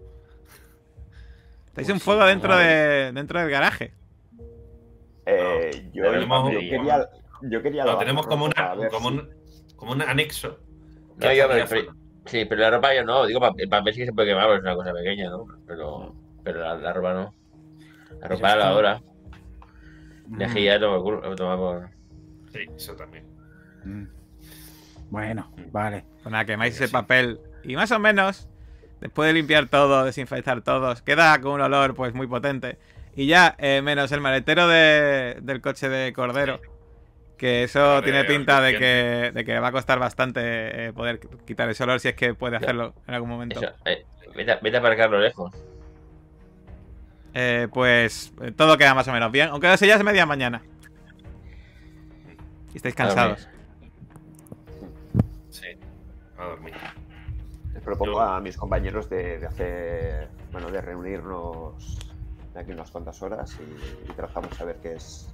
[1.75, 3.95] Tenéis un fuego dentro, de, dentro del garaje.
[5.27, 7.09] Eh, yo, Tenemos- yo quería,
[7.43, 9.31] yo quería tenemos como, una, para ver como, si- un,
[9.77, 10.59] como un anexo.
[11.17, 11.93] No, yo, pero,
[12.27, 13.27] sí, pero la ropa yo no.
[13.27, 15.47] Digo, pa- el papel sí que se puede quemar, porque es una cosa pequeña, ¿no?
[15.67, 17.35] Pero, pero la, la ropa no.
[18.21, 19.03] La ropa a la hora.
[20.37, 21.91] Lejía, toma por culo, toma por.
[22.53, 23.25] Sí, eso también.
[23.85, 24.05] Mm.
[25.11, 26.05] Bueno, vale.
[26.23, 26.93] Pues nada, quemáis ese Sí.
[26.93, 27.41] papel.
[27.65, 28.49] Y más o menos,
[29.03, 32.79] después de limpiar todo, desinfectar todos, queda con un olor pues muy potente.
[33.15, 36.59] Y ya, eh, menos el maletero de- del coche de Cordero.
[37.37, 41.69] Que eso tiene pinta de que, de que va a costar bastante eh, poder quitar
[41.69, 43.61] ese olor si es que puede hacerlo en algún momento.
[43.61, 44.07] Eso, eh,
[44.37, 45.53] vete, a- vete a aparcarlo lejos.
[47.35, 49.49] Eh, pues todo queda más o menos bien.
[49.49, 50.63] Aunque ya es media mañana.
[52.73, 53.49] Y estáis cansados.
[55.51, 55.67] Sí.
[56.39, 56.75] A dormir.
[57.83, 61.99] Les propongo Yo- a mis compañeros de, de hacer, bueno, de reunirnos
[62.55, 65.29] de aquí unas cuantas horas y, y trazamos a ver qué es,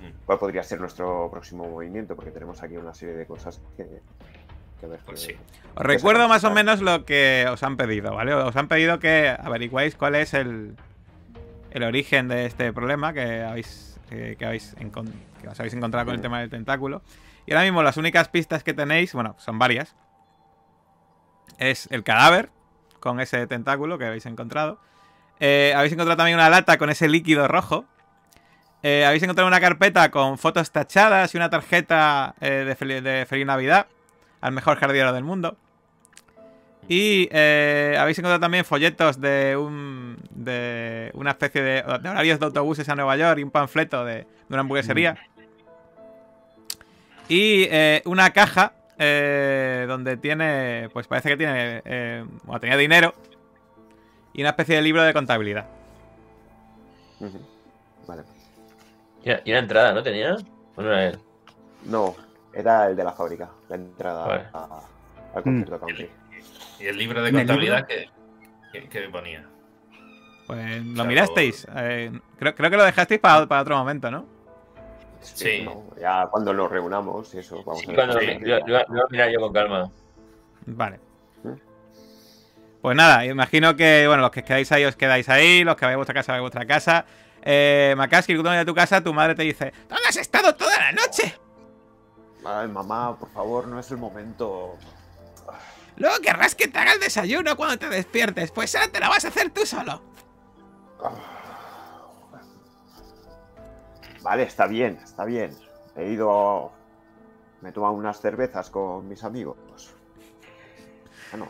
[0.00, 0.26] Mm.
[0.26, 3.86] cuál podría ser nuestro próximo movimiento, porque tenemos aquí una serie de cosas que,
[4.80, 5.32] que ver Pues sí.
[5.76, 8.34] Os recuerdo más o menos lo que os han pedido, ¿vale?
[8.34, 10.74] Os han pedido que averiguéis cuál es el,
[11.70, 14.74] el origen de este problema que habéis, eh, que, habéis
[15.40, 17.00] que os habéis encontrado con el tema del tentáculo.
[17.46, 19.94] Y ahora mismo las únicas pistas que tenéis, bueno, son varias.
[21.58, 22.50] Es el cadáver
[23.00, 24.78] con ese tentáculo que habéis encontrado.
[25.40, 27.84] Eh, habéis encontrado también una lata con ese líquido rojo.
[28.82, 33.26] Eh, habéis encontrado una carpeta con fotos tachadas y una tarjeta eh, de, fel- de
[33.26, 33.86] Feliz Navidad
[34.40, 35.56] al mejor jardinero del mundo.
[36.86, 42.86] Y habéis encontrado también folletos de un de una especie de, de horarios de autobuses
[42.90, 45.16] a Nueva York y un panfleto de, una hamburguesería.
[47.26, 53.14] Y eh, una caja eh, donde tiene, pues parece que tiene, eh, bueno, tenía dinero
[54.32, 55.66] y una especie de libro de contabilidad.
[58.06, 58.22] Vale.
[59.44, 60.36] Y una, entrada, ¿no tenía?
[60.76, 61.18] ¿O no era él?
[61.86, 62.14] No,
[62.52, 64.44] era el de la fábrica, la entrada Vale.
[64.52, 64.80] a-
[65.34, 66.10] al concierto country.
[66.80, 68.10] Y el libro de ¿En el contabilidad que,
[68.72, 69.46] que, que ponía.
[70.46, 71.66] Pues lo mirasteis.
[71.74, 74.26] eh, creo, creo que lo dejasteis para, para otro momento, ¿no?
[75.34, 75.62] Sí.
[75.62, 77.96] no, ya cuando nos reunamos y eso, vamos Sí, a ver.
[77.96, 78.26] cuando sí.
[78.26, 79.90] lo, lo- lo iba a mirar yo con calma.
[80.66, 81.00] Vale.
[81.42, 81.52] ¿Mm?
[82.82, 85.94] Pues nada, imagino que, bueno, los que quedáis ahí os quedáis ahí, los que vais
[85.94, 87.04] a vuestra casa vais a vuestra casa.
[87.42, 90.92] Eh, Makaski, tú a tu casa, tu madre te dice, ¿dónde has estado toda la
[90.92, 91.34] noche?
[92.44, 94.76] Ay, mamá, por favor, no es el momento.
[95.96, 99.24] Luego querrás que te haga el desayuno cuando te despiertes, pues ahora te la vas
[99.24, 100.02] a hacer tú solo.
[104.24, 105.54] Vale, está bien, está bien.
[105.94, 106.72] He ido.
[107.60, 109.58] Me he tomado unas cervezas con mis amigos.
[111.30, 111.46] Bueno,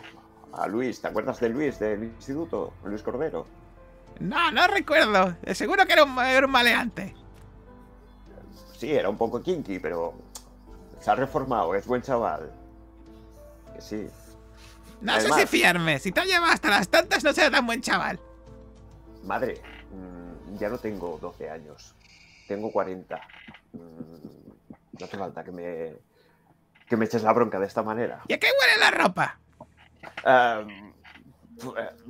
[0.53, 2.75] a Luis, ¿te acuerdas de Luis del instituto?
[2.83, 3.47] Luis Cordero.
[4.19, 5.37] No, no recuerdo.
[5.55, 7.15] Seguro que era un, era un maleante.
[8.77, 10.15] Sí, era un poco kinky, pero
[10.99, 12.53] se ha reformado, es buen chaval.
[13.73, 14.09] Que sí.
[15.01, 16.01] No sé si fiarme.
[16.01, 18.19] Si te ha llevado hasta las tantas, no será tan buen chaval.
[19.23, 21.95] Madre, mm, ya no tengo 12 años.
[22.49, 23.21] Tengo 40.
[23.73, 23.79] Mm,
[24.99, 25.93] no hace falta que me,
[26.89, 28.23] que me eches la bronca de esta manera.
[28.29, 29.39] ¿Y a qué huele la ropa?
[30.25, 30.93] Eh,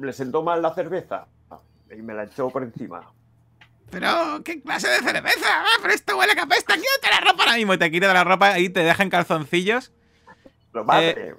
[0.00, 1.26] le sentó mal la cerveza
[1.90, 3.10] y me la echó por encima.
[3.90, 5.46] Pero, ¿qué clase de cerveza?
[5.48, 6.74] Ah, pero esto huele a capesta.
[6.74, 7.74] Quítate la ropa ahora mismo.
[7.74, 9.92] Y te quita la ropa y te dejan calzoncillos.
[10.72, 11.34] Pero madre,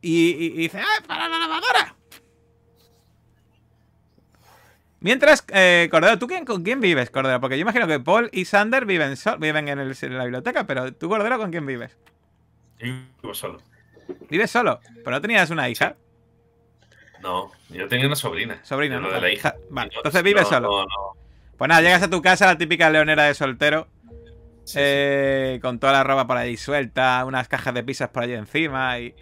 [0.00, 1.94] Y, y- y dice, ¡ah, para la lavadora!
[5.00, 7.40] Mientras, eh, Cordero, ¿tú quién, con quién vives, Cordero?
[7.40, 10.66] Porque yo imagino que Paul y Sander viven, sol- viven en, el- en la biblioteca,
[10.66, 11.96] pero tú, Cordero, ¿con quién vives?
[12.78, 13.60] Yo vivo solo.
[14.28, 14.80] ¿Vives solo?
[14.96, 15.96] ¿Pero no tenías una hija?
[17.22, 18.60] No, yo tenía una sobrina.
[18.64, 19.10] Sobrina, ¿no?
[19.10, 19.54] de la hija.
[19.70, 20.86] Vale, No, entonces vives no, solo.
[21.56, 23.86] Pues nada, llegas a tu casa, la típica leonera de soltero,
[24.64, 28.34] Sí, eh, con toda la ropa por ahí suelta, unas cajas de pizzas por allí
[28.34, 29.14] encima y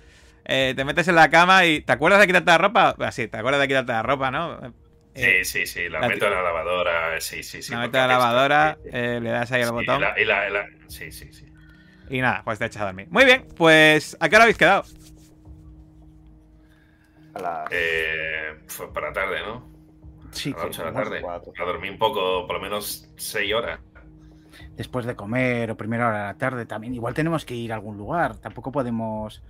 [0.45, 2.95] eh, te metes en la cama y ¿te acuerdas de quitarte la ropa?
[2.97, 4.61] Pues sí, te acuerdas de quitarte la ropa, ¿no?
[5.19, 7.21] Eh, sí, sí, sí, la, la meto en la lavadora.
[7.21, 7.73] Sí, sí, sí.
[7.73, 8.97] la metes en la lavadora, sí, sí.
[8.97, 11.33] eh, le das ahí al Sí, botón y la- y la- y la- sí, sí,
[11.33, 11.47] sí.
[12.11, 13.09] y nada, pues te echas a dormir.
[13.11, 14.85] Muy bien, pues ¿a qué hora habéis quedado?
[17.35, 19.69] a las Eh, fue para la tarde, ¿no?
[20.31, 21.23] Sí, A las 8 de la tarde.
[21.59, 23.81] A dormir un poco, por lo menos 6 horas.
[24.77, 26.95] después de comer o primera hora de la tarde también.
[26.95, 28.37] Igual tenemos que ir a algún lugar.
[28.39, 29.43] Tampoco podemos.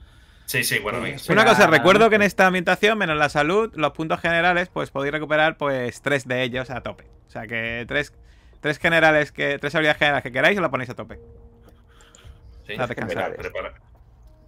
[0.48, 2.10] Sí, sí, bueno, Eh, Una cosa, recuerdo ¿no?
[2.10, 6.26] que en esta ambientación, menos la salud, los puntos generales, pues podéis recuperar pues tres
[6.26, 7.04] de ellos a tope.
[7.26, 8.14] O sea que tres,
[8.62, 9.58] tres generales que.
[9.58, 11.20] Tres habilidades generales que queráis, lo ponéis a tope.
[12.66, 12.72] Sí.
[12.78, 13.74] Prepara-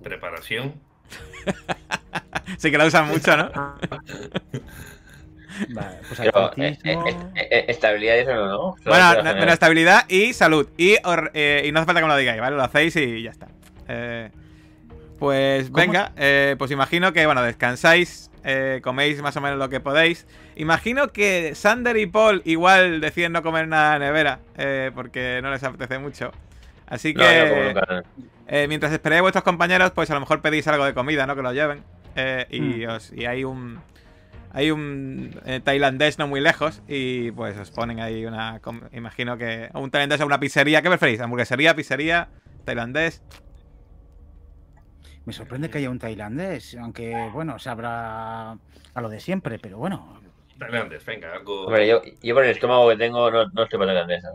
[0.02, 0.74] preparación.
[2.59, 3.51] Sí que la usan mucho, ¿no?
[5.68, 6.98] Vale, pues Pero, eh, eh,
[7.35, 8.74] eh, eh, estabilidad y eso no, ¿no?
[8.86, 10.68] Bueno, la no- menos estabilidad y salud.
[10.78, 12.56] Y, or- eh, y no hace falta que me lo digáis, ¿vale?
[12.56, 13.48] Lo hacéis y ya está.
[13.89, 14.31] Eh,
[15.20, 15.76] pues ¿Cómo?
[15.76, 20.26] venga, eh, pues imagino que, bueno, descansáis, eh, coméis más o menos lo que podéis.
[20.56, 25.38] Imagino que Sander y Paul igual deciden no comer nada en la nevera, eh, porque
[25.42, 26.32] no les apetece mucho.
[26.86, 27.74] Así No, que
[28.48, 31.36] eh, mientras esperéis a vuestros compañeros, pues a lo mejor pedís algo de comida, ¿no?
[31.36, 31.84] Que lo lleven.
[32.16, 32.90] Eh, y, Mm.
[32.90, 33.78] os, y hay un
[34.52, 38.60] hay un eh, tailandés no muy lejos y pues os ponen ahí una
[38.92, 41.20] imagino que un tailandés o una pizzería, ¿qué preferís?
[41.20, 42.26] Hamburguesería, pizzería,
[42.64, 43.22] tailandés.
[45.31, 50.20] Me sorprende que haya un tailandés, aunque bueno, sabrá a lo de siempre, pero bueno.
[50.59, 51.66] Tailandés, venga, algo.
[51.66, 54.28] Hombre, yo, yo por el estómago que tengo no, no estoy para tailandesa.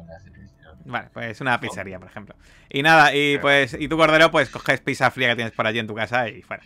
[0.86, 2.36] Vale, pues una pizzería, por ejemplo.
[2.70, 5.80] Y nada, y pues y tu cordero pues coges pizza fría que tienes por allí
[5.80, 6.64] en tu casa y fuera.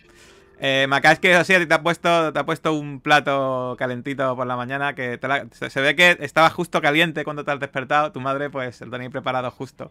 [0.60, 3.74] Eh, Macas, que eso sí, a ti te ha puesto, te ha puesto un plato
[3.80, 7.44] calentito por la mañana que te la- se, se ve que estaba justo caliente cuando
[7.44, 8.12] te has despertado.
[8.12, 9.90] Tu madre, pues, lo tenía preparado justo.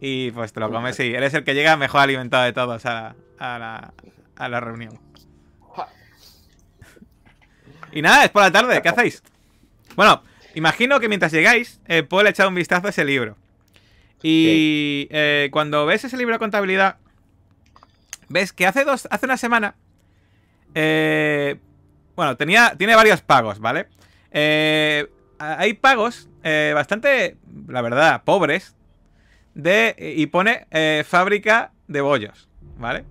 [0.00, 3.14] Y pues te lo comes y eres el que llega mejor alimentado de todos a,
[3.38, 3.92] a la,
[4.36, 4.98] a la reunión.
[7.92, 9.22] Y nada, es por la tarde, ¿qué hacéis?
[9.94, 10.22] Bueno,
[10.54, 13.38] imagino que mientras llegáis, eh, Paul echa un vistazo a ese libro.
[14.22, 16.96] Y eh, cuando ves ese libro de contabilidad,
[18.28, 19.76] ves que hace dos, hace una semana,
[20.74, 21.58] eh,
[22.16, 23.86] bueno, tenía, tiene varios pagos, ¿vale?
[24.30, 25.08] Eh,
[25.38, 27.36] hay pagos eh, bastante,
[27.68, 28.74] la verdad, pobres,
[29.56, 33.04] de y pone eh, fábrica de bollos, ¿vale?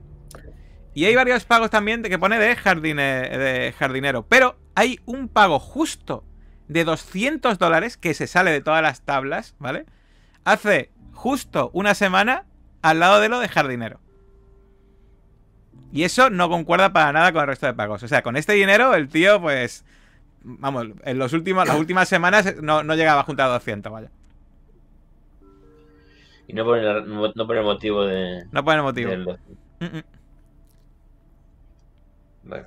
[0.94, 5.28] Y hay varios pagos también de que pone de, jardine- de jardinero, pero hay un
[5.28, 6.24] pago justo
[6.68, 9.86] de 200 dólares que se sale de todas las tablas, ¿vale?
[10.46, 12.46] Hace justo una semana
[12.82, 14.00] al lado de lo de jardinero.
[15.92, 18.04] Y eso no concuerda para nada con el resto de pagos.
[18.04, 19.84] O sea, con este dinero el tío, pues...
[20.44, 24.12] Vamos, en los últimos, las últimas semanas no, no llegaba a juntar 200, vaya.
[26.48, 28.46] Y no pone, la- no pone el motivo de.
[28.52, 29.10] No pone motivo.
[29.12, 29.26] del-
[29.80, 30.04] Mm, mm.
[32.44, 32.66] Vale.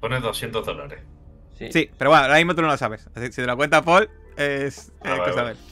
[0.00, 1.00] Pones 200 dólares.
[1.56, 1.72] Sí.
[1.72, 3.06] Sí, pero bueno, ahora mismo tú no lo sabes.
[3.14, 5.54] Así que si te lo cuenta Paul, es, Ah, es vale, cosa vale.
[5.54, 5.66] de él.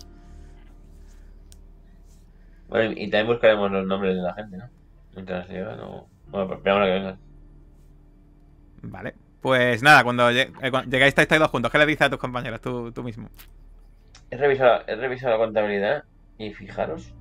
[2.68, 4.68] Vale, y también buscaremos los nombres de la gente, ¿no?
[5.14, 6.08] Mientras llega, no.
[6.28, 7.18] Bueno, pues esperamos a que vengan.
[8.82, 9.14] Vale.
[9.40, 12.18] Pues nada, cuando, lleg- eh, cuando llegáis estáis todos juntos, ¿qué le dices a tus
[12.18, 13.28] compañeros tú, tú mismo?
[14.30, 16.04] He revisado, he revisado la contabilidad
[16.38, 17.12] y fijaros.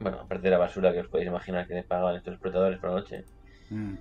[0.00, 2.90] Bueno, aparte de la basura que os podéis imaginar que le pagaban estos explotadores por
[2.90, 3.24] la noche.
[3.70, 3.94] Mm.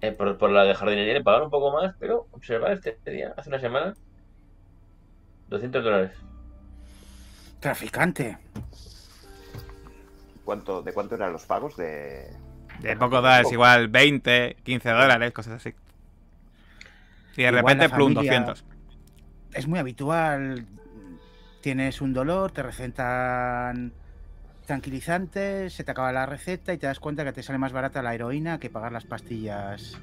[0.00, 3.32] Eh, por, por la de jardinería le pagaron un poco más, pero observad este día,
[3.36, 3.94] hace una semana,
[5.48, 6.10] 200 dólares.
[7.60, 8.36] Traficante.
[10.44, 11.76] ¿Cuánto, ¿De cuánto eran los pagos?
[11.76, 12.26] De...
[12.80, 15.72] De pocos dólares, igual 20, 15 dólares, cosas así.
[17.36, 18.64] Y de Igual repente, plum, familia- 200.
[19.52, 20.66] Es muy habitual.
[21.62, 23.92] Tienes un dolor, te recetan
[24.66, 28.02] tranquilizantes, se te acaba la receta y te das cuenta que te sale más barata
[28.02, 29.96] la heroína que pagar las pastillas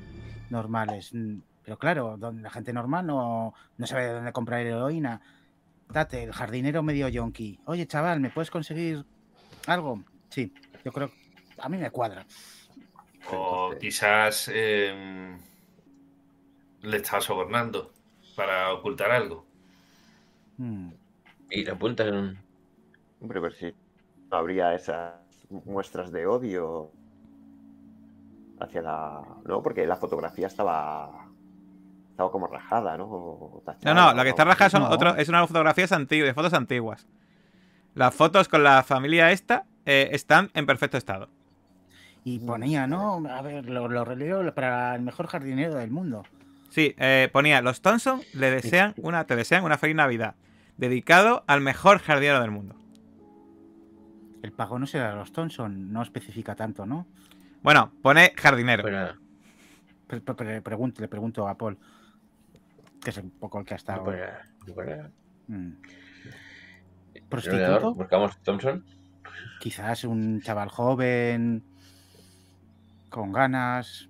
[0.50, 1.14] normales.
[1.14, 5.22] Mm, Pero claro, la gente normal no, no sabe de dónde comprar heroína.
[5.90, 7.60] Date, el jardinero medio yonki.
[7.66, 9.06] Oye, chaval, ¿me puedes conseguir
[9.68, 10.04] algo?
[10.30, 10.54] Sí,
[10.86, 11.12] yo creo.
[11.60, 12.26] A mí me cuadra.
[13.32, 15.38] O Entonces- quizás eh,
[16.82, 17.92] le estaba sobornando
[18.36, 19.46] para ocultar algo.
[20.58, 20.92] Mm.
[21.50, 22.38] Y lo apuntas en un.
[23.22, 23.74] Hombre, pero si
[24.32, 25.14] no habría esas
[25.66, 26.92] muestras de odio
[28.60, 29.22] hacia la...
[29.46, 31.28] No, porque la fotografía estaba...
[32.12, 33.06] Estaba como rajada, ¿no?
[33.06, 34.90] O No, tachada, no, lo que está rajado son No.
[34.90, 37.08] otro, es una fotografías antiguas, de fotos antiguas.
[37.96, 41.30] Las fotos con la familia esta eh, están en perfecto estado.
[42.26, 43.24] Y ponía, ¿no?
[43.30, 46.24] A ver, lo, lo releo para el mejor jardinero del mundo.
[46.70, 50.36] Sí, eh, ponía, los Thompson le desean una, te desean una feliz Navidad,
[50.80, 52.76] dedicado al mejor jardinero del mundo.
[54.42, 57.06] El pago no será de los Thompson, no especifica tanto, ¿no?
[57.62, 58.84] Bueno, pone jardinero.
[60.08, 61.78] Pues pre- pregunto- le pregunto a Paul,
[63.04, 64.06] que es un poco el que ha estado.
[65.48, 65.72] Mm.
[67.28, 68.84] Prostituto, Buscamos Thompson.
[69.60, 71.62] quizás un chaval joven,
[73.10, 74.08] con ganas.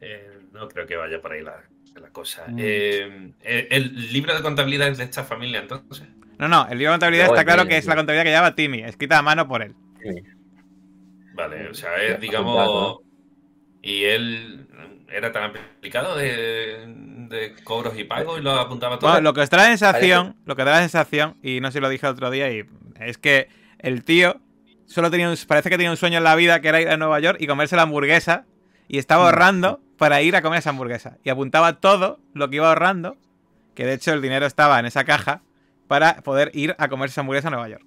[0.00, 1.62] Eh, no creo que vaya por ahí la,
[2.00, 2.44] la cosa.
[2.48, 2.58] Mm.
[2.58, 6.06] Eh, eh, ¿El libro de contabilidad es de esta familia entonces?
[6.38, 8.82] No, no, el libro de contabilidad está claro que es la contabilidad que lleva Timmy,
[8.82, 9.74] escrita a mano por él.
[10.02, 10.22] Sí.
[11.34, 13.00] Vale, o sea, Ya, es, digamos...
[13.82, 14.66] Y él
[15.12, 16.86] era tan aplicado de,
[17.28, 19.10] de cobros y pagos y lo apuntaba todo.
[19.10, 21.78] Bueno, lo que os da la sensación, lo que da la sensación, y no sé
[21.78, 22.64] si lo dije el otro día, y
[22.98, 23.48] es que
[23.78, 24.40] el tío
[24.86, 26.96] solo tenía un, parece que tenía un sueño en la vida que era ir a
[26.96, 28.46] Nueva York y comerse la hamburguesa,
[28.88, 31.18] y estaba ahorrando para ir a comer esa hamburguesa.
[31.24, 33.16] Y apuntaba todo lo que iba ahorrando,
[33.74, 35.42] que de hecho el dinero estaba en esa caja,
[35.88, 37.84] para poder ir a comerse esa hamburguesa a Nueva York.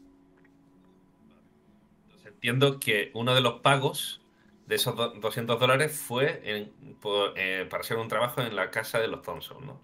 [2.25, 4.21] Entiendo que uno de los pagos
[4.67, 8.69] de esos do- 200 dólares fue en- por- eh, para hacer un trabajo en la
[8.69, 9.79] casa de los Thompson, ¿no?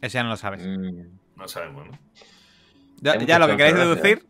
[0.00, 0.64] Eso ya no lo sabes.
[0.66, 1.98] Mm, No sabemos, ¿no?
[3.00, 4.26] Ya, lo que queréis cosas, deducir,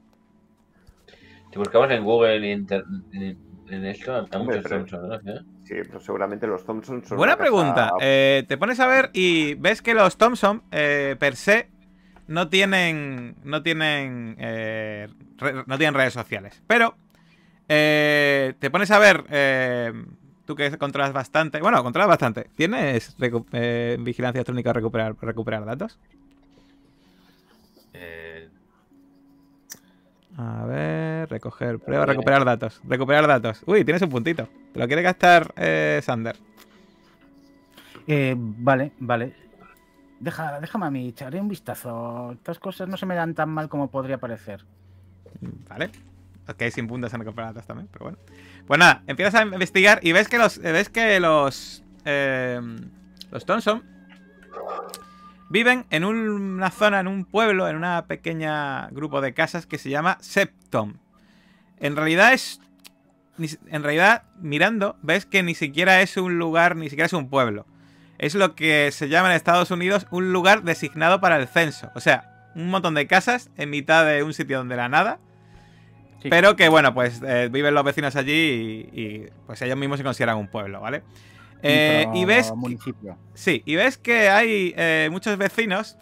[1.53, 3.39] Si buscamos en Google y inter- en,
[3.69, 5.15] en esto, hay muchos Thompson, ¿no?
[5.17, 5.41] ¿Eh?
[5.65, 7.17] Sí, pero seguramente los Thompson son...
[7.17, 7.93] Buena casa- pregunta.
[8.01, 11.69] Eh, te pones a ver y ves que los Thompson, eh, per se,
[12.27, 13.35] no tienen.
[13.45, 14.37] No tienen.
[14.39, 15.09] eh,
[15.39, 16.63] re- no tienen redes sociales.
[16.67, 16.97] Pero.
[17.69, 19.25] eh, te pones a ver.
[19.31, 19.93] eh,
[20.45, 21.61] tú que controlas bastante.
[21.61, 22.49] Bueno, controlas bastante.
[22.57, 23.17] ¿Tienes
[23.53, 25.99] eh, vigilancia electrónica para recuperar, recuperar datos?
[30.37, 32.81] A ver, recoger, prueba, recuperar datos.
[32.85, 33.63] Recuperar datos.
[33.67, 34.49] Uy, tienes un puntito.
[34.73, 36.37] ¿Te lo quiere gastar eh, Sander?
[38.07, 39.35] Eh, vale, vale.
[40.19, 42.33] Deja, déjame a mí, echaré un vistazo.
[42.33, 44.65] Estas cosas no se me dan tan mal como podría parecer.
[45.69, 45.91] Vale.
[46.49, 48.19] Ok, sin puntos en recuperadas también, pero bueno.
[48.67, 50.59] Pues nada, empiezas a investigar y ves que los.
[50.59, 51.85] Ves que los.
[52.05, 52.61] eh,
[53.31, 53.83] los Thompson
[55.55, 59.79] viven en un- una zona, en un pueblo, en una pequeña grupo de casas que
[59.79, 60.99] se llama Septon.
[61.79, 62.61] En realidad es.
[63.69, 67.67] En realidad, mirando, ves que ni siquiera es un lugar, ni siquiera es un pueblo.
[68.19, 71.91] Es lo que se llama en Estados Unidos un lugar designado para el censo.
[71.95, 75.19] O sea, un montón de casas en mitad de un sitio donde la nada.
[76.23, 76.31] Sí.
[76.31, 80.05] Pero que bueno, pues eh, viven los vecinos allí y, y, pues ellos mismos se
[80.05, 81.03] consideran un pueblo, ¿vale?
[81.67, 83.17] Eh, y ves municipio.
[83.33, 85.97] Sí, y ves que hay eh, muchos vecinos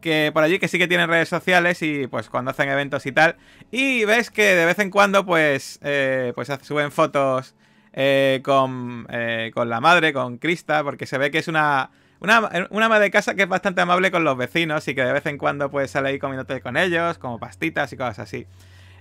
[0.00, 3.12] que por allí que sí que tienen redes sociales y pues cuando hacen eventos y
[3.12, 3.36] tal.
[3.70, 7.54] Y ves que de vez en cuando pues, eh, pues suben fotos
[7.92, 9.06] eh, con,
[9.54, 13.12] con la madre, con Krista, porque se ve que es una, una, una ama de
[13.12, 15.92] casa que es bastante amable con los vecinos y que de vez en cuando pues
[15.92, 18.48] sale ahí comiéndote con ellos, como pastitas y cosas así.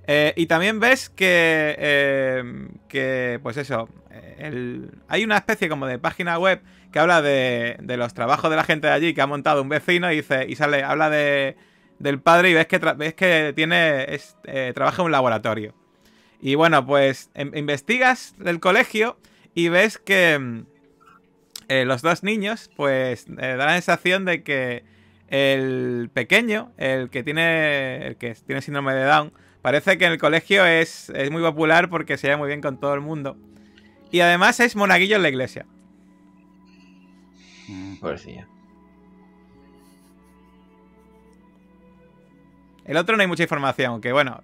[0.10, 2.44] Eh, y también ves que, eh,
[2.88, 3.90] que pues eso,
[5.10, 6.62] hay una especie como de página web
[6.94, 9.68] que habla de, de los trabajos de la gente de allí que ha montado un
[9.68, 11.58] vecino y dice y sale habla de
[12.00, 14.06] del padre y ves que ves que tiene
[14.46, 15.74] eh, trabaja en un laboratorio.
[16.40, 19.18] Y bueno pues em- investigas del colegio
[19.56, 20.66] y ves que mm,
[21.86, 24.86] los dos niños pues eh, da la sensación de que
[25.28, 29.34] el pequeño el que tiene el que tiene síndrome de Down
[29.68, 32.78] parece que en el colegio es, es muy popular porque se lleva muy bien con
[32.80, 33.36] todo el mundo
[34.12, 35.66] y además es monaguillo en la iglesia
[37.70, 37.96] Mm.
[37.98, 38.48] Pobrecilla.
[42.86, 44.42] El otro no hay mucha información, que bueno,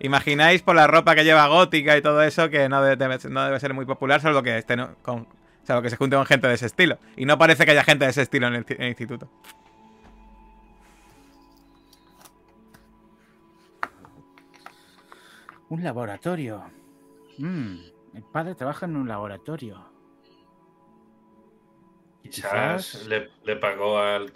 [0.00, 3.58] imagináis por la ropa que lleva gótica y todo eso que no debe, no debe
[3.60, 5.26] ser muy popular, salvo que esté no- con,
[5.62, 6.98] salvo que se junte con gente de ese estilo.
[7.16, 9.30] Y no parece que haya gente de ese estilo en el, ci- en el instituto.
[15.70, 16.62] Un laboratorio.
[17.38, 17.76] Mm,
[18.14, 19.84] el padre trabaja en un laboratorio.
[22.22, 24.32] Quizás Quizás- le, le pagó al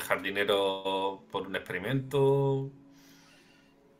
[0.00, 2.70] jardinero por un experimento.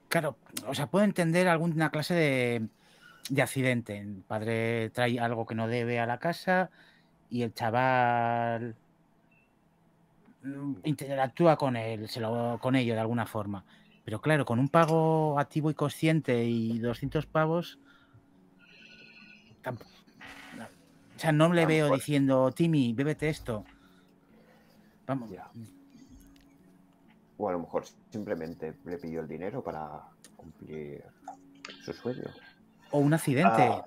[0.08, 0.36] Claro,
[0.66, 2.68] o sea, puedo entender alguna clase de,
[3.30, 3.98] de accidente.
[3.98, 6.70] El padre trae algo que no debe a la casa
[7.30, 8.76] y el chaval
[10.42, 13.64] mm, interactúa con él, se lo, con ello de alguna forma.
[14.04, 17.78] Pero claro, con un pago activo y consciente y 200 pavos,
[19.62, 19.82] tamp-
[20.56, 20.64] no.
[20.64, 23.64] o sea, no le veo diciendo, Timmy, bébete esto.
[25.06, 25.48] Vamos, Ya.
[27.38, 29.88] O a lo mejor simplemente le pidió el dinero para
[30.36, 31.02] cumplir
[31.84, 32.22] su sueño.
[32.92, 33.50] o un accidente.
[33.62, 33.82] Ah,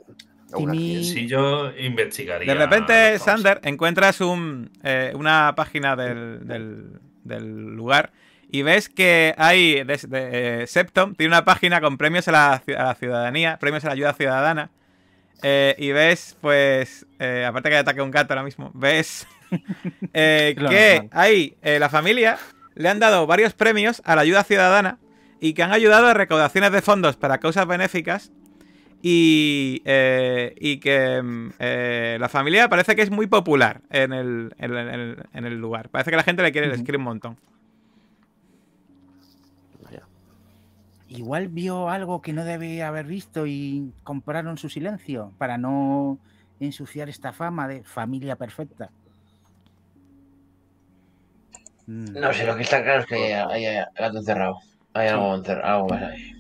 [0.54, 1.04] o un Timmy-.
[1.04, 2.54] Si yo investigaría.
[2.54, 3.18] De repente.
[3.20, 8.12] Sander, encuentras un, eh, una página del, del- del lugar
[8.52, 12.62] y ves que hay, de, de- eh, Septom tiene una página con premios a la,
[12.66, 14.70] ci- a la ciudadanía, premios a la ayuda ciudadana.
[15.44, 19.28] eh, y ves, pues, eh, aparte que ataque un gato ahora mismo, ves
[20.70, 22.38] que hay la familia
[22.76, 24.98] le han dado varios premios a la ayuda ciudadana
[25.40, 28.32] y que han ayudado a recaudaciones de fondos para causas benéficas
[29.02, 34.56] y, eh, y que mm, eh, la familia parece que es muy popular en el,
[34.58, 35.90] en el- en el- en el lugar.
[35.90, 36.84] Parece que la gente le quiere, Ujú.
[36.84, 37.38] quiere un montón.
[41.16, 46.18] Igual vio algo que no debe haber visto y compraron su silencio para no
[46.60, 48.90] ensuciar esta fama de familia perfecta.
[51.88, 54.58] Mm, No sé, lo que está claro es que hay, hay gato encerrado.
[54.94, 56.32] Hay algo, encer- algo más ahí.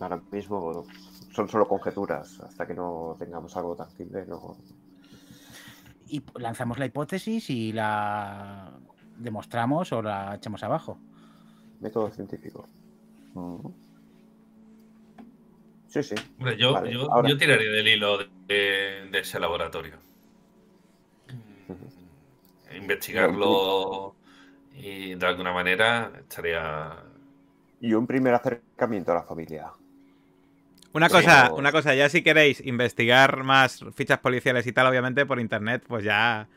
[0.00, 0.84] Ahora mismo
[1.32, 2.40] son solo conjeturas.
[2.40, 4.56] Hasta que no tengamos algo tangible, no.
[6.08, 8.70] Y lanzamos la hipótesis y la
[9.16, 10.98] demostramos o la echamos abajo.
[11.82, 12.66] Método científico.
[13.34, 13.66] Mm.
[15.88, 16.14] Sí, sí.
[16.38, 17.28] Hombre, yo, Vale, yo, ahora.
[17.28, 19.96] yo tiraría del hilo de, ese laboratorio.
[22.74, 24.14] Investigarlo
[24.74, 26.96] y de alguna manera estaría.
[27.80, 29.70] Y un primer acercamiento a la familia.
[30.94, 35.40] Una cosa, una cosa, ya si queréis investigar más fichas policiales y tal, obviamente por
[35.40, 36.48] internet, pues ya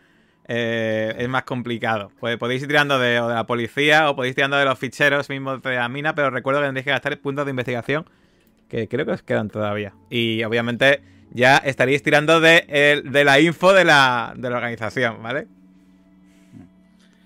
[0.48, 2.12] eh, es más complicado.
[2.20, 4.78] Pues podéis ir tirando de, o de la policía o podéis ir tirando de los
[4.78, 8.06] ficheros mismos de la mina, pero recuerdo que tendréis que gastar puntos de investigación
[8.70, 9.94] que creo que os quedan todavía.
[10.10, 11.02] Y obviamente
[11.32, 15.48] ya estaréis tirando de, de la info de la, de la organización, ¿vale?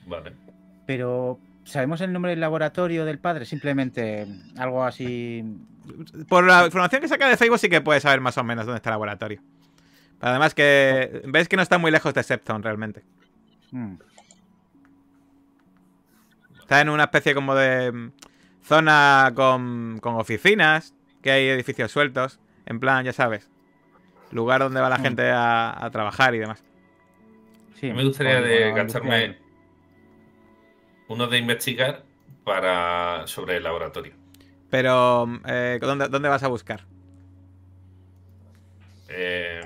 [0.07, 0.33] Vale.
[0.85, 3.45] Pero, ¿sabemos el nombre del laboratorio del padre?
[3.45, 4.25] Simplemente
[4.57, 5.43] algo así.
[6.27, 8.77] Por la información que saca de Facebook sí que puedes saber más o menos dónde
[8.77, 9.41] está el laboratorio.
[10.21, 13.03] Además que ves que no está muy lejos de Septon realmente.
[13.71, 13.95] mm,
[16.61, 18.11] Está en una especie como de.
[18.63, 20.93] zona con, con oficinas,
[21.23, 23.49] que hay edificios sueltos, en plan, ya sabes,
[24.31, 25.01] lugar donde va la Mm.
[25.01, 26.63] gente a, a trabajar y demás.
[27.75, 29.37] Sí, Me gustaría de gastarme
[31.07, 32.03] uno de investigar
[32.43, 34.13] para sobre el laboratorio.
[34.69, 36.85] Pero, eh, ¿dónde, ¿dónde vas a buscar?
[39.07, 39.61] Eh,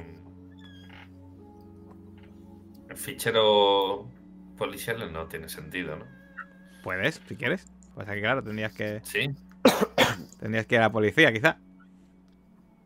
[3.04, 4.10] fichero
[4.58, 6.06] policial no tiene sentido, ¿no?
[6.84, 7.66] Puedes, si quieres.
[7.94, 9.30] Pues aquí, claro, tendrías que, Sí,
[10.40, 11.58] tendrías que ir a la policía, quizá.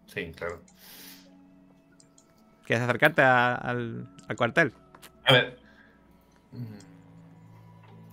[0.07, 0.61] sí, claro.
[2.65, 4.73] ¿Quieres acercarte a- al, al cuartel?
[5.25, 5.59] A ver.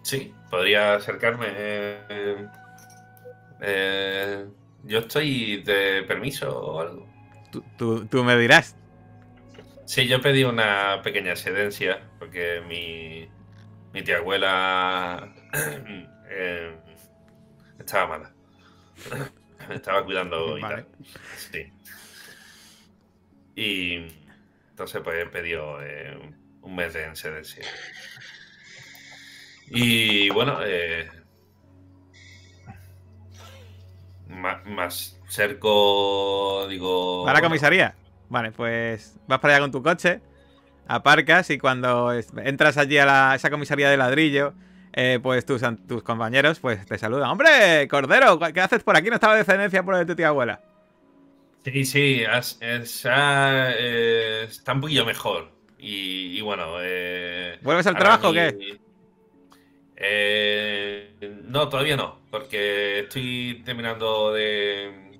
[0.02, 1.46] Sí, podría acercarme.
[1.50, 2.48] eh,
[3.60, 4.46] eh,
[4.84, 7.06] yo estoy de permiso o algo.
[7.50, 8.76] Tú, tú- tú me dirás.
[9.86, 13.28] Sí, yo pedí una pequeña excedencia porque mi,
[13.92, 15.34] mi tía abuela
[16.30, 16.76] eh,
[17.78, 18.32] estaba mala.
[19.68, 20.76] Me estaba cuidando y Vale.
[20.76, 20.88] tal.
[21.36, 21.72] Sí.
[23.56, 23.94] Y
[24.70, 26.18] entonces pues he pedido eh,
[26.62, 27.64] un mes de excedencia.
[29.70, 31.08] Y bueno, eh,
[34.28, 37.24] ma- más cerco, digo...
[37.24, 37.94] ¿Va a la comisaría?
[38.28, 40.20] Vale, pues vas para allá con tu coche,
[40.88, 44.54] aparcas y cuando entras allí a la- esa comisaría de ladrillo,
[44.92, 47.30] eh, pues tus, tus compañeros pues te saludan.
[47.30, 48.38] ¡Hombre, Cordero!
[48.52, 49.08] ¿Qué haces por aquí?
[49.08, 50.60] ¿No estaba de descendencia por de tu tía abuela?
[51.64, 55.50] Sí, sí, es- eh, está un poquillo mejor.
[55.78, 56.76] Y, y bueno.
[56.80, 58.78] Eh, ¿Vuelves al trabajo o qué?
[59.96, 61.14] Eh,
[61.44, 65.13] no, todavía no, porque estoy terminando de,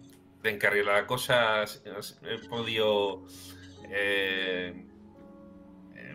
[0.45, 1.83] de encarrilar cosas.
[2.23, 3.25] He podido
[3.91, 4.75] eh,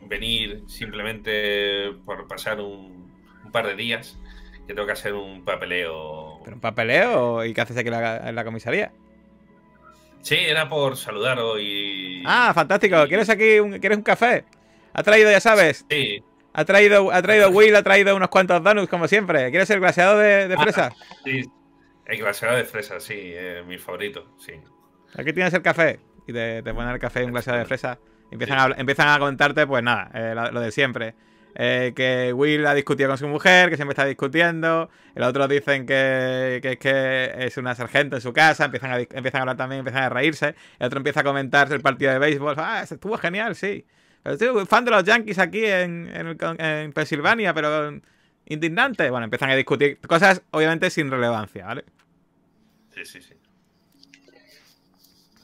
[0.07, 3.11] venir simplemente por pasar un,
[3.43, 4.17] un par de días,
[4.67, 6.39] que tengo que hacer un papeleo.
[6.43, 7.43] ¿Pero un papeleo?
[7.43, 8.91] ¿Y qué haces aquí en la, en la comisaría?
[10.21, 12.21] Sí, era por saludaros y...
[12.25, 13.07] Ah, fantástico.
[13.07, 14.45] ¿Quieres aquí un, ¿quieres un café?
[14.93, 16.21] Ha traído, ya sabes, Sí,
[16.53, 19.49] ha traído, ha traído Will, ha traído unos cuantos donuts como siempre.
[19.49, 20.91] ¿Quieres el glaseado de, de fresa?
[21.23, 21.49] Sí, el
[22.17, 24.53] glaseado de fresa, sí, eh, mi favorito, sí.
[25.15, 25.99] Aquí tienes el café.
[26.27, 27.99] Y te, te ponen el café y un glaseado de fresa.
[28.31, 31.15] Empiezan, a, empiezan a contarte, pues nada, eh, lo, lo de siempre.
[31.55, 34.89] Eh, que Will ha discutido con su mujer, que siempre está discutiendo.
[35.15, 38.65] El otro dicen que, que es que es una sargento en su casa.
[38.65, 40.55] Empiezan a, empiezan a hablar también, empiezan a reírse.
[40.79, 42.55] El otro empieza a comentar el partido de béisbol.
[42.57, 43.85] Ah, estuvo genial, sí.
[44.23, 47.99] Pero estoy fan de los Yankees aquí en, en, el en Pensilvania, pero
[48.49, 49.09] indignante.
[49.09, 51.85] Bueno, empiezan a discutir cosas, obviamente, sin relevancia, ¿vale?
[52.93, 53.33] Sí, sí, sí.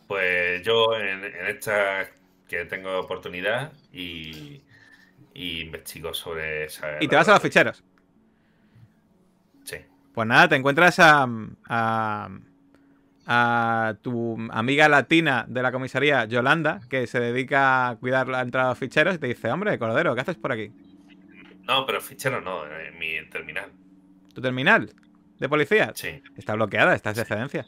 [0.08, 2.08] Pues yo en, en esta
[2.48, 4.62] que tengo oportunidad y,
[5.34, 6.98] y investigo sobre esa.
[7.02, 7.84] Y te vas a los ficheros.
[9.64, 9.78] Sí.
[10.14, 11.28] Pues nada, te encuentras a,
[11.68, 12.30] a,
[13.26, 18.68] a tu amiga latina de la comisaría, Yolanda, que se dedica a cuidar la entrada
[18.68, 20.72] a los ficheros y te dice, hombre, Cordero, ¿qué haces por aquí?
[21.68, 23.72] No, pero fichero no, en mi terminal.
[24.34, 24.94] ¿Tu terminal
[25.40, 25.92] de policía?
[25.96, 26.22] Sí.
[26.38, 27.66] Está bloqueada, estás de excedencia.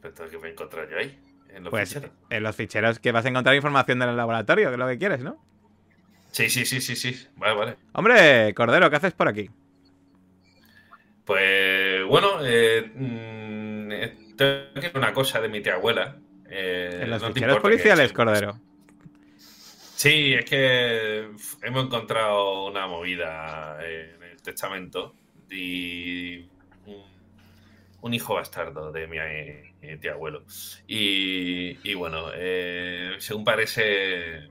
[0.00, 1.18] Pero tengo que encontrar yo ahí,
[1.50, 2.10] en los Pues ficheros.
[2.30, 5.20] en los ficheros que vas a encontrar información del laboratorio, que es lo que quieres,
[5.20, 5.42] ¿no?
[6.30, 7.26] Sí, sí, sí, sí, sí.
[7.36, 7.76] Vale, vale.
[7.92, 9.50] Hombre, Cordero, ¿qué haces por aquí?
[11.24, 16.16] Pues bueno, eh, mm, eh, tengo que una cosa de mi tía abuela.
[16.48, 18.60] eh, En los no ficheros policiales, Cordero.
[19.96, 21.30] Sí, es que
[21.62, 25.14] hemos encontrado una movida eh, en el testamento
[25.50, 26.46] y
[28.02, 30.44] un, hijo bastardo de mi eh, tío abuelo.
[30.86, 34.50] Y, y bueno, eh, según parece, eh,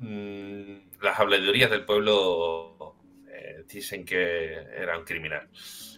[0.00, 2.96] mm, las habladurías del pueblo
[3.28, 5.48] eh, dicen que era un criminal.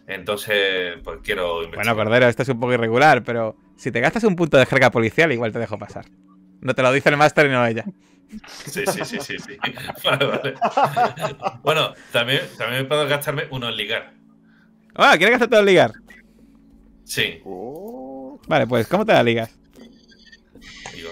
[0.07, 1.97] Entonces, pues quiero Bueno, investigar.
[1.97, 5.33] Cordero, esto es un poco irregular, pero si te gastas un punto de jerga policial,
[5.33, 6.05] igual te dejo pasar.
[6.65, 7.85] No te lo dice el máster y no ella.
[8.49, 9.57] Sí, sí, sí, sí, sí.
[10.05, 10.55] Vale, vale.
[11.63, 14.13] Bueno, también, también puedo gastarme uno en ligar.
[14.97, 15.93] Ah, ¿quieres gastarte el ligar?
[17.05, 19.55] Sí, Oh, Vale, pues, ¿cómo te la ligas?
[20.95, 21.11] digo.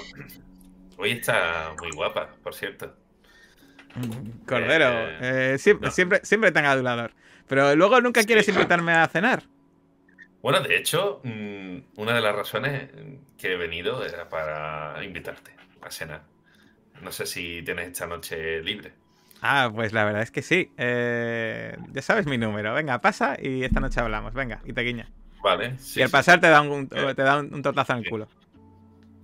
[0.97, 2.97] Hoy está muy guapa, por cierto.
[4.47, 5.19] Cordero, Eh,
[5.55, 5.93] eh, siempre, no.
[5.95, 7.13] siempre, siempre tan adulador.
[7.47, 8.27] Pero luego nunca Sí.
[8.27, 9.43] quieres invitarme a cenar.
[10.43, 12.91] Bueno, de hecho, mm, una de las razones
[13.39, 16.23] que he venido era para invitarte a cenar.
[17.01, 18.93] No sé si tienes esta noche libre.
[19.41, 20.71] Ah, pues la verdad es que sí.
[20.77, 22.75] Eh, ya sabes mi número.
[22.75, 24.35] Venga, pasa y esta noche hablamos.
[24.35, 25.09] Venga, y te guiña.
[25.43, 25.77] Vale.
[25.79, 27.15] sí, y al sí, pasar te da un, Eh.
[27.17, 28.11] te da un, un tortazo en el Sí.
[28.11, 28.29] culo.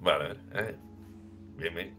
[0.01, 0.77] Vale, eh,
[1.57, 1.95] bien, bien.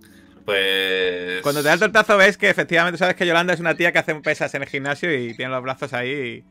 [0.46, 1.42] Pues.
[1.42, 4.00] Cuando te da el tortazo ves que efectivamente sabes que Yolanda es una tía que
[4.00, 6.44] hace pesas en el gimnasio y tiene los brazos ahí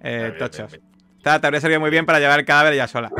[0.00, 0.72] eh, bien, tochos.
[0.72, 0.82] bien.
[1.24, 3.10] Esta te habría servido muy bien para llevar el cadáver ella sola.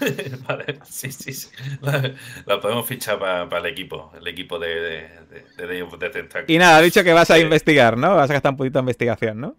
[0.48, 1.48] vale, sí, sí, sí.
[1.80, 2.12] La,
[2.44, 5.08] la podemos fichar para el equipo, el equipo de, de,
[5.56, 6.44] de, de.
[6.48, 7.42] Y nada, has dicho que vas a Sí.
[7.42, 8.16] investigar, ¿no?
[8.16, 9.54] Vas a gastar un poquito de investigación, ¿no?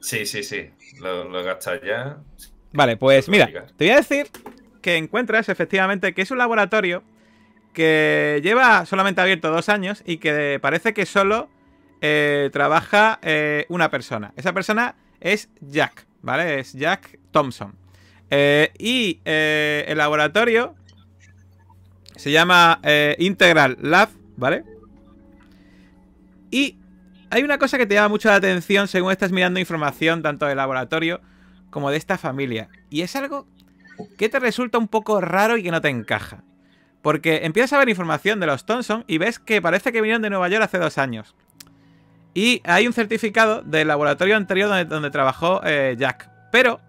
[0.00, 0.70] Sí, sí, sí.
[1.00, 2.18] Lo, lo he gastado ya.
[2.72, 4.28] Vale, pues mira, te voy a decir
[4.82, 7.02] que encuentras efectivamente que es un laboratorio
[7.72, 11.48] que lleva solamente abierto dos años y que parece que solo
[12.00, 14.32] eh, trabaja eh, una persona.
[14.36, 14.94] Esa persona
[15.32, 16.60] es Jack, ¿vale?
[16.60, 17.74] Es Jack Thompson.
[18.30, 20.74] Eh, y eh, el laboratorio
[22.16, 24.64] se llama eh, Integral Lab, ¿vale?
[26.50, 26.78] Y
[27.30, 30.56] hay una cosa que te llama mucho la atención según estás mirando información tanto del
[30.56, 31.20] laboratorio
[31.70, 32.68] como de esta familia.
[32.88, 33.46] Y es algo
[34.16, 36.44] que te resulta un poco raro y que no te encaja.
[37.02, 40.30] Porque empiezas a ver información de los Thompson y ves que parece que vinieron de
[40.30, 41.34] Nueva York hace dos años.
[42.36, 46.28] Y hay un certificado del laboratorio anterior donde, donde trabajó eh, Jack.
[46.52, 46.82] Pero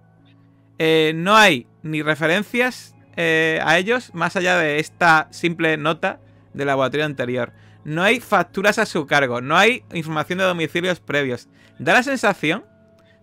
[0.77, 6.19] eh, no hay ni referencias eh, a ellos más allá de esta simple nota
[6.53, 7.53] del laboratorio anterior.
[7.85, 11.47] No hay facturas a su cargo, no hay información de domicilios previos.
[11.79, 12.65] Da la sensación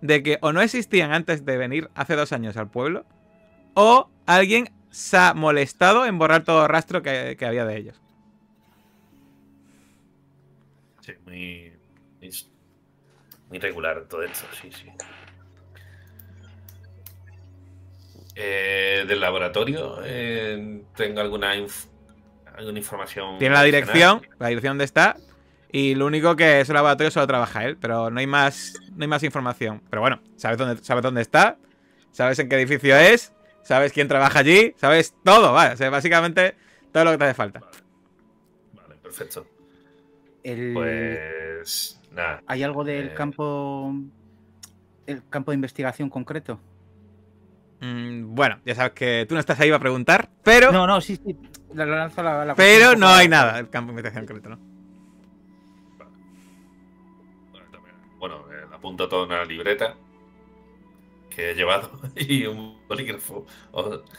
[0.00, 3.04] de que o no existían antes de venir hace dos años al pueblo,
[3.74, 8.00] o alguien se ha molestado en borrar todo rastro que, que había de ellos.
[11.02, 11.73] Sí, muy,
[12.24, 12.46] muy,
[13.50, 14.90] muy regular todo esto, sí, sí.
[18.36, 21.86] Eh, del laboratorio, eh, tengo alguna, inf-
[22.56, 23.38] alguna información.
[23.38, 25.16] Tiene la dirección, la dirección donde está,
[25.70, 29.04] y lo único que es el laboratorio solo trabaja él, pero no hay más, no
[29.04, 29.82] hay más información.
[29.88, 31.58] Pero bueno, sabes dónde, sabes dónde está,
[32.10, 33.32] sabes en qué edificio es,
[33.62, 36.56] sabes quién trabaja allí, sabes todo, vale, o sea, básicamente
[36.92, 37.60] todo lo que te hace falta.
[38.72, 39.46] Vale, perfecto.
[40.42, 42.42] El- Pues nada.
[42.46, 43.92] ¿Hay algo del eh, campo
[45.06, 46.58] el campo de investigación concreto?
[47.80, 51.16] Mm, bueno, ya sabes que tú no estás ahí para preguntar, pero, No, no, sí,
[51.16, 51.36] sí.
[51.74, 54.58] Lanzo la, la pero no hay nada del campo de investigación concreto, ¿no?
[57.50, 59.94] Bueno, también- Bueno, eh, apunto todo en una libreta
[61.34, 63.46] que he llevado y un bolígrafo.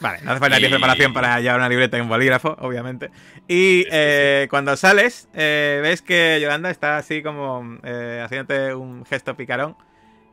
[0.00, 3.10] Vale, no hace falta Y- preparación para llevar una libreta y un bolígrafo, obviamente.
[3.48, 8.74] Y Sí, sí, eh, cuando sales, eh, ves que Yolanda está así como eh, haciéndote
[8.74, 9.76] un gesto picarón.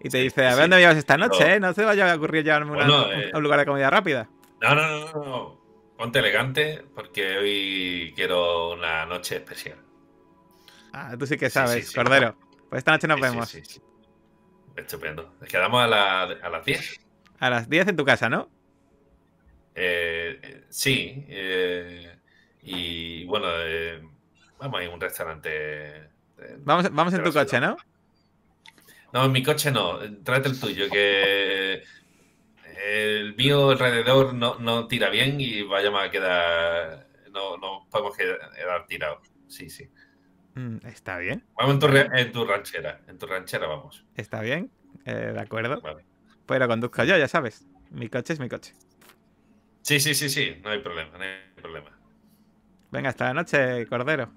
[0.06, 0.62] Y te dice, a ver sí.
[0.62, 1.60] dónde me llevas esta Pero- noche, ¿eh?
[1.62, 3.90] No se vaya a ocurrir llevarme una- Bueno, un- eh, a un lugar de comida
[3.90, 4.28] rápida.
[4.62, 5.64] No, no, no, no.
[5.98, 9.78] Ponte elegante porque hoy quiero una noche especial.
[10.92, 11.92] Ah, tú sí que sabes.
[11.94, 12.36] Cordero.
[12.70, 13.56] Pues esta noche nos vemos.
[14.76, 15.34] Estupendo.
[15.40, 17.00] Nos quedamos a, la- a las 10.
[17.40, 18.50] A las 10 en tu casa, ¿no?
[19.76, 21.26] Eh, sí.
[21.28, 22.16] eh,
[22.62, 24.02] y bueno, eh,
[24.60, 25.50] vamos a ir a un restaurante.
[25.98, 26.10] eh,
[26.60, 27.60] Vamos, vamos en tu coche.
[27.60, 27.78] ¿no?
[29.12, 30.00] No, en mi coche no.
[30.24, 31.84] Tráete el tuyo, que
[32.86, 37.08] el mío alrededor no, no tira bien y vayamos a quedar.
[37.32, 39.20] No, no podemos quedar tirados.
[39.48, 39.90] Sí, sí.
[40.56, 43.02] Mm, está bien, Vamos en tu, en tu ranchera.
[43.08, 44.06] En tu ranchera vamos.
[44.16, 44.70] está bien.
[45.06, 45.82] eh, de acuerdo.
[45.82, 46.06] Vale.
[46.46, 47.66] Pero conduzco yo, ya sabes.
[47.90, 48.74] Mi coche es mi coche.
[49.82, 50.58] Sí, sí, sí, sí.
[50.64, 51.90] No hay problema, no hay problema.
[52.92, 54.32] Venga, hasta la noche, Cordero.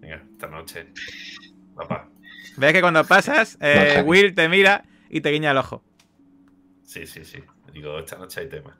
[0.00, 0.86] Venga, esta noche.
[1.74, 2.08] Papá.
[2.56, 4.02] Ves que cuando pasas, eh.
[4.06, 5.82] Will te mira y te guiña el ojo.
[6.84, 7.42] Sí, sí, sí.
[7.72, 8.78] Digo, esta noche hay tema.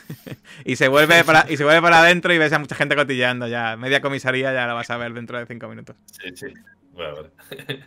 [0.64, 3.48] Y se vuelve para, y se vuelve para adentro y ves a mucha gente cotilleando
[3.48, 3.76] ya.
[3.76, 5.96] Media comisaría ya lo vas a ver dentro de cinco minutos.
[6.06, 6.46] Sí, sí.
[6.92, 7.30] Bueno, vale.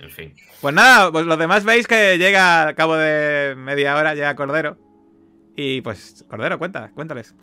[0.00, 0.34] en fin.
[0.60, 4.78] Pues nada, pues los demás veis que llega al cabo de media hora, llega Cordero.
[5.56, 7.34] Y pues, Cordero, cuenta, cuéntales.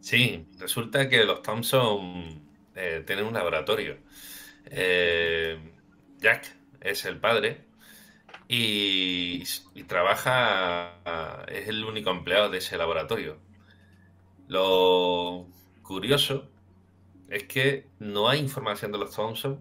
[0.00, 2.42] Sí, resulta que los Thompson
[2.74, 3.96] eh, tienen un laboratorio.
[4.66, 5.58] Eh,
[6.18, 7.65] Jack es el padre
[8.48, 9.42] y,
[9.74, 13.38] y trabaja, es el único empleado de ese laboratorio.
[14.48, 15.46] Lo
[15.82, 16.48] curioso
[17.28, 19.60] es que no hay información de los Thompson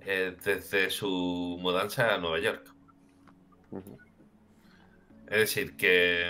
[0.00, 2.74] eh, desde su mudanza a Nueva York.
[5.26, 6.26] Es decir, que...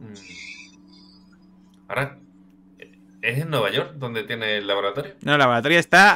[0.00, 0.14] mm,
[1.88, 2.18] Ahora,
[3.22, 5.14] ¿es en Nueva York donde tiene el laboratorio?
[5.22, 6.14] No, el laboratorio está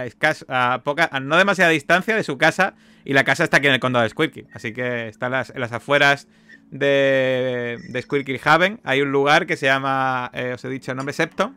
[0.00, 2.74] a, escas- a poca, a no demasiada distancia de su casa
[3.04, 4.46] y la casa está aquí en el condado de Squirky.
[4.54, 6.28] Así que está en las, en las afueras
[6.70, 8.80] de, de Squirky Haven.
[8.84, 11.56] Hay un lugar que se llama, eh, os he dicho el nombre, Septon.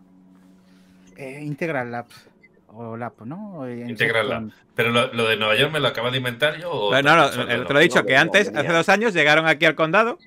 [1.17, 2.05] Eh, Integral Lab.
[2.67, 3.65] O Lab, ¿no?
[3.67, 4.29] En Integral.
[4.29, 4.49] Lab.
[4.75, 6.69] Pero lo, lo de Nueva York me lo acabo de inventar yo.
[6.71, 9.75] o no, eh, te lo he dicho, que antes, hace dos años, llegaron aquí al
[9.75, 10.17] condado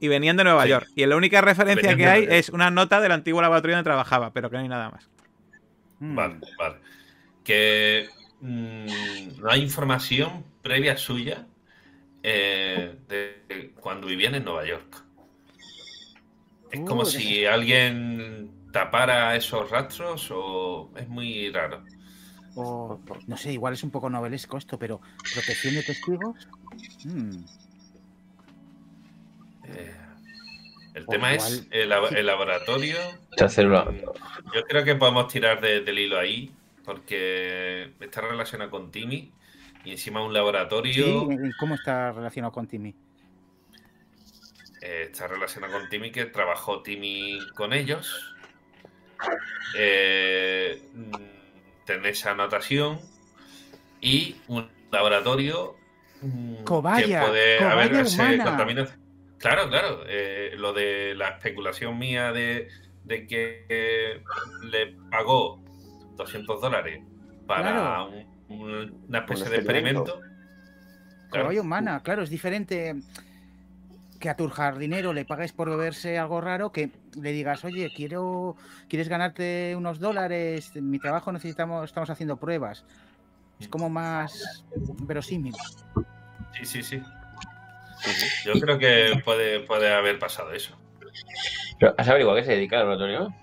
[0.00, 0.68] y venían de Nueva Sí.
[0.70, 0.88] York.
[0.94, 3.88] Y la única referencia Venían que de hay es una nota del antiguo laboratorio donde
[3.88, 5.08] trabajaba, pero que no hay nada más.
[6.00, 6.14] Mm.
[6.14, 6.76] Vale, vale.
[7.42, 8.08] Que
[8.40, 11.46] mm, no hay información previa suya
[12.22, 15.04] eh, de cuando vivían en Nueva York.
[16.70, 21.84] Es como Uh, si alguien tapara esos rastros o es muy raro.
[22.56, 25.00] O, no sé, igual es un poco novelesco esto, pero
[25.32, 26.48] protección de testigos.
[27.04, 27.44] Mm.
[29.68, 29.94] Eh,
[30.94, 32.96] el O tema es el, lab- el laboratorio.
[33.48, 33.84] Célula.
[33.86, 34.00] Mm,
[34.54, 36.52] Yo creo que podemos tirar de- del hilo ahí,
[36.84, 39.32] porque está relacionado con Timmy
[39.84, 42.94] y encima un Sí, laboratorio ¿y ¿cómo está relacionado con Timmy?
[44.82, 48.34] eh, está relacionado con Timmy, que trabajó Timmy con ellos.
[49.76, 51.12] Eh, mm,
[51.86, 53.00] tenéis esa anotación
[54.00, 55.76] y un laboratorio
[56.20, 58.44] mm, Cobaya, que puede cobaya haber ese humana.
[58.44, 59.03] contaminación.
[59.44, 60.00] Claro, claro.
[60.08, 62.68] eh, lo de la especulación mía de,
[63.04, 64.22] de que eh,
[64.62, 65.62] le pagó
[66.16, 67.02] 200 dólares
[67.46, 68.08] para Claro.
[68.48, 70.18] un- un- una especie de experimento.
[71.30, 71.50] Claro.
[71.60, 72.94] Humana, claro, es diferente
[74.18, 76.90] que a tu jardinero le pagues por beberse algo raro que
[77.20, 78.56] le digas, oye, quiero,
[78.88, 82.86] quieres ganarte unos dólares, en mi trabajo necesitamos, estamos haciendo pruebas.
[83.60, 84.64] Es como más
[85.02, 85.54] verosímil.
[86.54, 87.02] Sí, sí, sí.
[88.44, 90.76] Yo creo que puede, puede haber pasado eso.
[91.78, 93.34] Pero, ¿Has averiguado a qué se dedica el laboratorio?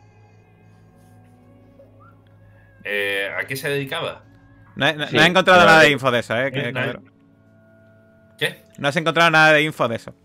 [2.84, 4.24] Eh, ¿A qué se dedicaba?
[4.76, 6.52] No he, no- Sí, no he encontrado nada de info de eso, ¿eh?
[6.52, 7.04] que- Eh, no.
[8.40, 8.64] ¿Qué?
[8.78, 10.16] No has encontrado nada de info de eso.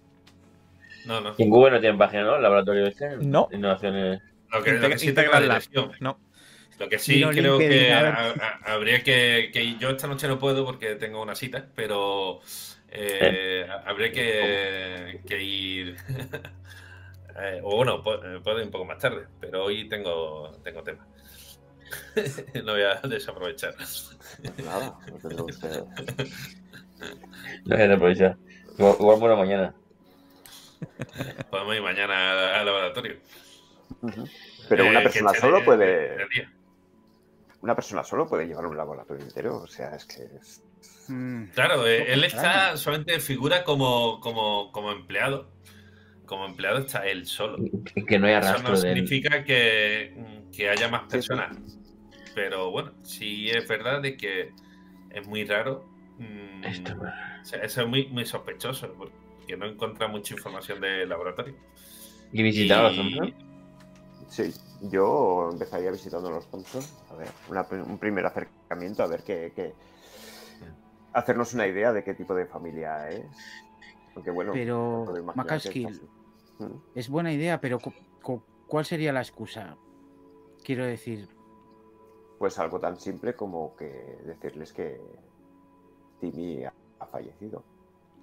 [1.04, 1.34] No, no.
[1.38, 2.36] En Google no tienen página, ¿no?
[2.36, 3.16] El laboratorio este.
[3.18, 3.48] No.
[3.52, 4.20] Innovaciones.
[4.50, 5.92] Lo que, lo que sí tengo la dirección.
[6.00, 6.18] No.
[6.78, 8.26] Lo que sí creo que a
[8.66, 12.40] habría que, que Yo esta noche no puedo porque tengo una cita, pero
[12.88, 15.96] eh, habría que, que ir.
[17.38, 21.06] eh, o bueno, eh, puedo ir un poco más tarde, pero hoy tengo, tengo tema.
[22.64, 23.74] no voy a desaprovechar.
[24.64, 25.84] Nada, no tendrá usted.
[27.66, 28.38] No sé, aprovechar.
[28.78, 29.74] Igual, igual por la mañana.
[31.50, 33.16] Podemos ir mañana al, laboratorio.
[34.68, 36.16] Pero Eh, una persona solo de- puede.
[37.60, 39.56] Una persona solo puede llevar un laboratorio entero.
[39.58, 40.24] O sea, es que.
[40.24, 40.62] es-.
[41.54, 45.50] Claro, eh, él está solamente figura como, como, como empleado.
[46.26, 47.58] Como empleado está él solo.
[47.94, 48.96] Y que no haya Eso rastro no de él.
[48.96, 51.08] significa que, mm, que haya más sí.
[51.10, 51.56] personas.
[52.34, 54.52] Pero bueno, sí es verdad de que
[55.10, 55.88] es muy raro.
[56.18, 61.08] mm, Esto, o sea, eso es muy, muy sospechoso, porque no encuentra mucha información del
[61.08, 61.54] laboratorio.
[62.32, 63.34] Y visitaba Y- los Thompson.
[64.28, 64.52] Sí,
[64.90, 66.82] yo empezaría visitando los Thompson.
[67.10, 69.52] A ver, una un primer acercamiento, a ver qué.
[69.54, 69.72] qué-
[71.16, 73.24] Hacernos una idea de qué tipo de familia es.
[74.14, 74.52] Aunque bueno.
[74.52, 75.04] Pero,
[75.88, 76.02] es.
[76.58, 77.10] Mm.
[77.10, 79.76] buena idea, pero cu- cu- ¿cuál sería la excusa?
[80.62, 81.28] Quiero decir,
[82.38, 85.00] Pues algo tan simple como que decirles que
[86.20, 87.62] Timmy ha, ha fallecido,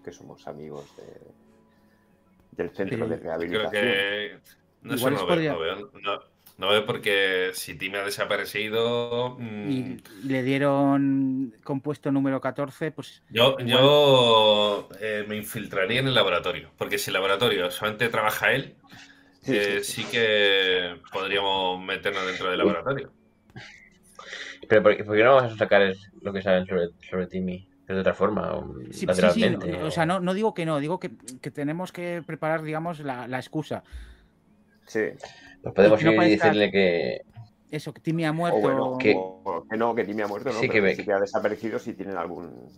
[0.04, 3.84] que somos amigos de, del centro Pero de creo rehabilitación.
[3.84, 4.40] que.
[4.84, 6.20] No, Igual podría- no
[6.58, 9.38] no- porque si Tim ha desaparecido.
[9.40, 9.98] mm, y
[10.28, 16.72] le dieron compuesto número 14, pues Yo, Igual- yo eh, me infiltraría en el laboratorio,
[16.78, 18.76] porque si el laboratorio solamente trabaja él,
[19.42, 20.02] Sí, eh, sí, sí.
[20.04, 23.12] sí que podríamos meternos dentro del laboratorio.
[24.70, 27.68] Pero ¿por qué, por qué no vamos a sacar lo que saben sobre, sobre Timmy?
[27.88, 29.74] De otra forma, o Sí, sí, sí, lateralmente.
[29.84, 31.12] o sea, no, no digo que no, digo que,
[31.42, 33.84] que tenemos que preparar, digamos, la, la excusa.
[34.88, 35.02] Sí.
[35.64, 37.22] Pues podemos no ir y decirle que.
[37.72, 38.58] Eso, que Timmy ha muerto.
[38.58, 40.90] O bueno, que- o que no, que Timmy ha muerto, no, Sí, que pero ve-
[40.92, 42.70] que sí que ha desaparecido si tienen algún.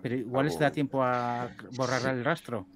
[0.00, 2.66] Pero igual les da algún- tiempo a borrar el rastro.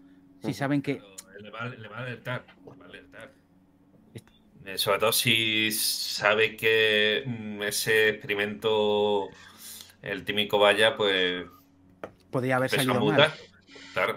[0.45, 1.01] Si saben que.
[1.41, 2.45] Le va, le va a alertar.
[2.65, 3.33] le va a alertar.
[4.65, 9.29] Eh, sobre todo si sabe que mm, ese experimento,
[10.03, 11.47] el tímico vaya, pues
[12.31, 13.33] Podría haber salido mal,
[13.95, 14.17] Claro.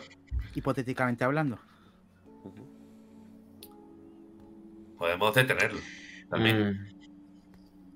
[0.54, 1.58] hipotéticamente hablando.
[5.02, 5.80] Podemos detenerlo.
[6.30, 6.70] También.
[6.74, 6.88] Mm,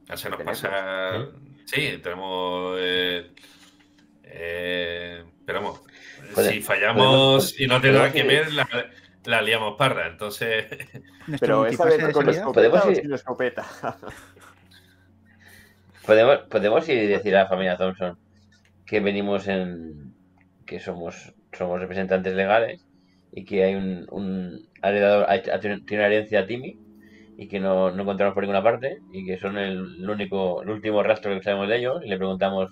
[0.08, 1.26] Ya se nos Tenemos, pasa.
[1.66, 2.78] Sí, tenemos.
[2.80, 3.30] Eh,
[4.24, 5.82] eh, pero vamos,
[6.34, 8.68] Puede- si fallamos y no nada que ver, la,
[9.26, 10.08] la liamos parda.
[10.08, 10.66] Entonces,
[11.40, 13.66] Pero esta vez con escopeta escopeta.
[16.08, 18.18] ¿Podemos, podemos ir y decir a la familia Thompson
[18.86, 20.14] que venimos en.
[20.66, 22.84] que somos, somos representantes legales
[23.32, 26.80] y que hay un, un heredador, ha- ha- tiene una herencia a Timmy
[27.38, 30.70] y que no, no encontramos por ninguna parte y que son el, el único, el
[30.70, 32.72] último rastro que sabemos de ellos y le preguntamos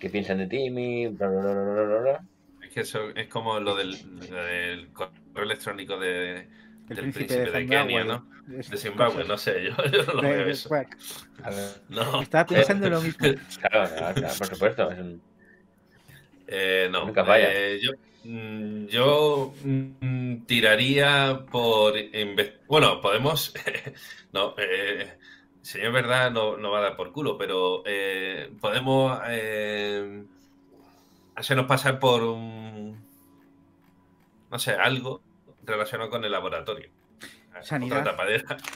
[0.00, 2.20] qué piensan de Timmy, bla, bla, bla, bla, bla, bla, bla.
[2.62, 3.96] es que eso es como lo del,
[4.30, 5.12] lo del correo
[5.44, 6.46] electrónico de, El
[6.88, 8.04] del príncipe príncipe, de de, Kenia.
[8.04, 8.26] ¿no?
[8.46, 10.68] De Zimbabue, no sé, yo, yo no lo de- veo de eso.
[10.68, 10.96] Quack.
[11.42, 13.26] A ver, No, Estaba pensando lo mismo.
[13.60, 14.90] Claro, claro, claro, por supuesto.
[14.90, 15.22] es un-
[16.46, 17.04] eh, no.
[17.06, 17.48] Nunca falla.
[17.52, 17.92] Eh, yo
[18.88, 21.94] yo mm, tiraría por...
[22.66, 23.54] Bueno, podemos...
[24.32, 25.16] no, eh,
[25.62, 30.24] señor verdad no, no va a dar por culo, pero eh, podemos eh,
[31.34, 33.02] hacernos pasar por un...
[34.50, 35.22] No sé, algo
[35.64, 36.90] relacionado con el laboratorio.
[37.62, 38.00] Sanidad.
[38.00, 38.56] Otra tapadera.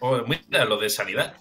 [0.00, 1.34] O, mira, lo de sanidad.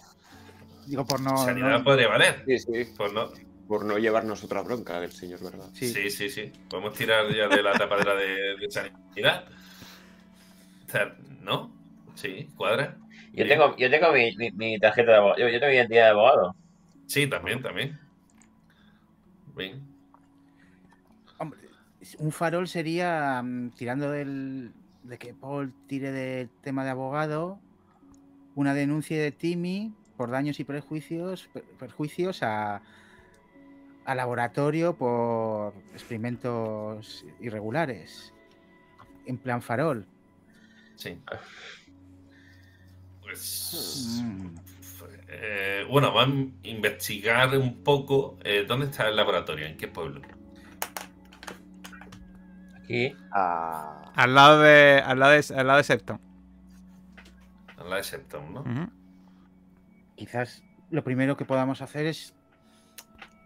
[0.88, 1.38] Digo, por no.
[1.38, 2.44] sanidad no- podría valer.
[2.48, 2.94] Sí, sí.
[2.98, 3.30] Pues no,
[3.68, 5.70] Por no llevarnos otra bronca del señor, ¿verdad?
[5.74, 5.88] Sí.
[5.88, 6.52] Sí, sí, sí.
[6.70, 9.46] Podemos tirar ya de la tapadera de, de sanidad.
[10.88, 11.72] O sea, ¿no?
[12.14, 12.98] Sí, cuadra.
[13.34, 15.40] Yo tengo, yo tengo mi, mi- mi tarjeta de abogado.
[15.40, 16.56] Yo, yo tengo mi identidad de abogado.
[17.08, 18.00] Sí, también, también.
[19.56, 19.82] Bien.
[21.38, 21.60] Hombre,
[22.20, 24.74] un farol sería mm, tirando del,
[25.04, 27.60] de que Paul tire del tema de abogado,
[28.54, 32.82] una denuncia de Timmy por daños y prejuicios, per- perjuicios a,
[34.06, 38.34] a laboratorio por experimentos irregulares.
[39.26, 40.06] En plan farol.
[40.96, 41.20] Sí.
[43.22, 44.22] Pues.
[44.24, 44.56] Mm.
[45.28, 50.22] eh, bueno, van a investigar un poco eh, dónde está el laboratorio, en qué pueblo.
[52.76, 53.16] Aquí.
[53.32, 55.02] Ah, Al lado de.
[55.04, 56.22] Al lado de, al lado de Septon.
[57.80, 58.92] En la de Septon, ¿no?
[60.16, 62.35] Quizás lo primero que podamos hacer es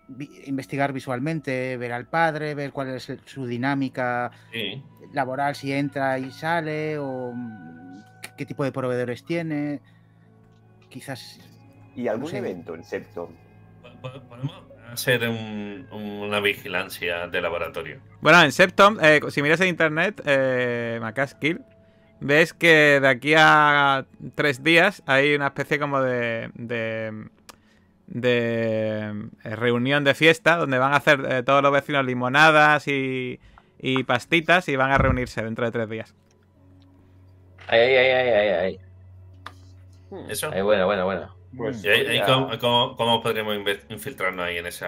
[0.10, 4.84] vi- investigar visualmente, ver al padre, ver cuál es el- su dinámica Sí.
[5.14, 9.80] laboral, si entra y sale, o mm, qué- qué tipo de proveedores tiene.
[10.90, 11.40] Quizás.
[11.96, 12.38] ¿Y algún No sé.
[12.40, 13.30] evento en Septon?
[14.02, 18.00] Po- Podemos hacer un- una vigilancia de laboratorio.
[18.22, 21.62] Bueno, en Septon, eh, si miras en internet, eh, Macaskill,
[22.22, 24.06] ves que de aquí a
[24.36, 26.50] tres días hay una especie como de.
[26.56, 27.30] de.
[28.12, 33.40] De, eh, reunión de fiesta donde van a hacer eh, todos los vecinos limonadas y.
[33.80, 36.16] y pastitas y van a reunirse dentro de tres días.
[37.68, 38.80] Ahí, ahí, ahí, ahí, ahí, ahí.
[40.30, 40.50] ¿Eso?
[40.52, 41.36] Ahí, bueno, bueno, bueno.
[41.56, 44.88] Pues, ¿Y ahí, ahí ya- cómo, cómo- cómo podríamos inve- infiltrarnos ahí en esa,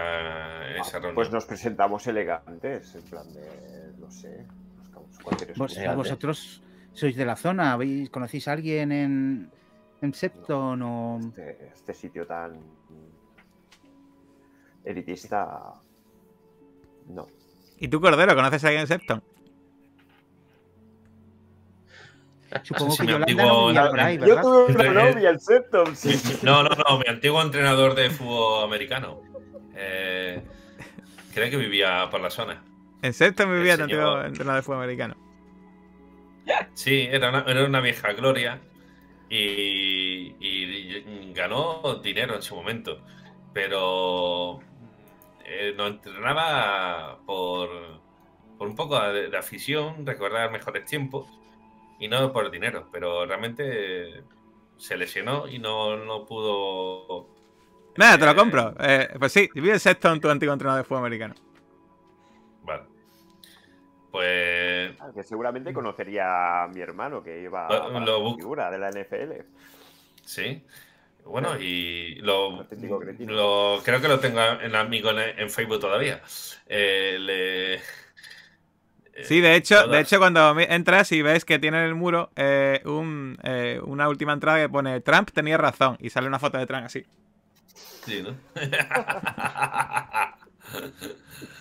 [0.70, 1.16] en Ah, esa reunión?
[1.16, 4.46] pues nos presentamos elegantes, en plan de, no sé,
[4.78, 6.62] buscamos cualquier Vos- vosotros
[6.94, 9.52] sois de la zona, ¿habéis, ¿conocéis a alguien en,
[10.02, 11.20] en Septon o.?
[11.20, 12.60] Este, este sitio tan
[14.86, 15.74] elitista,
[17.08, 17.28] no.
[17.80, 19.24] ¿Y tú, Cordero, conoces a alguien en Septon?
[22.64, 26.22] Supongo Sí, que mi Yolanda antiguo- no ahí, Yo tuve una novia en Septon, sí.
[26.44, 29.22] No, no, no, mi antiguo entrenador de fútbol americano.
[29.76, 30.42] Eh,
[31.34, 32.62] creo que vivía por la zona.
[33.02, 35.16] En Septon vivía El tu señor- antiguo entrenador de fútbol americano.
[36.74, 38.60] Sí, era una, era una vieja gloria
[39.30, 43.00] y, y ganó dinero en su momento.
[43.54, 44.60] Pero
[45.46, 47.70] eh, nos entrenaba por,
[48.58, 51.28] por un poco de, de afición, recordar mejores tiempos
[52.00, 52.88] y no por dinero.
[52.92, 54.24] Pero realmente
[54.78, 57.30] se lesionó y no, no pudo.
[57.98, 58.74] Nada, te lo eh, compro.
[58.80, 61.36] Eh, pues sí, vive en Septon tu antiguo entrenador de fútbol americano.
[62.64, 62.84] Vale.
[64.12, 68.78] Pues Ah, Que seguramente conocería a mi hermano que iba Lo- a la figura de
[68.80, 69.46] la NFL.
[70.26, 70.64] Sí.
[71.26, 72.66] Bueno, y lo,
[73.84, 76.22] creo que lo tengo en amigo en, en Facebook todavía.
[76.68, 77.82] Eh, le- eh,
[79.24, 82.32] Sí, de hecho, todas- de hecho cuando entras y ves que tiene en el muro
[82.36, 86.58] eh, un, eh, una última entrada que pone Trump tenía razón y sale una foto
[86.58, 87.06] de Trump así.
[88.06, 88.36] Sí, ¿no?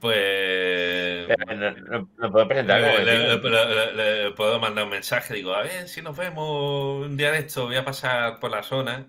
[0.00, 1.26] pues.
[1.26, 3.48] Pero No, no, no puedo presentar Le, le- vecino.
[3.50, 7.32] le- le- le puedo mandar un mensaje, digo, a ver si nos vemos un día
[7.32, 9.06] de esto, voy a pasar por la zona.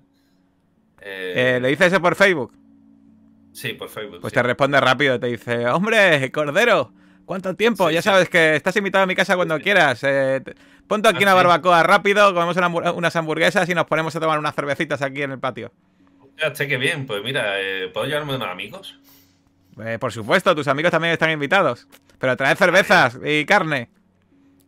[1.01, 2.53] Eh, Eh, le dices eso por Facebook,
[3.53, 4.19] Sí, por Facebook.
[4.21, 4.35] pues sí.
[4.35, 6.91] te responde rápido y te dice, hombre, Cordero,
[7.25, 7.87] ¿cuánto tiempo?
[7.89, 8.09] Sí, ya sí.
[8.09, 9.63] sabes que estás invitado a mi casa cuando Sí.
[9.63, 10.03] quieras.
[10.03, 10.55] eh, te-
[10.87, 11.35] ponte aquí Ah, una sí.
[11.37, 15.31] barbacoa rápido, comemos una unas hamburguesas y nos ponemos a tomar unas cervecitas aquí en
[15.31, 15.71] el patio.
[16.45, 18.97] Hostia, qué bien, pues mira, eh, ¿puedo llevarme unos amigos?
[19.85, 21.87] Eh, por supuesto, tus amigos también están invitados.
[22.19, 23.89] Pero trae cervezas y carne.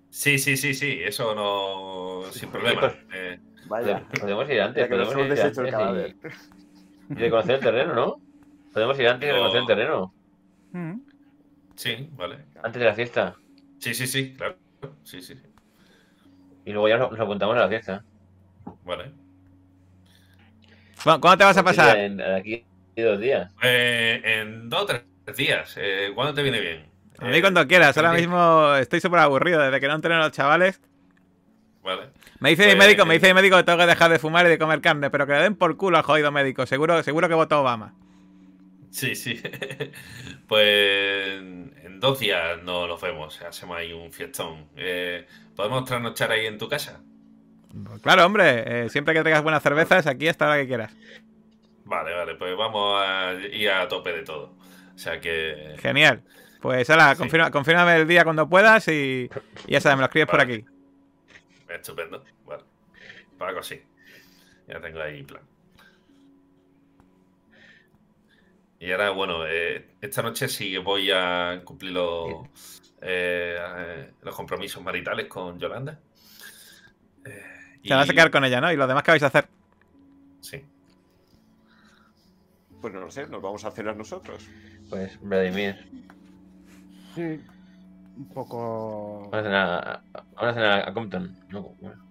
[0.09, 2.31] Sí, sí, sí, sí, eso no.
[2.31, 2.93] sin problema.
[3.13, 6.15] Eh, Vaya, Podemos ir antes, que podemos hemos ir deshecho el antes cadáver.
[7.09, 8.21] y, y reconocer el terreno, ¿no?
[8.73, 9.35] Podemos ir antes y No.
[9.37, 10.13] reconocer el terreno.
[10.73, 10.93] Mm.
[11.75, 12.37] sí, vale.
[12.63, 13.35] Antes de la fiesta.
[13.79, 14.57] Sí, sí, sí, claro.
[15.03, 15.41] Sí, sí, sí.
[16.65, 18.03] Y luego ya nos, nos apuntamos a la fiesta.
[18.83, 19.11] Vale.
[21.03, 21.97] Bueno, ¿Cuándo te vas a Pues pasar?
[21.97, 22.33] En, en
[22.91, 23.51] aquí dos días.
[23.61, 25.03] Eh, en dos o tres
[25.37, 25.73] días.
[25.77, 26.85] Eh, ¿Cuándo te viene bien?
[27.19, 30.19] A mí Eh, cuando quieras, ahora mismo estoy súper aburrido desde que no entreno a
[30.25, 30.81] los chavales.
[31.83, 32.09] Vale.
[32.39, 34.45] Me dice mi Pues- médico, me dice mi médico que tengo que dejar de fumar
[34.45, 36.65] y de comer carne, pero que le den por culo al jodido médico.
[36.65, 37.93] Seguro, seguro que votó Obama.
[38.91, 39.39] Sí, sí.
[40.47, 43.41] pues en dos días no nos vemos.
[43.41, 44.65] Hacemos ahí un fiestón.
[44.75, 47.01] Eh, ¿Podemos trasnochar ahí en tu casa?
[47.85, 50.93] Pues claro, hombre, eh, siempre que traigas buenas cervezas, aquí hasta la que quieras.
[51.91, 54.55] Vale, vale, pues vamos a ir a tope de todo.
[54.95, 55.75] O sea que.
[55.79, 56.23] Genial.
[56.61, 57.17] Pues ahora, Sí.
[57.19, 59.29] confirma, confírmame el día cuando puedas y,
[59.67, 60.63] y ya sabes, me lo escribes por aquí.
[61.67, 62.23] Estupendo.
[62.45, 62.63] Vale.
[63.39, 63.81] Algo así.
[64.67, 65.41] Ya tengo ahí plan.
[68.79, 72.47] Y ahora, bueno, eh, esta noche sí voy a cumplir los,
[73.01, 75.99] eh, eh, los compromisos maritales con Yolanda.
[77.25, 78.71] Eh, Te vas a y- quedar con ella, ¿no?
[78.71, 79.47] Y lo demás que vais a hacer.
[80.39, 80.63] Sí.
[82.81, 84.49] Pues no lo sé, nos vamos a cenar nosotros.
[84.89, 85.75] Pues Vladimir.
[87.15, 87.39] Sí.
[88.17, 89.29] Un poco.
[89.31, 90.01] Vamos a cenar a,
[90.33, 91.35] vamos a, cenar a Compton.
[91.49, 92.03] No, bueno.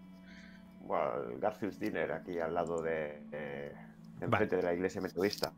[0.80, 3.22] Bueno, el Garfield's Dinner aquí al lado de.
[3.32, 3.72] eh,
[4.20, 5.52] enfrente de la iglesia metodista.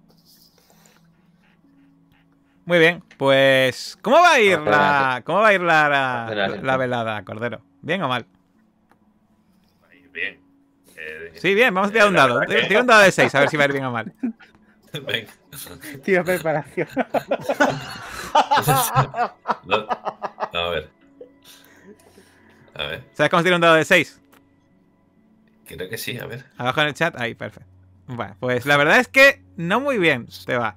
[2.64, 5.88] Muy bien, pues ¿cómo va a ir la, cómo va a ir la,
[6.62, 7.60] la, velada, Cordero?
[7.80, 8.24] ¿Bien o mal?
[10.12, 10.38] Bien.
[10.96, 12.40] Eh, Sí, bien, vamos a tirar eh, un dado.
[12.42, 14.12] que- Tira un dado de 6 a ver si va a ir bien o mal.
[15.06, 15.32] Venga.
[16.04, 16.88] Tío, preparación.
[19.64, 19.86] No,
[20.60, 20.90] a ver.
[22.74, 23.04] A ver.
[23.14, 24.20] ¿Sabes cómo se tira un dado de 6?
[25.66, 26.44] Creo que sí, a ver.
[26.56, 27.68] Abajo en el chat, ahí, perfecto.
[28.06, 30.76] Bueno, pues la verdad es que no muy bien te va.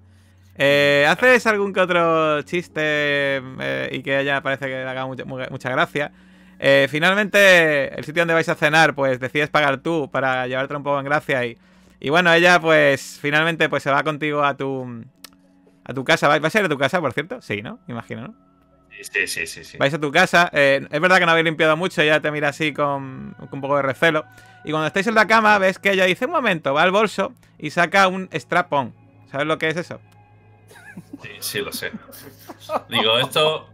[0.57, 5.25] Eh, ¿Haces algún que otro chiste eh, y que ella parece que le haga mucha,
[5.25, 6.11] mu- mucha gracia?
[6.59, 10.83] Eh, finalmente, el sitio donde vais a cenar, pues decides pagar tú para llevarte un
[10.83, 11.57] poco en gracia y,
[11.99, 15.03] y bueno, ella pues finalmente pues se va contigo a tu
[15.84, 16.27] a tu casa.
[16.27, 17.41] ¿Va va a ser a tu casa, por cierto?
[17.41, 17.80] Sí, ¿no?
[17.88, 18.45] Imagino, ¿no?
[19.01, 19.77] Sí, sí, sí, sí.
[19.77, 20.49] Vais a tu casa.
[20.53, 23.61] eh, es verdad que no habéis limpiado mucho, ella te mira así con, con un
[23.61, 24.26] poco de recelo.
[24.63, 27.34] Y cuando estáis en la cama, ves que ella dice: Un momento, va al bolso
[27.59, 28.93] y saca un strap-on.
[29.30, 29.99] ¿Sabes lo que es eso?
[31.22, 31.91] Sí, sí, lo sé.
[32.89, 33.69] Digo, esto.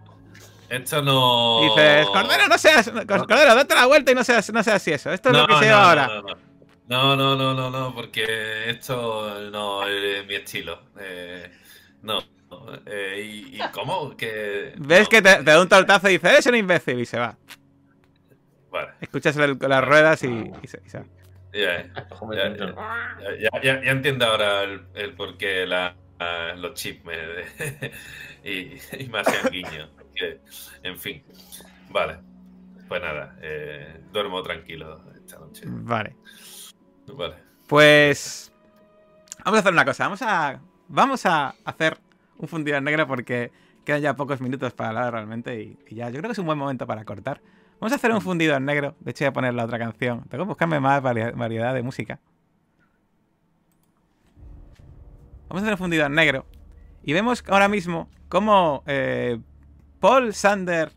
[0.69, 1.61] Esto no.
[1.64, 2.89] Dices: Cordero, no seas.
[2.89, 5.11] Cordero, date la vuelta y no seas, no seas así eso.
[5.11, 6.07] Esto es lo que se lleva ahora.
[6.07, 6.51] No,
[6.91, 10.84] no, no, no, no, no, porque esto no es mi estilo.
[10.99, 11.49] Eh,
[12.01, 12.19] no.
[12.85, 14.15] Eh, y, y cómo?
[14.18, 14.73] Que.
[14.77, 15.09] Ves no.
[15.09, 16.99] que te, te da un tortazo y dice: Eres un imbécil.
[16.99, 17.38] Y se va.
[18.69, 21.05] Vale, Escuchas el- las ruedas y, y se, y se va.
[21.53, 22.07] ya, ya,
[22.47, 22.76] Simpson.
[22.76, 27.15] ya, ya, ya- ya entiendo ahora el, el por qué la- la- los chips me.
[28.43, 29.89] y, y me hacían guiño.
[30.15, 30.39] Que,
[30.84, 31.23] en fin.
[31.89, 32.18] Vale.
[32.88, 35.63] Pues nada, eh, duermo tranquilo esta noche.
[35.68, 36.15] Vale.
[37.15, 37.35] Vale.
[37.67, 38.51] Pues.
[39.43, 40.03] Vamos a hacer una cosa.
[40.05, 40.59] Vamos a.
[40.88, 41.97] Vamos a hacer
[42.38, 43.51] un fundido en negro porque
[43.85, 46.45] quedan ya pocos minutos para hablar realmente y, y ya yo creo que es un
[46.45, 47.41] buen momento para cortar.
[47.79, 48.95] Vamos a hacer un fundido en negro.
[48.99, 50.23] De hecho, voy a poner la otra canción.
[50.29, 52.19] Tengo que buscarme más varia- variedad de música.
[55.49, 56.45] Vamos a hacer un fundido en negro.
[57.03, 59.39] Y vemos ahora mismo cómo eh,
[59.99, 60.91] Paul, Sander,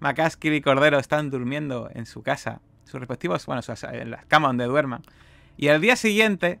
[0.00, 2.60] McCaskill y Cordero están durmiendo en su casa.
[2.84, 3.62] Sus respectivos, bueno,
[3.92, 5.02] en la cama donde duerman.
[5.56, 6.60] Y al día siguiente,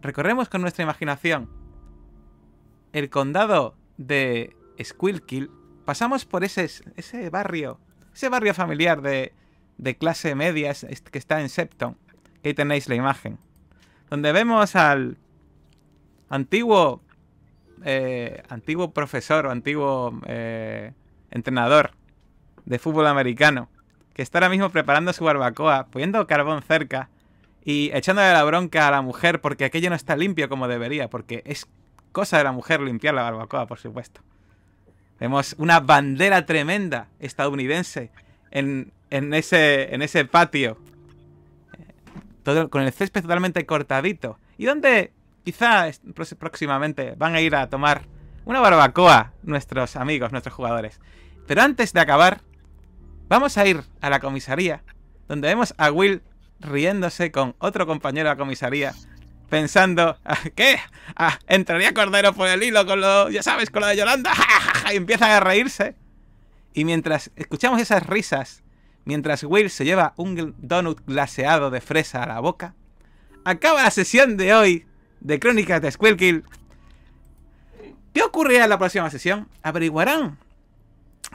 [0.00, 1.48] recorremos con nuestra imaginación
[2.92, 5.50] el condado de Squilkill.
[5.84, 7.78] Pasamos por ese, ese barrio,
[8.12, 9.32] ese barrio familiar de,
[9.78, 10.72] de clase media
[11.10, 11.96] que está en Septon.
[12.42, 13.38] Que ahí tenéis la imagen.
[14.10, 15.16] Donde vemos al
[16.28, 17.02] antiguo,
[17.84, 20.92] eh, antiguo profesor o antiguo eh,
[21.30, 21.92] entrenador
[22.64, 23.68] de fútbol americano.
[24.12, 27.08] Que está ahora mismo preparando su barbacoa, poniendo carbón cerca
[27.64, 31.42] y echándole la bronca a la mujer porque aquello no está limpio como debería, porque
[31.46, 31.66] es
[32.10, 34.20] cosa de la mujer limpiar la barbacoa, por supuesto.
[35.20, 38.10] Vemos una bandera tremenda estadounidense
[38.50, 40.76] en, en ese, en ese patio,
[42.42, 45.12] todo, con el césped totalmente cortadito, y donde
[45.44, 45.86] quizá
[46.38, 48.02] próximamente van a ir a tomar
[48.44, 51.00] una barbacoa nuestros amigos, nuestros jugadores.
[51.46, 52.40] Pero antes de acabar,
[53.28, 54.82] vamos a ir a la comisaría,
[55.28, 56.22] donde vemos a Will
[56.62, 58.94] riéndose con otro compañero de la comisaría,
[59.50, 60.78] pensando, "Ah, ¿qué?
[61.16, 64.32] Ah, entraría Cordero por el hilo con lo, ya sabes, con lo de Yolanda,
[64.92, 65.94] y empiezan a reírse.
[66.72, 68.62] Y mientras escuchamos esas risas,
[69.04, 72.74] mientras Will se lleva un donut glaseado de fresa a la boca,
[73.44, 74.86] acaba la sesión de hoy
[75.20, 76.44] de Crónicas de Squirkill.
[78.14, 79.48] ¿Qué ocurrirá en la próxima sesión?
[79.62, 80.38] Averiguarán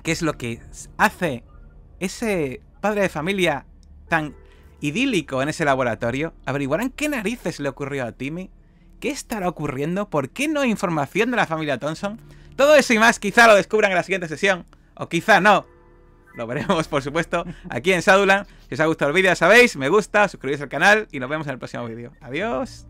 [0.04, 0.62] qué es lo que
[0.98, 1.44] hace
[2.00, 3.66] ese padre de familia
[4.08, 4.36] tan
[4.82, 6.34] idílico en ese laboratorio.
[6.46, 8.50] Averiguarán qué narices le ocurrió a Timmy.
[9.00, 10.10] ¿Qué estará ocurriendo?
[10.10, 12.20] ¿Por qué no hay información de la familia Thompson?
[12.56, 15.68] Todo eso y más quizá lo descubran en la siguiente sesión, o quizá no.
[16.36, 18.46] Lo veremos, por supuesto, aquí en Sadulan.
[18.68, 21.30] Si os ha gustado el vídeo, ya sabéis, me gusta, suscribís al canal y nos
[21.30, 22.12] vemos en el próximo vídeo.
[22.22, 22.88] Adiós.